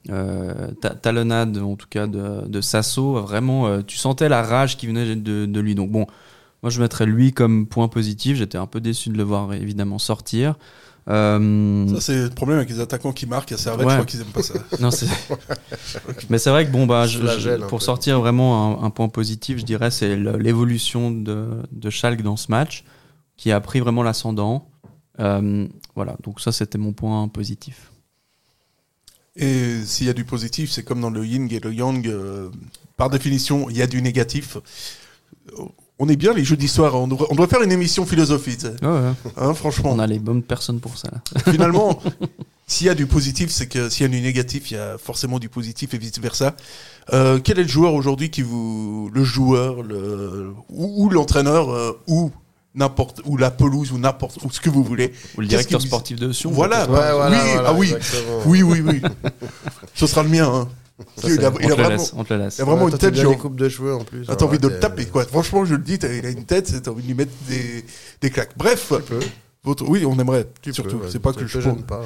ta- 0.07 0.95
talonnade, 0.95 1.59
en 1.59 1.77
tout 1.77 1.89
cas 1.91 2.07
de, 2.07 2.47
de 2.47 2.61
Sasso, 2.63 3.21
vraiment, 3.21 3.83
tu 3.83 3.99
sentais 3.99 4.31
la 4.31 4.43
rage 4.43 4.79
qui 4.79 4.87
venait 4.87 5.17
de, 5.17 5.45
de 5.45 5.61
lui. 5.61 5.75
Donc 5.75 5.91
bon, 5.91 6.07
moi 6.67 6.71
je 6.73 6.83
mettrais 6.83 7.07
lui 7.07 7.33
comme 7.33 7.69
point 7.69 7.87
positif. 7.87 8.37
J'étais 8.39 8.59
un 8.59 8.67
peu 8.67 8.81
déçu 8.81 9.09
de 9.11 9.17
le 9.17 9.23
voir 9.23 9.55
évidemment 9.55 10.01
sortir. 10.01 10.57
Euh, 11.09 11.87
Ça, 11.95 12.01
c'est 12.01 12.23
le 12.25 12.31
problème 12.31 12.59
avec 12.59 12.69
les 12.71 12.81
attaquants 12.81 13.13
qui 13.13 13.27
marquent 13.27 13.53
à 13.53 13.57
Servette, 13.57 13.87
Ouais. 13.87 13.93
je 13.93 13.97
crois 13.99 14.07
qu'ils 14.07 14.21
aiment 14.23 14.27
pas 14.33 14.43
ça. 14.43 14.55
non, 14.81 14.91
c'est- 14.91 15.07
Mais 16.29 16.39
c'est 16.39 16.51
vrai 16.51 16.67
que 16.67 16.73
bon, 16.73 16.85
bah, 16.85 17.07
je- 17.07 17.21
je- 17.39 17.51
pour 17.69 17.79
peu. 17.79 17.85
sortir 17.85 18.19
vraiment 18.19 18.83
un, 18.83 18.87
un 18.87 18.91
point 18.91 19.09
positif, 19.09 19.59
je 19.59 19.65
dirais, 19.65 19.93
c'est 19.93 20.17
l'évolution 20.17 21.13
de, 21.13 21.47
de 21.71 21.91
Schalke 21.91 22.23
dans 22.23 22.37
ce 22.37 22.51
match, 22.51 22.83
qui 23.37 23.53
a 23.53 23.61
pris 23.61 23.79
vraiment 23.79 24.03
l'ascendant. 24.03 24.69
Euh, 25.21 25.69
voilà, 25.95 26.17
donc 26.25 26.41
ça, 26.41 26.51
c'était 26.51 26.79
mon 26.79 26.93
point 26.93 27.29
positif. 27.29 27.93
Et 29.37 29.85
s'il 29.85 30.09
y 30.09 30.11
a 30.11 30.15
du 30.15 30.25
positif, 30.25 30.73
c'est 30.73 30.83
comme 30.83 31.01
dans 31.01 31.11
le 31.11 31.25
yin 31.25 31.47
et 31.53 31.61
le 31.61 31.73
yang. 31.73 32.05
euh, 32.09 32.49
par 32.97 33.11
définition, 33.11 33.71
il 33.71 33.77
y 33.77 33.83
a 33.83 33.87
du 33.87 34.03
négatif. 34.03 34.57
On 35.99 36.09
est 36.09 36.17
bien 36.17 36.35
les 36.35 36.45
jeudis 36.45 36.69
soirs. 36.69 36.95
On 36.95 37.07
devrait 37.07 37.47
faire 37.47 37.63
une 37.63 37.73
émission 37.73 38.05
philosophie. 38.05 38.57
tu 38.57 38.67
sais. 38.67 38.75
Hein, 38.83 39.55
franchement. 39.55 39.93
On 39.95 39.99
a 39.99 40.07
les 40.07 40.19
bonnes 40.19 40.43
personnes 40.43 40.81
pour 40.81 40.99
ça. 40.99 41.09
là. 41.11 41.41
Finalement, 41.53 42.03
s'il 42.67 42.87
y 42.87 42.91
a 42.91 42.95
du 42.95 43.07
positif, 43.07 43.51
c'est 43.51 43.67
que 43.67 43.89
s'il 43.89 44.03
y 44.03 44.05
a 44.05 44.09
du 44.09 44.21
négatif, 44.21 44.71
il 44.71 44.75
y 44.75 44.77
a 44.77 44.99
forcément 44.99 45.39
du 45.39 45.49
positif 45.49 45.95
et 45.95 45.99
vice 45.99 46.19
versa. 46.19 46.55
Euh, 47.15 47.39
quel 47.43 47.59
est 47.59 47.63
le 47.63 47.69
joueur 47.69 47.95
aujourd'hui 47.95 48.31
qui 48.31 48.43
vous, 48.43 49.11
le 49.15 49.25
joueur, 49.25 49.83
le 49.83 50.53
ou, 50.69 51.05
ou 51.05 51.09
l'entraîneur, 51.09 51.71
euh, 51.71 51.93
ou 52.09 52.31
n'importe, 52.75 53.23
ou 53.25 53.39
la 53.39 53.51
pelouse, 53.51 53.91
ou 53.93 53.99
n'importe, 53.99 54.39
ou 54.45 54.51
ce 54.51 54.61
que 54.61 54.69
vous 54.69 54.85
voulez. 54.85 55.13
Ou 55.39 55.41
le 55.41 55.47
directeur 55.47 55.81
sportif 55.81 56.19
de 56.19 56.31
Sion. 56.33 56.51
Voilà. 56.51 56.81
Ouais, 56.91 57.13
voilà, 57.13 57.31
oui, 57.31 57.53
voilà, 57.55 57.69
ah 57.71 57.73
oui, 57.73 57.95
oui, 58.45 58.63
oui, 58.63 58.81
oui. 58.85 59.03
Ce 59.95 60.07
sera 60.07 60.23
le 60.23 60.29
mien. 60.29 60.47
Hein. 60.53 60.69
Ça, 61.17 61.29
il, 61.29 61.45
a, 61.45 61.51
on 61.51 61.59
il 61.59 61.67
a 61.67 61.69
te 61.69 61.73
vraiment, 61.75 61.89
laisse, 61.91 62.13
on 62.17 62.25
te 62.25 62.33
le 62.33 62.41
laisse. 62.45 62.57
il 62.59 62.63
a 62.63 62.65
vraiment 62.65 62.85
Ouais, 62.87 62.91
une 62.91 62.97
tête 62.99 63.13
bien 63.13 63.23
genre. 63.25 63.33
les 63.33 63.39
coupes 63.39 63.57
de 63.57 63.69
cheveux 63.69 63.95
en 63.95 64.05
plus. 64.05 64.25
Ah, 64.29 64.37
t'as 64.37 64.47
envie 64.47 64.59
de 64.59 64.67
le 64.69 64.81
taper, 64.81 65.05
quoi. 65.07 65.25
Franchement, 65.27 65.65
je 65.67 65.75
le 65.75 65.83
dis, 65.83 65.99
t'as- 65.99 66.11
il 66.13 66.25
a 66.25 66.31
une 66.31 66.45
tête, 66.47 66.69
c'est- 66.69 66.81
t'as 66.81 66.91
envie 66.91 67.03
de 67.03 67.09
lui 67.09 67.15
mettre 67.15 67.33
des, 67.49 67.85
des 68.23 68.31
claques. 68.31 68.57
Bref, 68.57 68.93
votre, 69.63 69.85
oui, 69.87 70.07
on 70.07 70.19
aimerait, 70.19 70.47
Tu 70.63 70.73
surtout. 70.73 70.97
peux, 70.99 71.11
C'est 71.11 71.19
pas 71.19 71.33
que 71.35 71.47
je 71.47 71.61
gêne 71.61 71.83
pas. 71.83 71.99
ouais. 72.01 72.05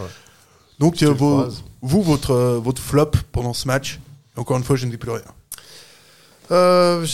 Donc, 0.81 0.97
Tu 0.97 1.05
vos- 1.07 1.47
vous, 1.83 2.03
votre, 2.03 2.33
euh, 2.33 2.59
votre 2.59 2.83
flop 2.83 3.13
pendant 3.31 3.53
ce 3.55 3.69
match, 3.69 4.01
encore 4.37 4.57
une 4.57 4.65
fois, 4.65 4.75
je 4.77 4.87
ne 4.87 4.91
dis 4.91 4.97
plus 4.97 5.11
rien. 5.13 5.23
Euh, 6.51 7.07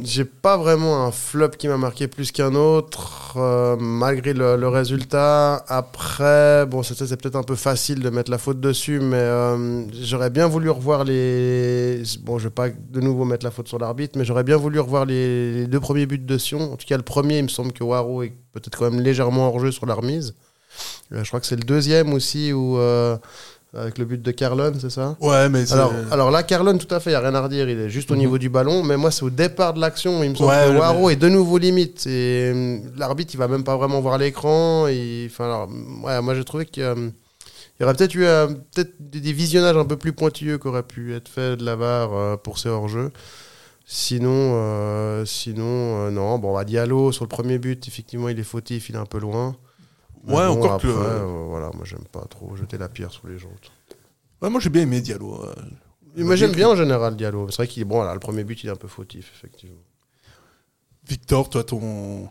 j'ai- 0.00 0.24
pas 0.24 0.56
vraiment 0.56 1.04
un 1.06 1.12
flop 1.12 1.50
qui 1.50 1.68
m'a 1.68 1.76
marqué 1.76 2.08
plus 2.08 2.32
qu'un 2.32 2.54
autre, 2.54 3.34
euh, 3.36 3.76
malgré 3.78 4.32
le, 4.32 4.68
résultat. 4.68 5.64
Après, 5.68 6.66
bon, 6.66 6.82
c'était 6.82 7.06
c'est 7.06 7.16
peut-être 7.16 7.36
un 7.36 7.42
peu 7.42 7.54
facile 7.56 8.00
de 8.00 8.10
mettre 8.10 8.30
la 8.30 8.38
faute 8.38 8.60
dessus, 8.60 9.00
mais 9.00 9.16
euh, 9.16 9.84
j'aurais 10.02 10.30
bien 10.30 10.46
voulu 10.46 10.70
revoir 10.70 11.04
les. 11.04 12.02
Bon, 12.20 12.38
je 12.38 12.44
vais 12.44 12.50
pas 12.50 12.68
de 12.70 13.00
nouveau 13.00 13.24
mettre 13.24 13.44
la 13.44 13.50
faute 13.50 13.68
sur 13.68 13.78
l'arbitre, 13.78 14.18
mais 14.18 14.24
j'aurais 14.24 14.44
bien 14.44 14.56
voulu 14.56 14.80
revoir 14.80 15.04
les, 15.04 15.52
les 15.52 15.66
deux 15.66 15.80
premiers 15.80 16.06
buts 16.06 16.18
de 16.18 16.38
Sion. 16.38 16.72
En 16.72 16.76
tout 16.76 16.86
cas, 16.86 16.96
le 16.96 17.02
premier, 17.02 17.38
il 17.38 17.44
me 17.44 17.48
semble 17.48 17.72
que 17.72 17.84
Waro 17.84 18.22
est 18.22 18.32
peut-être 18.52 18.76
quand 18.76 18.90
même 18.90 19.00
légèrement 19.00 19.48
hors 19.48 19.60
jeu 19.60 19.70
sur 19.70 19.86
la 19.86 19.94
remise. 19.94 20.34
Euh, 21.12 21.22
je 21.22 21.28
crois 21.28 21.40
que 21.40 21.46
c'est 21.46 21.56
le 21.56 21.64
deuxième 21.64 22.12
aussi, 22.14 22.52
où, 22.52 22.78
avec 23.74 23.96
le 23.96 24.04
but 24.04 24.20
de 24.20 24.30
Carlon, 24.32 24.72
c'est 24.78 24.90
ça 24.90 25.16
Ouais, 25.20 25.48
mais 25.48 25.64
c'est- 25.64 25.72
alors, 25.74 25.92
alors 26.10 26.30
là, 26.30 26.42
Carlon, 26.42 26.76
tout 26.76 26.92
à 26.94 27.00
fait, 27.00 27.10
il 27.10 27.14
n'y 27.14 27.16
a 27.16 27.20
rien 27.20 27.34
à 27.34 27.40
redire. 27.40 27.68
Il 27.70 27.78
est 27.78 27.88
juste 27.88 28.10
au 28.10 28.16
niveau 28.16 28.36
du 28.36 28.48
ballon. 28.50 28.82
Mais 28.82 28.96
moi, 28.98 29.10
c'est 29.10 29.22
au 29.22 29.30
départ 29.30 29.72
de 29.72 29.80
l'action. 29.80 30.22
Il 30.22 30.30
me 30.30 30.34
semble 30.34 30.50
Ouais, 30.50 30.66
que 30.72 30.78
Waro 30.78 31.06
mais- 31.06 31.12
est 31.14 31.16
de 31.16 31.28
nouveau 31.28 31.56
limite. 31.58 32.06
Et 32.06 32.50
hum, 32.52 32.92
l'arbitre, 32.96 33.32
il 33.34 33.38
va 33.38 33.48
même 33.48 33.64
pas 33.64 33.76
vraiment 33.76 34.00
voir 34.00 34.18
l'écran. 34.18 34.86
Et, 34.88 35.26
Enfin, 35.30 35.44
alors, 35.46 35.68
ouais, 36.04 36.20
moi, 36.20 36.34
j'ai 36.34 36.44
trouvé 36.44 36.66
qu'il 36.66 36.82
il 37.80 37.82
y 37.82 37.84
aurait 37.84 37.94
peut-être 37.94 38.14
eu 38.14 38.24
euh, 38.26 38.46
peut-être 38.74 38.92
des, 39.00 39.32
visionnages 39.32 39.76
un 39.76 39.84
peu 39.86 39.96
plus 39.96 40.12
pointilleux 40.12 40.58
qui 40.58 40.68
auraient 40.68 40.82
pu 40.84 41.14
être 41.16 41.28
faits 41.28 41.58
de 41.58 41.64
la 41.64 41.74
barre 41.74 42.14
euh, 42.14 42.36
pour 42.36 42.58
ces 42.58 42.68
hors-jeux. 42.68 43.10
Sinon, 43.86 44.30
euh, 44.54 45.24
sinon 45.24 45.64
euh, 46.06 46.10
non. 46.10 46.38
Bon, 46.38 46.54
bah, 46.54 46.64
Diallo, 46.64 47.10
sur 47.10 47.24
le 47.24 47.28
premier 47.28 47.58
but, 47.58 47.88
effectivement, 47.88 48.28
il 48.28 48.38
est 48.38 48.44
fautif, 48.44 48.88
il 48.90 48.94
est 48.94 48.98
un 48.98 49.06
peu 49.06 49.18
loin. 49.18 49.56
Mais 50.24 50.34
Ouais, 50.34 50.46
bon, 50.46 50.52
encore 50.58 50.72
après, 50.72 50.88
que- 50.88 50.92
euh, 50.94 51.44
voilà, 51.48 51.70
moi, 51.74 51.84
j'aime 51.84 52.04
pas 52.10 52.24
trop 52.26 52.54
jeter 52.56 52.78
la 52.78 52.88
pierre 52.88 53.10
sur 53.10 53.26
les 53.28 53.38
gens. 53.38 53.50
Ouais, 54.40 54.50
moi, 54.50 54.60
j'ai 54.60 54.70
bien 54.70 54.82
aimé 54.82 55.00
Diallo. 55.00 55.42
euh. 55.44 55.54
Moi 56.16 56.36
j'aime 56.36 56.52
bien 56.52 56.68
en 56.68 56.76
général 56.76 57.16
Diallo. 57.16 57.48
C'est 57.48 57.56
vrai 57.56 57.66
qu'il 57.68 57.80
est 57.80 57.86
bon. 57.86 58.02
Là, 58.02 58.12
le 58.12 58.20
premier 58.20 58.44
but 58.44 58.62
il 58.62 58.66
est 58.66 58.70
un 58.72 58.76
peu 58.76 58.86
fautif 58.88 59.32
effectivement. 59.34 59.80
Victor, 61.08 61.48
toi, 61.48 61.64
ton. 61.64 62.28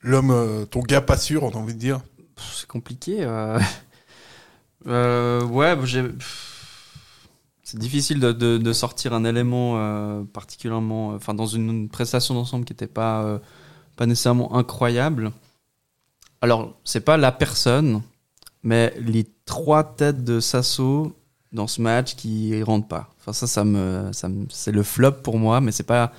L'homme, 0.00 0.30
euh, 0.30 0.64
ton 0.64 0.80
gars 0.80 1.02
pas 1.02 1.18
sûr, 1.18 1.42
on 1.42 1.50
a 1.50 1.56
envie 1.56 1.74
de 1.74 1.78
dire. 1.78 2.00
C'est 2.38 2.66
compliqué. 2.66 3.18
euh. 3.20 3.58
Euh, 4.88 5.44
ouais, 5.44 5.76
bah, 5.76 5.82
j'ai. 5.84 6.02
C'est 7.62 7.78
difficile 7.78 8.18
de, 8.20 8.32
de- 8.32 8.58
de 8.58 8.72
sortir 8.72 9.12
un 9.14 9.24
élément 9.24 9.74
euh, 9.76 10.24
particulièrement. 10.24 11.10
Enfin, 11.10 11.34
dans 11.34 11.46
une, 11.46 11.68
une 11.70 11.88
prestation 11.88 12.34
d'ensemble 12.34 12.64
qui 12.64 12.72
n'était 12.72 12.88
pas, 12.88 13.22
euh, 13.22 13.38
pas 13.96 14.06
nécessairement 14.06 14.56
incroyable. 14.56 15.30
Alors, 16.42 16.74
c'est 16.84 17.00
pas 17.00 17.16
la 17.16 17.32
personne, 17.32 18.02
mais 18.62 18.92
les 19.00 19.26
trois 19.46 19.84
têtes 19.84 20.24
de 20.24 20.40
Sasso 20.40 21.12
dans 21.52 21.66
ce 21.66 21.80
match 21.80 22.14
qui 22.16 22.62
rentrent 22.62 22.88
pas. 22.88 23.08
Enfin, 23.20 23.32
ça, 23.32 23.46
ça 23.46 23.64
me, 23.64 24.08
ça 24.12 24.28
me- 24.28 24.46
c'est 24.50 24.72
le 24.72 24.82
flop 24.82 25.12
pour 25.22 25.38
moi, 25.38 25.60
mais 25.60 25.70
c'est 25.72 25.82
pas, 25.84 26.12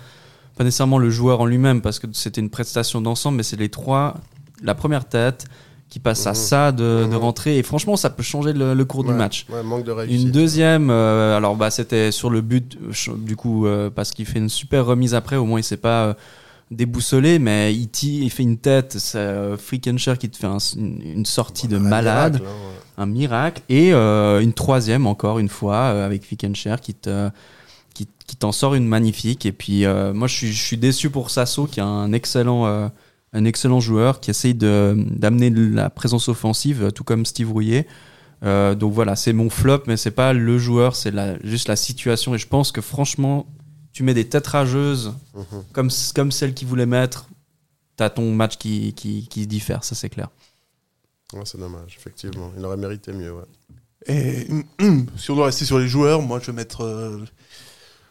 pas 0.58 0.64
nécessairement 0.64 0.98
le 0.98 1.10
joueur 1.10 1.42
en 1.42 1.46
lui-même 1.46 1.82
parce 1.82 2.00
que 2.00 2.08
c'était 2.14 2.40
une 2.42 2.50
prestation 2.50 3.02
d'ensemble, 3.02 3.38
mais 3.38 3.44
c'est 3.44 3.58
les 3.60 3.70
trois. 3.70 4.16
La 4.62 4.76
première 4.76 5.06
tête 5.06 5.46
qui 5.90 6.00
passe 6.00 6.26
à 6.26 6.32
Mhm. 6.32 6.36
ça 6.36 6.72
de, 6.72 7.02
de 7.04 7.06
Mhm. 7.06 7.16
rentrer 7.18 7.58
et 7.58 7.64
franchement, 7.64 7.96
ça 7.98 8.10
peut 8.10 8.24
changer 8.24 8.54
le, 8.54 8.74
le 8.74 8.86
cours 8.86 9.04
du 9.04 9.12
match. 9.12 9.46
ouais, 9.50 9.62
manque 9.62 9.84
de 9.84 9.92
réussite. 9.92 10.22
Une 10.26 10.32
deuxième, 10.32 10.90
euh, 10.90 11.36
alors 11.38 11.56
bah 11.56 11.70
c'était 11.70 12.12
sur 12.12 12.30
le 12.32 12.42
but, 12.42 12.78
du 13.18 13.36
coup, 13.36 13.68
euh, 13.68 13.90
parce 13.90 14.12
qu'il 14.12 14.26
fait 14.26 14.40
une 14.40 14.50
super 14.50 14.86
remise 14.86 15.14
après, 15.14 15.36
au 15.36 15.46
moins 15.46 15.60
il 15.60 15.64
s'est 15.64 15.78
pas 15.78 16.06
euh, 16.06 16.14
déboussolé, 16.76 17.40
mais 17.40 17.74
il, 17.74 18.30
fait 18.30 18.44
une 18.44 18.58
tête, 18.58 18.98
c'est 19.00 19.58
Freakenshire 19.58 20.18
qui 20.18 20.30
te 20.30 20.38
fait 20.38 20.48
un- 20.48 20.58
une, 20.78 21.02
une 21.02 21.26
sortie 21.26 21.68
de 21.68 21.78
Un 21.78 21.80
malade, 21.80 22.34
miracle, 22.42 22.48
hein, 22.48 22.68
ouais. 22.98 23.04
un 23.04 23.06
miracle, 23.06 23.62
et 23.70 23.94
euh, 23.94 24.42
une 24.42 24.54
troisième 24.54 25.08
encore 25.08 25.40
une 25.40 25.50
fois 25.50 25.76
euh, 25.76 26.06
avec 26.06 26.26
Freakenshire 26.26 26.82
qui 26.82 26.94
te 26.94 27.30
qui, 27.94 28.08
qui 28.26 28.36
t'en 28.36 28.52
sort 28.52 28.74
une 28.76 28.88
magnifique. 28.88 29.46
Et 29.46 29.52
puis 29.52 29.86
euh, 29.86 30.14
moi 30.14 30.28
je 30.28 30.34
suis, 30.36 30.52
je 30.54 30.62
suis 30.64 30.78
déçu 30.78 31.10
pour 31.10 31.30
Sasso 31.30 31.66
qui 31.68 31.80
est 31.80 31.84
un 31.84 32.12
excellent 32.14 32.66
un 33.36 33.46
excellent 33.46 33.80
joueur 33.80 34.20
qui 34.20 34.30
essaye 34.32 34.54
de 34.56 34.96
d'amener 35.10 35.50
la 35.50 35.90
présence 35.90 36.28
offensive, 36.30 36.92
tout 36.94 37.04
comme 37.04 37.26
Steve 37.26 37.52
Rouillet. 37.52 37.88
Donc 38.44 38.92
voilà, 38.94 39.16
c'est 39.16 39.32
mon 39.34 39.50
flop, 39.50 39.84
mais 39.88 39.96
c'est 39.96 40.12
pas 40.12 40.34
le 40.34 40.58
joueur, 40.58 40.96
c'est 40.98 41.12
la, 41.12 41.38
juste 41.46 41.68
la 41.70 41.76
situation. 41.78 42.36
Et 42.36 42.38
je 42.38 42.48
pense 42.48 42.72
que 42.74 42.82
franchement, 42.82 43.46
tu 43.94 44.04
mets 44.04 44.14
des 44.14 44.28
têtes 44.28 44.48
rageuses 44.48 45.14
Mhm. 45.36 45.64
comme, 45.72 45.90
comme 46.16 46.32
celle 46.32 46.54
qu'il 46.54 46.68
voulait 46.68 46.86
mettre, 46.86 47.28
t'as 47.96 48.10
ton 48.10 48.34
match 48.34 48.58
qui, 48.58 48.94
qui, 48.94 49.28
qui 49.28 49.48
diffère, 49.48 49.84
ça 49.84 49.96
c'est 49.96 50.10
clair. 50.10 50.30
Ouais, 51.34 51.42
c'est 51.46 51.60
dommage, 51.60 51.96
effectivement. 51.98 52.52
Il 52.58 52.66
aurait 52.66 52.78
mérité 52.78 53.12
mieux, 53.14 53.32
ouais. 53.32 53.44
Et 54.08 54.48
hum, 54.52 54.64
hum, 54.82 55.06
si 55.18 55.32
on 55.32 55.36
doit 55.36 55.46
rester 55.46 55.64
sur 55.66 55.80
les 55.80 55.88
joueurs, 55.88 56.22
moi 56.22 56.40
je 56.42 56.48
vais 56.48 56.52
mettre, 56.54 56.84
euh, 56.84 57.20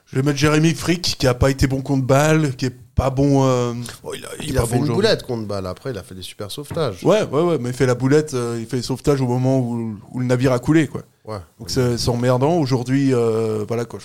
je 0.07 0.17
vais 0.17 0.23
mettre 0.23 0.39
Jérémy 0.39 0.73
Frick 0.75 1.03
qui 1.19 1.27
a 1.27 1.35
pas 1.35 1.51
été 1.51 1.67
bon 1.67 1.83
contre 1.83 2.07
balle, 2.07 2.57
qui 2.57 2.65
est 2.67 2.77
pas 2.95 3.11
bon. 3.11 3.45
euh, 3.47 3.75
oh, 4.03 4.13
il 4.15 4.25
a, 4.25 4.29
il 4.39 4.45
est 4.45 4.49
Il 4.49 4.59
a 4.59 4.63
pas 4.63 4.67
fait 4.69 4.79
bon 4.79 4.87
une 4.87 4.93
boulette 4.95 5.23
contre 5.25 5.47
balle. 5.47 5.67
Après, 5.67 5.91
il 5.91 5.99
a 5.99 6.03
fait 6.03 6.15
des 6.15 6.23
super 6.23 6.51
sauvetages. 6.51 7.05
Ouais, 7.05 7.23
ouais, 7.25 7.43
ouais, 7.43 7.59
mais 7.59 7.71
il 7.71 7.75
fait 7.75 7.87
la 7.87 7.95
boulette, 7.95 8.33
euh, 8.35 8.57
il 8.59 8.67
fait 8.67 8.77
le 8.79 8.83
sauvetage 8.83 9.21
au 9.21 9.27
moment 9.27 9.59
où, 9.61 9.99
où 10.13 10.21
le 10.21 10.27
navire 10.27 10.53
a 10.53 10.59
coulé, 10.59 10.87
quoi. 10.89 11.03
Ouais. 11.25 11.39
Donc 11.59 11.71
c'est 11.71 11.99
c'est 11.99 12.09
emmerdant. 12.09 12.55
Aujourd'hui, 12.57 13.13
euh, 13.15 13.65
voilà 13.69 13.85
quoi. 13.85 14.01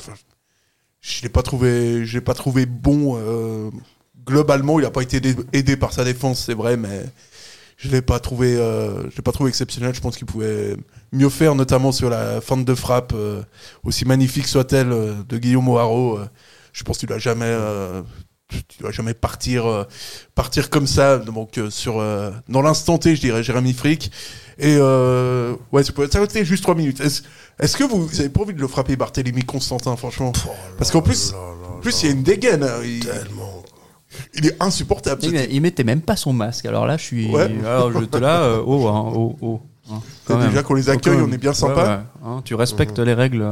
Je 1.01 1.21
l'ai 1.23 1.29
pas 1.29 1.43
trouvé, 1.43 2.05
je 2.05 2.13
l'ai 2.15 2.21
pas 2.21 2.33
trouvé 2.33 2.65
bon. 2.65 3.17
euh, 3.17 3.71
globalement, 4.25 4.79
il 4.79 4.85
a 4.85 4.91
pas 4.91 5.01
été 5.01 5.21
aidé, 5.53 5.77
par 5.77 5.93
sa 5.93 6.03
défense, 6.03 6.43
c'est 6.45 6.53
vrai, 6.53 6.75
mais 6.77 7.05
je 7.77 7.89
l'ai 7.89 8.01
pas 8.01 8.19
trouvé, 8.19 8.55
euh, 8.57 9.09
je 9.09 9.15
l'ai 9.17 9.23
pas 9.23 9.31
trouvé 9.31 9.49
exceptionnel. 9.49 9.93
Je 9.95 10.01
pense 10.01 10.17
qu'il 10.17 10.25
pouvait 10.27 10.75
mieux 11.13 11.29
faire, 11.29 11.55
notamment 11.55 11.91
sur 11.91 12.09
la 12.09 12.41
fin 12.41 12.57
de 12.57 12.75
frappe, 12.75 13.13
euh, 13.15 13.43
aussi 13.83 14.05
magnifique 14.05 14.47
soit-elle 14.47 14.91
euh, 14.91 15.13
de 15.29 15.37
Guillaume 15.37 15.69
O'Haraud. 15.69 16.17
euh, 16.19 16.25
je 16.73 16.83
pense 16.83 16.99
qu'il 16.99 17.07
doit 17.09 17.17
jamais, 17.17 17.51
tu 18.49 18.79
dois 18.79 18.91
jamais 18.91 19.13
partir, 19.13 19.65
euh, 19.65 19.83
partir 20.35 20.69
comme 20.69 20.87
ça. 20.87 21.17
Donc 21.17 21.57
euh, 21.57 21.69
sur, 21.69 21.99
euh, 21.99 22.31
dans 22.49 22.61
l'instant 22.61 22.97
T, 22.97 23.15
je 23.15 23.21
dirais 23.21 23.43
Jérémy 23.43 23.73
Frick. 23.73 24.11
Et 24.59 24.75
euh, 24.79 25.53
ouais, 25.71 25.83
ça 25.83 25.93
peut- 25.93 26.09
être 26.11 26.43
juste 26.43 26.63
3 26.63 26.73
minutes. 26.75 26.99
Est-ce 27.01 27.77
que 27.77 27.83
vous, 27.83 28.07
vous 28.07 28.19
avez 28.19 28.29
pas 28.29 28.41
envie 28.41 28.53
de 28.53 28.59
le 28.61 28.67
frapper 28.67 28.95
Barthélemy 28.95 29.43
Constantin, 29.43 29.95
franchement 29.95 30.31
Parce 30.77 30.89
qu'en 30.91 31.01
plus, 31.01 31.33
en 31.33 31.79
plus 31.79 32.01
il 32.01 32.05
y 32.07 32.09
a 32.09 32.11
une 32.13 32.23
dégaine. 32.23 32.63
hein, 32.63 32.81
Il, 32.83 33.05
Tellement. 33.05 33.63
il 34.33 34.47
est 34.47 34.55
insupportable. 34.61 35.21
Il, 35.25 35.35
il 35.51 35.61
mettait 35.61 35.83
même 35.83 36.01
pas 36.01 36.15
son 36.15 36.33
masque, 36.33 36.65
alors 36.65 36.87
là 36.87 36.97
je 36.97 37.03
suis. 37.03 37.29
Ouais. 37.29 37.53
Alors 37.65 37.91
j'étais 37.99 38.19
là, 38.19 38.41
euh, 38.43 38.63
oh, 38.65 38.87
hein, 38.87 39.11
oh, 39.15 39.35
oh. 39.41 39.61
hein, 39.91 40.01
quand 40.25 40.39
Déjà 40.47 40.63
qu'on 40.63 40.73
les 40.73 40.89
Oh, 40.89 40.93
accueille, 40.93 41.21
on 41.21 41.31
est 41.31 41.37
bien 41.37 41.53
sympa. 41.53 41.81
Ouais, 41.83 41.89
ouais, 41.89 41.99
hein, 42.37 42.41
tu 42.45 42.55
respectes 42.55 42.97
les 42.99 43.13
règles 43.13 43.45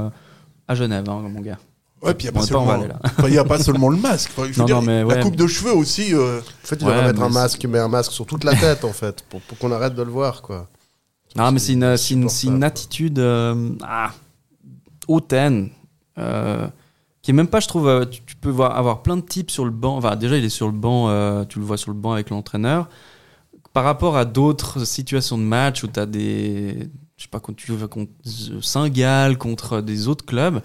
à 0.67 0.73
Genève, 0.75 1.07
hein, 1.07 1.21
mon 1.29 1.41
gars. 1.41 1.59
Ouais, 2.01 2.13
puis 2.13 2.27
il 2.27 2.31
n'y 2.31 2.37
a, 2.37 2.41
enfin, 2.41 3.27
il 3.27 3.33
y 3.33 3.37
a 3.37 3.43
pas 3.43 3.57
seulement 3.57 3.89
le 3.89 3.97
masque. 3.97 4.29
Enfin, 4.35 4.47
je 4.51 4.53
veux 4.53 4.59
Non, 4.59 4.65
dire, 4.65 4.75
non, 4.75 4.81
mais 4.83 4.99
la 5.01 5.05
ouais. 5.07 5.19
coupe 5.21 5.35
de 5.35 5.47
cheveux 5.47 5.73
aussi. 5.73 6.13
euh, 6.13 6.39
En 6.39 6.67
fait, 6.67 6.75
il 6.75 6.85
Ouais, 6.85 6.91
devrait 6.93 7.07
mettre 7.07 7.21
un 7.23 7.29
masque, 7.29 7.65
mais 7.67 7.79
un 7.79 7.87
masque 7.87 8.11
sur 8.11 8.25
toute 8.25 8.43
la 8.43 8.53
tête, 8.55 8.83
en 8.83 8.93
fait, 8.93 9.23
pour, 9.29 9.41
pour 9.41 9.57
qu'on 9.57 9.71
arrête 9.71 9.95
de 9.95 10.03
le 10.03 10.11
voir, 10.11 10.41
quoi. 10.41 10.67
Non, 11.35 11.51
mais 11.51 11.59
c'est 11.59 11.73
une, 11.73 11.97
c'est 11.97 12.13
une, 12.13 12.29
c'est 12.29 12.47
une 12.47 12.63
attitude 12.63 13.19
euh, 13.19 13.71
ah, 13.83 14.11
hautaine. 15.07 15.69
euh, 16.17 16.67
qui 17.21 17.31
est 17.31 17.33
même 17.33 17.47
pas, 17.47 17.59
je 17.59 17.67
trouve, 17.67 17.87
euh, 17.87 18.05
tu, 18.05 18.21
tu 18.23 18.35
peux 18.35 18.51
voir, 18.51 18.77
avoir 18.77 19.01
plein 19.01 19.17
de 19.17 19.21
types 19.21 19.49
sur 19.49 19.65
le 19.65 19.71
banc. 19.71 19.97
Enfin, 19.97 20.15
déjà, 20.15 20.37
il 20.37 20.45
est 20.45 20.49
sur 20.49 20.67
le 20.67 20.73
banc, 20.73 21.09
euh, 21.09 21.43
tu 21.45 21.59
le 21.59 21.65
vois 21.65 21.77
sur 21.77 21.91
le 21.91 21.97
banc 21.97 22.11
avec 22.11 22.29
l'entraîneur. 22.29 22.87
Par 23.73 23.83
rapport 23.83 24.15
à 24.15 24.25
d'autres 24.25 24.85
situations 24.85 25.37
de 25.37 25.43
match 25.43 25.83
où 25.83 25.87
tu 25.87 25.99
as 25.99 26.05
des. 26.05 26.87
Je 27.17 27.23
sais 27.23 27.29
pas, 27.29 27.39
quand 27.39 27.53
tu 27.55 27.67
joues 27.67 27.87
contre 27.87 28.11
Saint-Gall, 28.61 29.37
contre 29.37 29.81
des 29.81 30.07
autres 30.07 30.25
clubs, 30.25 30.61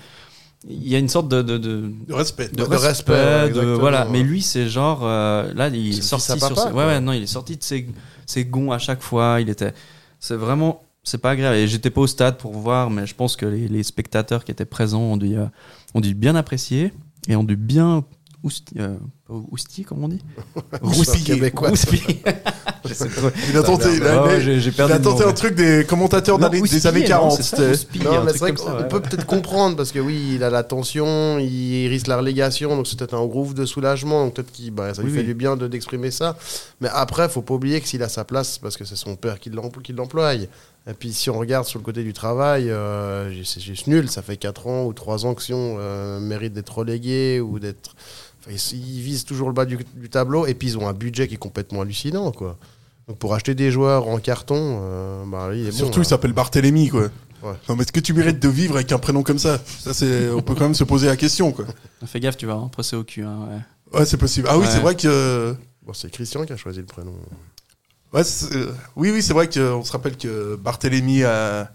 il 0.68 0.88
y 0.88 0.94
a 0.94 0.98
une 0.98 1.08
sorte 1.08 1.28
de. 1.28 1.40
de, 1.42 1.56
de 1.58 1.90
de 2.06 2.12
respect. 2.14 2.48
de 2.48 2.56
De 2.56 2.62
respect, 2.64 3.50
voilà. 3.78 4.04
ouais. 4.04 4.10
Mais 4.12 4.22
lui, 4.22 4.42
c'est 4.42 4.68
genre 4.68 5.00
euh, 5.04 5.52
là, 5.54 5.68
il 5.68 5.98
est 5.98 6.02
sorti 6.02 6.32
fils 6.32 6.42
à 6.42 6.46
sur 6.46 6.48
papa, 6.56 6.66
ses- 6.68 6.72
quoi. 6.72 6.86
ouais, 6.86 6.92
ouais, 6.92 7.00
non, 7.00 7.12
il 7.12 7.22
est 7.22 7.26
sorti 7.26 7.56
de 7.56 7.62
ses, 7.62 7.86
ses 8.26 8.44
gonds 8.44 8.70
à 8.72 8.78
chaque 8.78 9.00
fois. 9.02 9.38
Il 9.40 9.48
était, 9.48 9.72
c'est 10.18 10.36
vraiment, 10.36 10.82
c'est 11.02 11.18
pas 11.18 11.30
agréable. 11.30 11.56
Et 11.56 11.66
j'étais 11.66 11.90
pas 11.90 12.02
au 12.02 12.06
stade 12.06 12.36
pour 12.36 12.52
voir, 12.52 12.90
mais 12.90 13.06
je 13.06 13.14
pense 13.14 13.36
que 13.36 13.46
les, 13.46 13.68
les 13.68 13.82
spectateurs 13.82 14.44
qui 14.44 14.52
étaient 14.52 14.66
présents 14.66 15.00
ont 15.02 15.16
dû, 15.16 15.38
euh, 15.38 15.46
ont 15.94 16.00
dû 16.00 16.14
bien 16.14 16.34
apprécier 16.36 16.92
et 17.28 17.36
ont 17.36 17.44
dû 17.44 17.56
bien 17.56 18.04
euh, 18.78 18.96
pas 19.30 19.40
oustiller, 19.50 19.84
comme 19.84 20.02
on 20.04 20.08
dit, 20.08 20.20
de 23.04 23.08
trouver- 23.10 23.32
Il 23.50 23.56
a 23.56 23.62
tenté, 23.62 23.88
il 23.96 24.02
a- 24.04 24.34
il 24.36 24.40
j'ai- 24.40 24.60
j'ai 24.60 24.70
il 24.70 24.74
perdu 24.76 24.92
a 24.94 24.98
tenté 24.98 25.24
un 25.24 25.32
truc 25.32 25.54
des 25.54 25.84
commentateurs 25.86 26.38
Non, 26.38 26.48
des 26.48 26.86
années 26.86 27.00
non, 27.00 27.06
40. 27.06 27.32
c'est 27.42 27.42
ça, 27.42 27.56
Non, 28.02 28.24
mais 28.24 28.32
vrai 28.32 28.50
ça, 28.50 28.52
qu'on 28.52 28.76
ouais, 28.76 28.88
peut 28.88 29.00
peut-être 29.00 29.26
comprendre 29.26 29.76
parce 29.76 29.92
que 29.92 29.98
oui, 29.98 30.32
il 30.36 30.42
a 30.44 30.50
la 30.50 30.62
tension, 30.64 31.38
il 31.38 31.86
risque 31.88 32.06
la 32.06 32.16
relégation, 32.16 32.74
donc 32.76 32.86
c'est 32.86 32.98
peut-être 32.98 33.14
un 33.14 33.24
groove 33.26 33.54
de 33.54 33.64
soulagement, 33.66 34.24
donc 34.24 34.34
peut-être 34.34 34.52
qu'il 34.52 34.70
bah, 34.72 34.94
ça 34.94 35.02
lui 35.02 35.08
Oui, 35.10 35.14
fait 35.14 35.20
oui. 35.20 35.26
du 35.26 35.34
bien 35.34 35.56
de 35.56 35.68
d'exprimer 35.68 36.10
ça. 36.10 36.36
Mais 36.80 36.88
après, 36.92 37.28
faut 37.28 37.42
pas 37.42 37.54
oublier 37.54 37.80
que 37.80 37.86
s'il 37.88 38.02
a 38.02 38.08
sa 38.08 38.24
place, 38.24 38.58
parce 38.58 38.76
que 38.76 38.84
c'est 38.84 38.96
son 38.96 39.14
père 39.16 39.38
qui 39.38 39.50
l'empl- 39.50 39.82
qui 39.82 39.92
l'emploie. 39.92 40.34
Et 40.34 40.48
puis 40.98 41.12
si 41.12 41.28
on 41.28 41.38
regarde 41.38 41.66
sur 41.66 41.78
le 41.78 41.84
côté 41.84 42.02
du 42.02 42.12
travail, 42.14 42.70
euh, 42.70 43.30
j'ai- 43.30 43.44
c'est 43.44 43.60
juste 43.60 43.86
nul. 43.86 44.08
Ça 44.08 44.22
fait 44.22 44.36
4 44.38 44.66
ans 44.66 44.84
ou 44.86 44.92
3 44.94 45.26
ans 45.26 45.34
que 45.34 45.42
Sion 45.42 45.76
euh, 45.78 46.18
mérite 46.20 46.54
d'être 46.54 46.76
relégué 46.78 47.38
ou 47.40 47.58
d'être. 47.58 47.94
Ils, 48.48 49.00
visent 49.02 49.24
toujours 49.24 49.48
le 49.48 49.54
bas 49.54 49.64
du, 49.66 49.78
du 49.96 50.08
tableau 50.08 50.46
et 50.46 50.54
puis 50.54 50.68
ils 50.68 50.78
ont 50.78 50.88
un 50.88 50.92
budget 50.94 51.28
qui 51.28 51.34
est 51.34 51.38
complètement 51.38 51.82
hallucinant, 51.82 52.32
quoi. 52.32 52.56
Donc 53.08 53.18
pour 53.18 53.34
acheter 53.34 53.54
des 53.54 53.70
joueurs 53.70 54.08
en 54.08 54.18
carton, 54.18 54.80
euh, 54.82 55.24
bah, 55.26 55.50
il 55.52 55.66
est 55.66 55.70
bon, 55.70 55.76
Surtout, 55.76 56.00
là. 56.00 56.04
il 56.04 56.08
s'appelle 56.08 56.32
Barthélemy, 56.32 56.88
quoi. 56.88 57.02
Ouais. 57.42 57.54
Non, 57.68 57.76
mais 57.76 57.82
est-ce 57.82 57.92
que 57.92 58.00
tu 58.00 58.12
mérites 58.14 58.38
de 58.38 58.48
vivre 58.48 58.74
avec 58.76 58.92
un 58.92 58.98
prénom 58.98 59.22
comme 59.22 59.38
ça? 59.38 59.58
Ça, 59.80 59.92
c'est, 59.94 60.28
on 60.30 60.42
peut 60.42 60.54
quand 60.54 60.64
même 60.64 60.74
se 60.74 60.84
poser 60.84 61.06
la 61.06 61.16
question, 61.16 61.52
quoi. 61.52 61.64
Fais 62.06 62.20
gaffe, 62.20 62.36
tu 62.36 62.46
vas 62.46 62.54
hein, 62.54 62.68
presser 62.72 62.96
au 62.96 63.04
cul. 63.04 63.22
hein, 63.24 63.48
ouais. 63.92 63.98
Ouais, 64.00 64.06
c'est 64.06 64.16
possible. 64.18 64.46
Ah 64.50 64.56
oui, 64.58 64.64
Ouais. 64.64 64.70
c'est 64.70 64.80
vrai 64.80 64.94
que. 64.94 65.54
Bon, 65.84 65.92
c'est 65.92 66.10
Christian 66.10 66.44
qui 66.44 66.52
a 66.52 66.56
choisi 66.56 66.78
le 66.80 66.84
prénom. 66.86 67.14
Ouais, 68.12 68.24
c'est- 68.24 68.54
oui, 68.96 69.10
oui, 69.12 69.22
c'est 69.22 69.32
vrai 69.32 69.48
qu'on 69.48 69.82
se 69.84 69.92
rappelle 69.92 70.16
que 70.16 70.56
Barthélemy 70.56 71.24
a, 71.24 71.72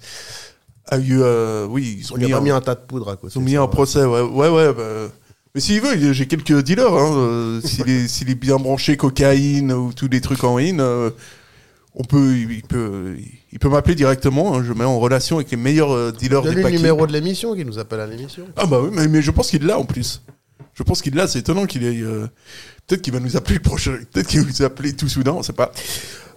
a 0.88 0.98
eu. 0.98 1.20
euh, 1.22 1.66
oui, 1.66 1.98
ils 2.00 2.12
ont 2.12 2.16
On 2.16 2.18
lui 2.18 2.26
a 2.26 2.28
mis, 2.28 2.32
pas 2.34 2.38
un, 2.38 2.42
mis 2.42 2.50
un 2.52 2.62
tas 2.62 2.76
de 2.76 2.82
poudre 2.82 3.10
à 3.10 3.16
côté. 3.18 3.34
ils 3.36 3.40
ont 3.40 3.42
mis 3.42 3.54
ça 3.54 3.62
un 3.62 3.68
procès. 3.68 4.04
Ouais, 4.06 4.22
ouais. 4.22 4.50
ouais 4.50 4.74
bah, 4.74 5.08
mais 5.56 5.62
s'il 5.62 5.80
veut, 5.80 6.12
j'ai 6.12 6.28
quelques 6.28 6.62
dealers. 6.62 6.94
Hein, 6.94 7.16
euh, 7.16 7.62
s'il, 7.62 8.30
est, 8.30 8.36
bien 8.36 8.58
branché 8.58 8.98
cocaïne 8.98 9.72
ou 9.72 9.94
tous 9.94 10.10
des 10.10 10.20
trucs 10.20 10.44
en 10.44 10.58
in, 10.58 10.80
euh, 10.80 11.12
on 11.96 12.04
peut, 12.04 12.36
il, 12.36 12.62
peut, 12.64 13.16
il 13.54 13.58
peut 13.60 13.70
m'appeler 13.70 13.96
directement. 13.96 14.54
hein, 14.54 14.64
je 14.66 14.74
mets 14.74 14.84
en 14.84 15.00
relation 15.00 15.38
avec 15.38 15.50
les 15.52 15.58
meilleurs 15.58 15.94
euh, 15.94 16.12
dealers 16.12 16.42
des 16.42 16.52
le 16.56 16.62
paquets. 16.62 16.76
numéro 16.76 17.08
de 17.08 17.14
l'émission 17.14 17.56
qui 17.56 17.64
nous 17.64 17.80
appelle 17.80 18.02
à 18.02 18.08
l'émission. 18.08 18.46
Ah 18.58 18.66
bah 18.66 18.82
oui, 18.84 18.90
mais, 18.92 19.08
mais 19.08 19.22
je 19.22 19.32
pense 19.32 19.50
qu'il 19.50 19.66
l'a 19.66 19.80
en 19.80 19.86
plus. 19.86 20.22
Je 20.74 20.84
pense 20.84 21.02
qu'il 21.02 21.16
l'a, 21.16 21.26
c'est 21.26 21.40
étonnant 21.40 21.66
qu'il 21.66 21.86
ait... 21.86 22.02
euh, 22.02 22.28
Peut-être 22.88 23.02
qu'il 23.02 23.14
va 23.14 23.20
nous 23.20 23.36
appeler 23.36 23.56
le 23.56 23.62
prochain... 23.62 23.98
Peut-être 24.12 24.28
qu'il 24.28 24.42
va 24.42 24.48
nous 24.48 24.62
appeler 24.62 24.94
tout 24.94 25.10
soudain, 25.10 25.34
on 25.34 25.44
sait 25.44 25.54
pas. 25.54 25.72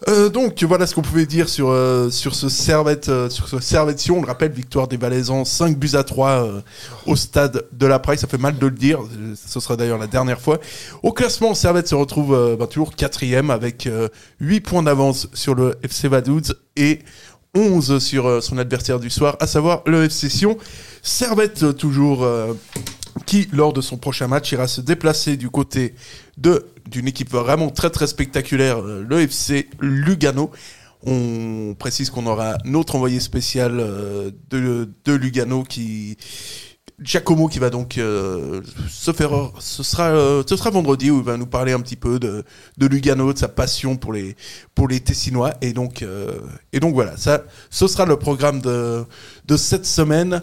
Euh, 0.07 0.29
donc 0.29 0.63
voilà 0.63 0.87
ce 0.87 0.95
qu'on 0.95 1.03
pouvait 1.03 1.27
dire 1.27 1.49
sur, 1.49 1.71
euh, 1.71 2.09
sur 2.11 2.35
ce 2.35 2.49
Servette, 2.49 3.09
euh, 3.09 3.29
sur 3.29 3.49
ce 3.49 3.59
Servette-Sion. 3.59 4.19
On 4.19 4.21
le 4.23 4.27
rappelle, 4.27 4.53
victoire 4.53 4.87
des 4.87 4.97
Valaisans, 4.97 5.45
5 5.45 5.77
buts 5.77 5.91
à 5.95 6.05
3 6.05 6.29
euh, 6.31 6.61
au 7.07 7.17
stade 7.17 7.65
de 7.73 7.87
la 7.87 7.99
Praille. 7.99 8.19
Ça 8.19 8.29
fait 8.29 8.39
mal 8.39 8.57
de 8.59 8.67
le 8.67 8.73
dire, 8.73 9.01
ce 9.35 9.61
sera 9.61 9.77
d'ailleurs 9.77 9.99
la 9.99 10.07
dernière 10.07 10.41
fois. 10.41 10.59
Au 11.03 11.13
classement, 11.13 11.55
Servette 11.55 11.89
se 11.89 11.95
retrouve 11.95 12.57
bah, 12.59 12.67
toujours 12.67 12.95
quatrième 12.95 13.51
avec 13.51 13.87
euh, 13.87 14.09
8 14.41 14.61
points 14.61 14.83
d'avance 14.83 15.29
sur 15.35 15.55
le 15.55 15.75
FC 15.83 16.09
Vaduz 16.09 16.55
et 16.77 17.01
11 17.55 17.99
sur 17.99 18.43
son 18.43 18.59
adversaire 18.59 19.01
du 19.01 19.11
soir, 19.11 19.37
à 19.41 19.47
savoir 19.47 19.83
le 19.87 20.05
FC 20.05 20.29
Sion. 20.29 20.59
Servette 21.03 21.77
toujours 21.77 22.27
qui, 23.29 23.47
lors 23.53 23.75
de 23.75 23.83
son 23.83 23.99
prochain 23.99 24.27
match, 24.27 24.51
ira 24.53 24.67
se 24.67 24.81
déplacer 24.81 25.37
du 25.37 25.51
côté 25.51 25.95
de 26.39 26.67
d'une 26.87 27.07
équipe 27.07 27.31
vraiment 27.31 27.69
très 27.69 27.91
très 27.91 28.07
spectaculaire, 28.07 28.79
euh, 28.79 29.05
le 29.07 29.21
FC 29.21 29.69
Lugano. 29.81 30.51
On 31.05 31.77
précise 31.79 32.09
qu'on 32.09 32.27
aura 32.27 32.57
notre 32.65 32.97
envoyé 32.97 33.21
spécial 33.21 33.79
euh, 33.79 34.31
de, 34.49 34.89
de 35.05 35.13
Lugano 35.13 35.63
qui 35.63 36.17
Giacomo 37.01 37.49
qui 37.49 37.59
va 37.59 37.69
donc 37.69 37.99
euh, 37.99 38.63
se 38.89 39.13
faire 39.13 39.31
ce 39.61 39.83
sera 39.83 40.43
ce 40.45 40.57
sera 40.57 40.71
vendredi 40.71 41.11
où 41.11 41.19
il 41.19 41.25
va 41.25 41.37
nous 41.37 41.47
parler 41.47 41.73
un 41.73 41.81
petit 41.81 41.97
peu 41.97 42.19
de, 42.19 42.45
de 42.79 42.87
Lugano 42.87 43.33
de 43.35 43.39
sa 43.39 43.47
passion 43.47 43.97
pour 43.97 44.15
les 44.15 44.35
pour 44.75 44.89
les 44.89 44.99
Tessinois 44.99 45.53
et 45.61 45.73
donc 45.75 46.05
et 46.73 46.81
donc 46.81 46.95
voilà 46.95 47.17
ça 47.17 47.45
ce 47.71 47.87
sera 47.87 48.05
le 48.05 48.17
programme 48.17 48.61
de 48.61 49.05
de 49.45 49.57
cette 49.57 49.87
semaine 49.87 50.43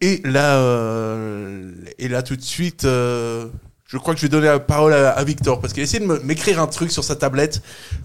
et 0.00 0.20
là 0.24 0.56
euh, 0.58 1.70
et 1.98 2.08
là 2.08 2.22
tout 2.22 2.36
de 2.36 2.42
suite 2.42 2.84
euh, 2.84 3.46
je 3.86 3.96
crois 3.98 4.14
que 4.14 4.20
je 4.20 4.26
vais 4.26 4.30
donner 4.30 4.46
la 4.46 4.58
parole 4.60 4.92
à, 4.94 5.10
à 5.10 5.24
Victor 5.24 5.60
parce 5.60 5.72
qu'il 5.72 5.80
a 5.80 5.84
essayé 5.84 6.04
de 6.06 6.12
m'écrire 6.24 6.60
un 6.60 6.66
truc 6.66 6.90
sur 6.90 7.04
sa 7.04 7.16
tablette 7.16 7.62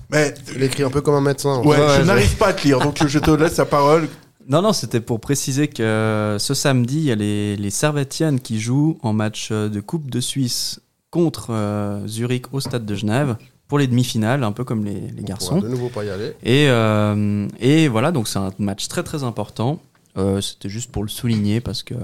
mais 0.10 0.34
Il 0.56 0.64
écrit 0.64 0.84
un 0.84 0.90
peu 0.90 1.02
comme 1.02 1.16
un 1.16 1.22
médecin. 1.22 1.62
ouais, 1.64 1.78
je 1.78 1.82
ouais, 2.00 2.04
n'arrive 2.06 2.36
pas 2.38 2.48
à 2.48 2.54
te 2.54 2.64
lire 2.68 2.80
donc 2.80 3.06
je 3.06 3.20
te 3.20 3.32
laisse 3.32 3.58
la 3.58 3.66
parole 3.66 4.08
Non, 4.48 4.62
non, 4.62 4.74
c'était 4.74 5.00
pour 5.02 5.20
préciser 5.20 5.68
que 5.68 6.38
ce 6.40 6.54
samedi, 6.54 6.98
il 6.98 7.04
y 7.06 7.12
a 7.12 7.16
les, 7.16 7.56
les 7.56 7.70
Servettiennes 7.72 8.40
qui 8.40 8.60
jouent 8.60 8.98
en 9.02 9.12
match 9.14 9.50
euh, 9.52 9.70
de 9.70 9.80
Coupe 9.80 10.12
de 10.12 10.20
Suisse 10.20 10.80
contre 11.10 11.48
euh, 11.52 12.06
Zurich 12.08 12.54
au 12.54 12.60
stade 12.60 12.86
de 12.86 12.94
Genève 12.94 13.38
pour 13.68 13.80
les 13.80 13.88
demi-finales, 13.88 14.44
un 14.44 14.52
peu 14.52 14.64
comme 14.64 14.86
les, 14.86 14.94
les 15.00 15.22
On 15.22 15.26
garçons. 15.26 15.60
de 15.60 15.68
nouveau 15.68 15.90
pas 15.90 16.04
y 16.04 16.10
aller. 16.12 16.34
Et, 16.44 16.68
euh, 16.70 17.48
et 17.60 17.88
voilà, 17.88 18.12
donc 18.12 18.28
c'est 18.28 18.38
un 18.38 18.52
match 18.60 18.88
très 18.88 19.02
très 19.02 19.24
important. 19.24 19.80
Euh, 20.18 20.40
C'était 20.42 20.70
juste 20.70 20.92
pour 20.92 21.04
le 21.04 21.10
souligner 21.10 21.60
parce 21.62 21.84
que 21.84 21.94
euh, 21.94 21.98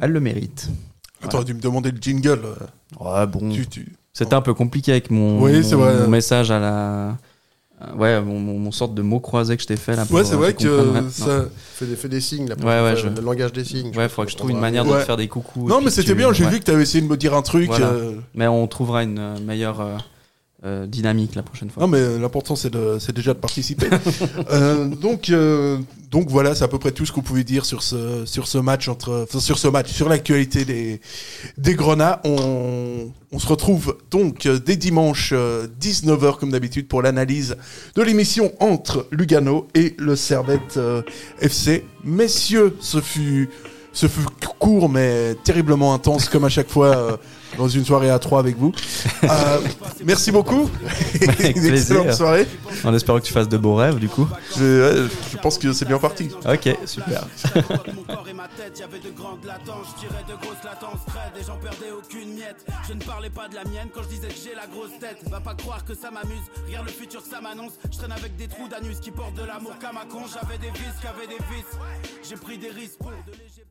elle 0.00 0.10
le 0.10 0.20
mérite. 0.20 0.68
Attends, 1.22 1.44
tu 1.44 1.54
me 1.54 1.60
demandais 1.60 1.90
le 1.92 1.98
jingle. 2.00 2.40
euh, 2.44 2.54
Ouais, 3.00 3.26
bon, 3.26 3.50
tu- 3.50 3.66
tu- 3.66 3.92
c'était 4.12 4.34
un 4.34 4.40
peu 4.42 4.54
compliqué 4.54 4.90
avec 4.92 5.10
mon, 5.10 5.40
Oui, 5.40 5.62
c'est 5.64 5.76
mon- 5.76 5.82
vrai. 5.82 6.00
mon 6.00 6.08
message 6.08 6.50
à 6.50 6.58
la. 6.58 6.72
euh, 6.72 7.12
Ouais, 7.96 8.20
mon, 8.20 8.38
mon- 8.38 8.58
mon 8.58 8.70
sorte 8.72 8.94
de 8.94 9.02
mot 9.02 9.18
croisé 9.20 9.56
que 9.56 9.62
je 9.62 9.66
t'ai 9.68 9.76
fait 9.76 9.96
là. 9.96 10.04
pour, 10.06 10.16
Ouais, 10.16 10.24
c'est 10.24 10.34
euh, 10.34 10.36
vrai 10.38 10.54
qu'ils 10.54 10.68
comprennent. 10.70 11.06
que 11.06 11.10
ça. 11.12 11.44
Fais 11.74 11.86
des, 11.86 11.96
fais 11.96 12.08
des 12.08 12.20
signes 12.20 12.48
là. 12.48 12.54
pour 12.56 12.66
Ouais, 12.66 12.80
ouais, 12.82 12.94
faire 12.96 13.10
je- 13.10 13.20
Le 13.20 13.20
langage 13.24 13.52
des 13.52 13.64
signes. 13.64 13.96
Ouais, 13.96 14.08
faudrait 14.08 14.26
que 14.26 14.32
je 14.32 14.36
trouve 14.36 14.50
une 14.52 14.60
manière 14.60 14.84
de 14.84 14.90
Ouais. 14.90 15.00
te 15.00 15.04
faire 15.04 15.16
des 15.16 15.26
coucous. 15.28 15.66
et 15.66 15.68
Non, 15.68 15.76
puis 15.76 15.86
mais 15.86 15.90
c'était 15.90 16.08
tu- 16.10 16.14
bien, 16.16 16.32
j'ai 16.32 16.44
ouais. 16.44 16.50
vu 16.50 16.58
que 16.60 16.64
tu 16.64 16.70
avais 16.70 16.82
essayé 16.82 17.02
de 17.02 17.08
me 17.08 17.16
dire 17.16 17.34
un 17.34 17.42
truc. 17.42 17.66
Voilà. 17.68 17.86
euh, 17.86 18.14
Mais 18.34 18.46
on 18.48 18.66
trouvera 18.68 19.02
une 19.04 19.18
euh, 19.18 19.38
meilleure 19.40 19.80
euh, 19.80 19.96
euh, 20.64 20.86
dynamique 20.86 21.34
la 21.34 21.42
prochaine 21.42 21.70
fois. 21.70 21.82
Non, 21.82 21.88
mais 21.88 21.98
euh, 21.98 22.18
l'important, 22.18 22.54
c'est 22.54 22.72
c'est 23.00 23.14
déjà 23.14 23.34
de 23.34 23.38
participer. 23.38 23.88
Euh, 24.50 24.86
donc, 24.88 25.30
euh, 25.30 25.78
donc 26.10 26.28
voilà, 26.28 26.54
c'est 26.54 26.64
à 26.64 26.68
peu 26.68 26.78
près 26.78 26.92
tout 26.92 27.06
ce 27.06 27.12
qu'on 27.12 27.22
pouvait 27.22 27.44
dire 27.44 27.64
sur 27.64 27.82
ce, 27.82 28.24
sur 28.26 28.46
ce 28.46 28.58
match, 28.58 28.88
entre, 28.88 29.22
enfin, 29.22 29.40
sur 29.40 29.58
ce 29.58 29.68
match, 29.68 29.90
sur 29.90 30.08
l'actualité 30.08 30.64
des, 30.64 31.00
des 31.58 31.74
Grenats. 31.74 32.20
On, 32.24 33.10
on 33.30 33.38
se 33.38 33.46
retrouve 33.46 33.96
donc 34.10 34.46
dès 34.46 34.76
dimanche 34.76 35.30
euh, 35.32 35.66
19h, 35.80 36.38
comme 36.38 36.50
d'habitude, 36.50 36.86
pour 36.88 37.02
l'analyse 37.02 37.56
de 37.94 38.02
l'émission 38.02 38.52
entre 38.60 39.06
Lugano 39.10 39.68
et 39.74 39.94
le 39.98 40.16
Servette 40.16 40.78
FC. 41.40 41.84
Messieurs, 42.04 42.76
ce 42.80 43.00
fut, 43.00 43.48
ce 43.92 44.06
fut 44.06 44.26
court, 44.58 44.88
mais 44.88 45.34
terriblement 45.44 45.94
intense, 45.94 46.28
comme 46.28 46.44
à 46.44 46.50
chaque 46.50 46.68
fois. 46.68 47.18
Dans 47.58 47.68
une 47.68 47.84
soirée 47.84 48.10
à 48.10 48.18
trois 48.18 48.40
avec 48.40 48.56
vous. 48.56 48.72
Euh, 49.22 49.60
merci 50.04 50.32
beaucoup. 50.32 50.68
Une 51.54 51.66
excellente 51.66 52.12
soirée. 52.12 52.44
En 52.82 52.92
espérant 52.92 53.20
que 53.20 53.24
tu 53.24 53.32
fasses 53.32 53.48
de 53.48 53.56
beaux 53.56 53.76
rêves 53.76 54.00
du 54.00 54.08
coup. 54.08 54.26
Je, 54.56 55.08
je 55.30 55.36
pense 55.36 55.58
que 55.58 55.72
c'est 55.72 55.84
bien 55.84 55.98
parti. 55.98 56.28
Ok, 56.44 56.76
super. 56.86 57.24
Mon 57.94 58.02
corps 58.02 58.26
et 58.28 58.32
ma 58.32 58.48
tête, 58.48 58.80
y'avait 58.80 58.98
de 58.98 59.10
grandes 59.10 59.44
latences, 59.44 59.94
je 59.94 60.00
tirais 60.00 60.24
de 60.28 60.34
grosses 60.34 60.64
latences 60.64 61.00
craides 61.06 61.40
et 61.40 61.44
j'en 61.46 61.56
perdais 61.56 61.92
aucune 61.96 62.34
miette. 62.34 62.66
Je 62.88 62.94
ne 62.94 63.00
parlais 63.00 63.30
pas 63.30 63.46
de 63.48 63.54
la 63.54 63.64
mienne 63.64 63.88
quand 63.94 64.02
je 64.02 64.08
disais 64.08 64.26
que 64.26 64.34
j'ai 64.42 64.56
la 64.56 64.66
grosse 64.66 64.98
tête. 64.98 65.18
Va 65.30 65.38
pas 65.40 65.54
croire 65.54 65.84
que 65.84 65.94
ça 65.94 66.10
m'amuse, 66.10 66.42
regarde 66.66 66.86
le 66.86 66.92
futur 66.92 67.22
ça 67.22 67.40
m'annonce. 67.40 67.74
Je 67.92 67.98
traîne 67.98 68.12
avec 68.12 68.34
des 68.36 68.48
trous 68.48 68.66
d'anus 68.68 68.98
qui 69.00 69.12
portent 69.12 69.34
de 69.34 69.44
l'amour 69.44 69.78
qu'à 69.80 69.92
ma 69.92 70.04
con. 70.04 70.24
J'avais 70.26 70.58
des 70.58 70.70
vis, 70.70 70.94
qu'avait 71.00 71.28
des 71.28 71.38
vis. 71.54 71.64
J'ai 72.28 72.36
pris 72.36 72.58
des 72.58 72.70
risques 72.70 72.98
pour 72.98 73.10
de 73.10 73.32
légers 73.32 73.38
bénéfices. 73.38 73.61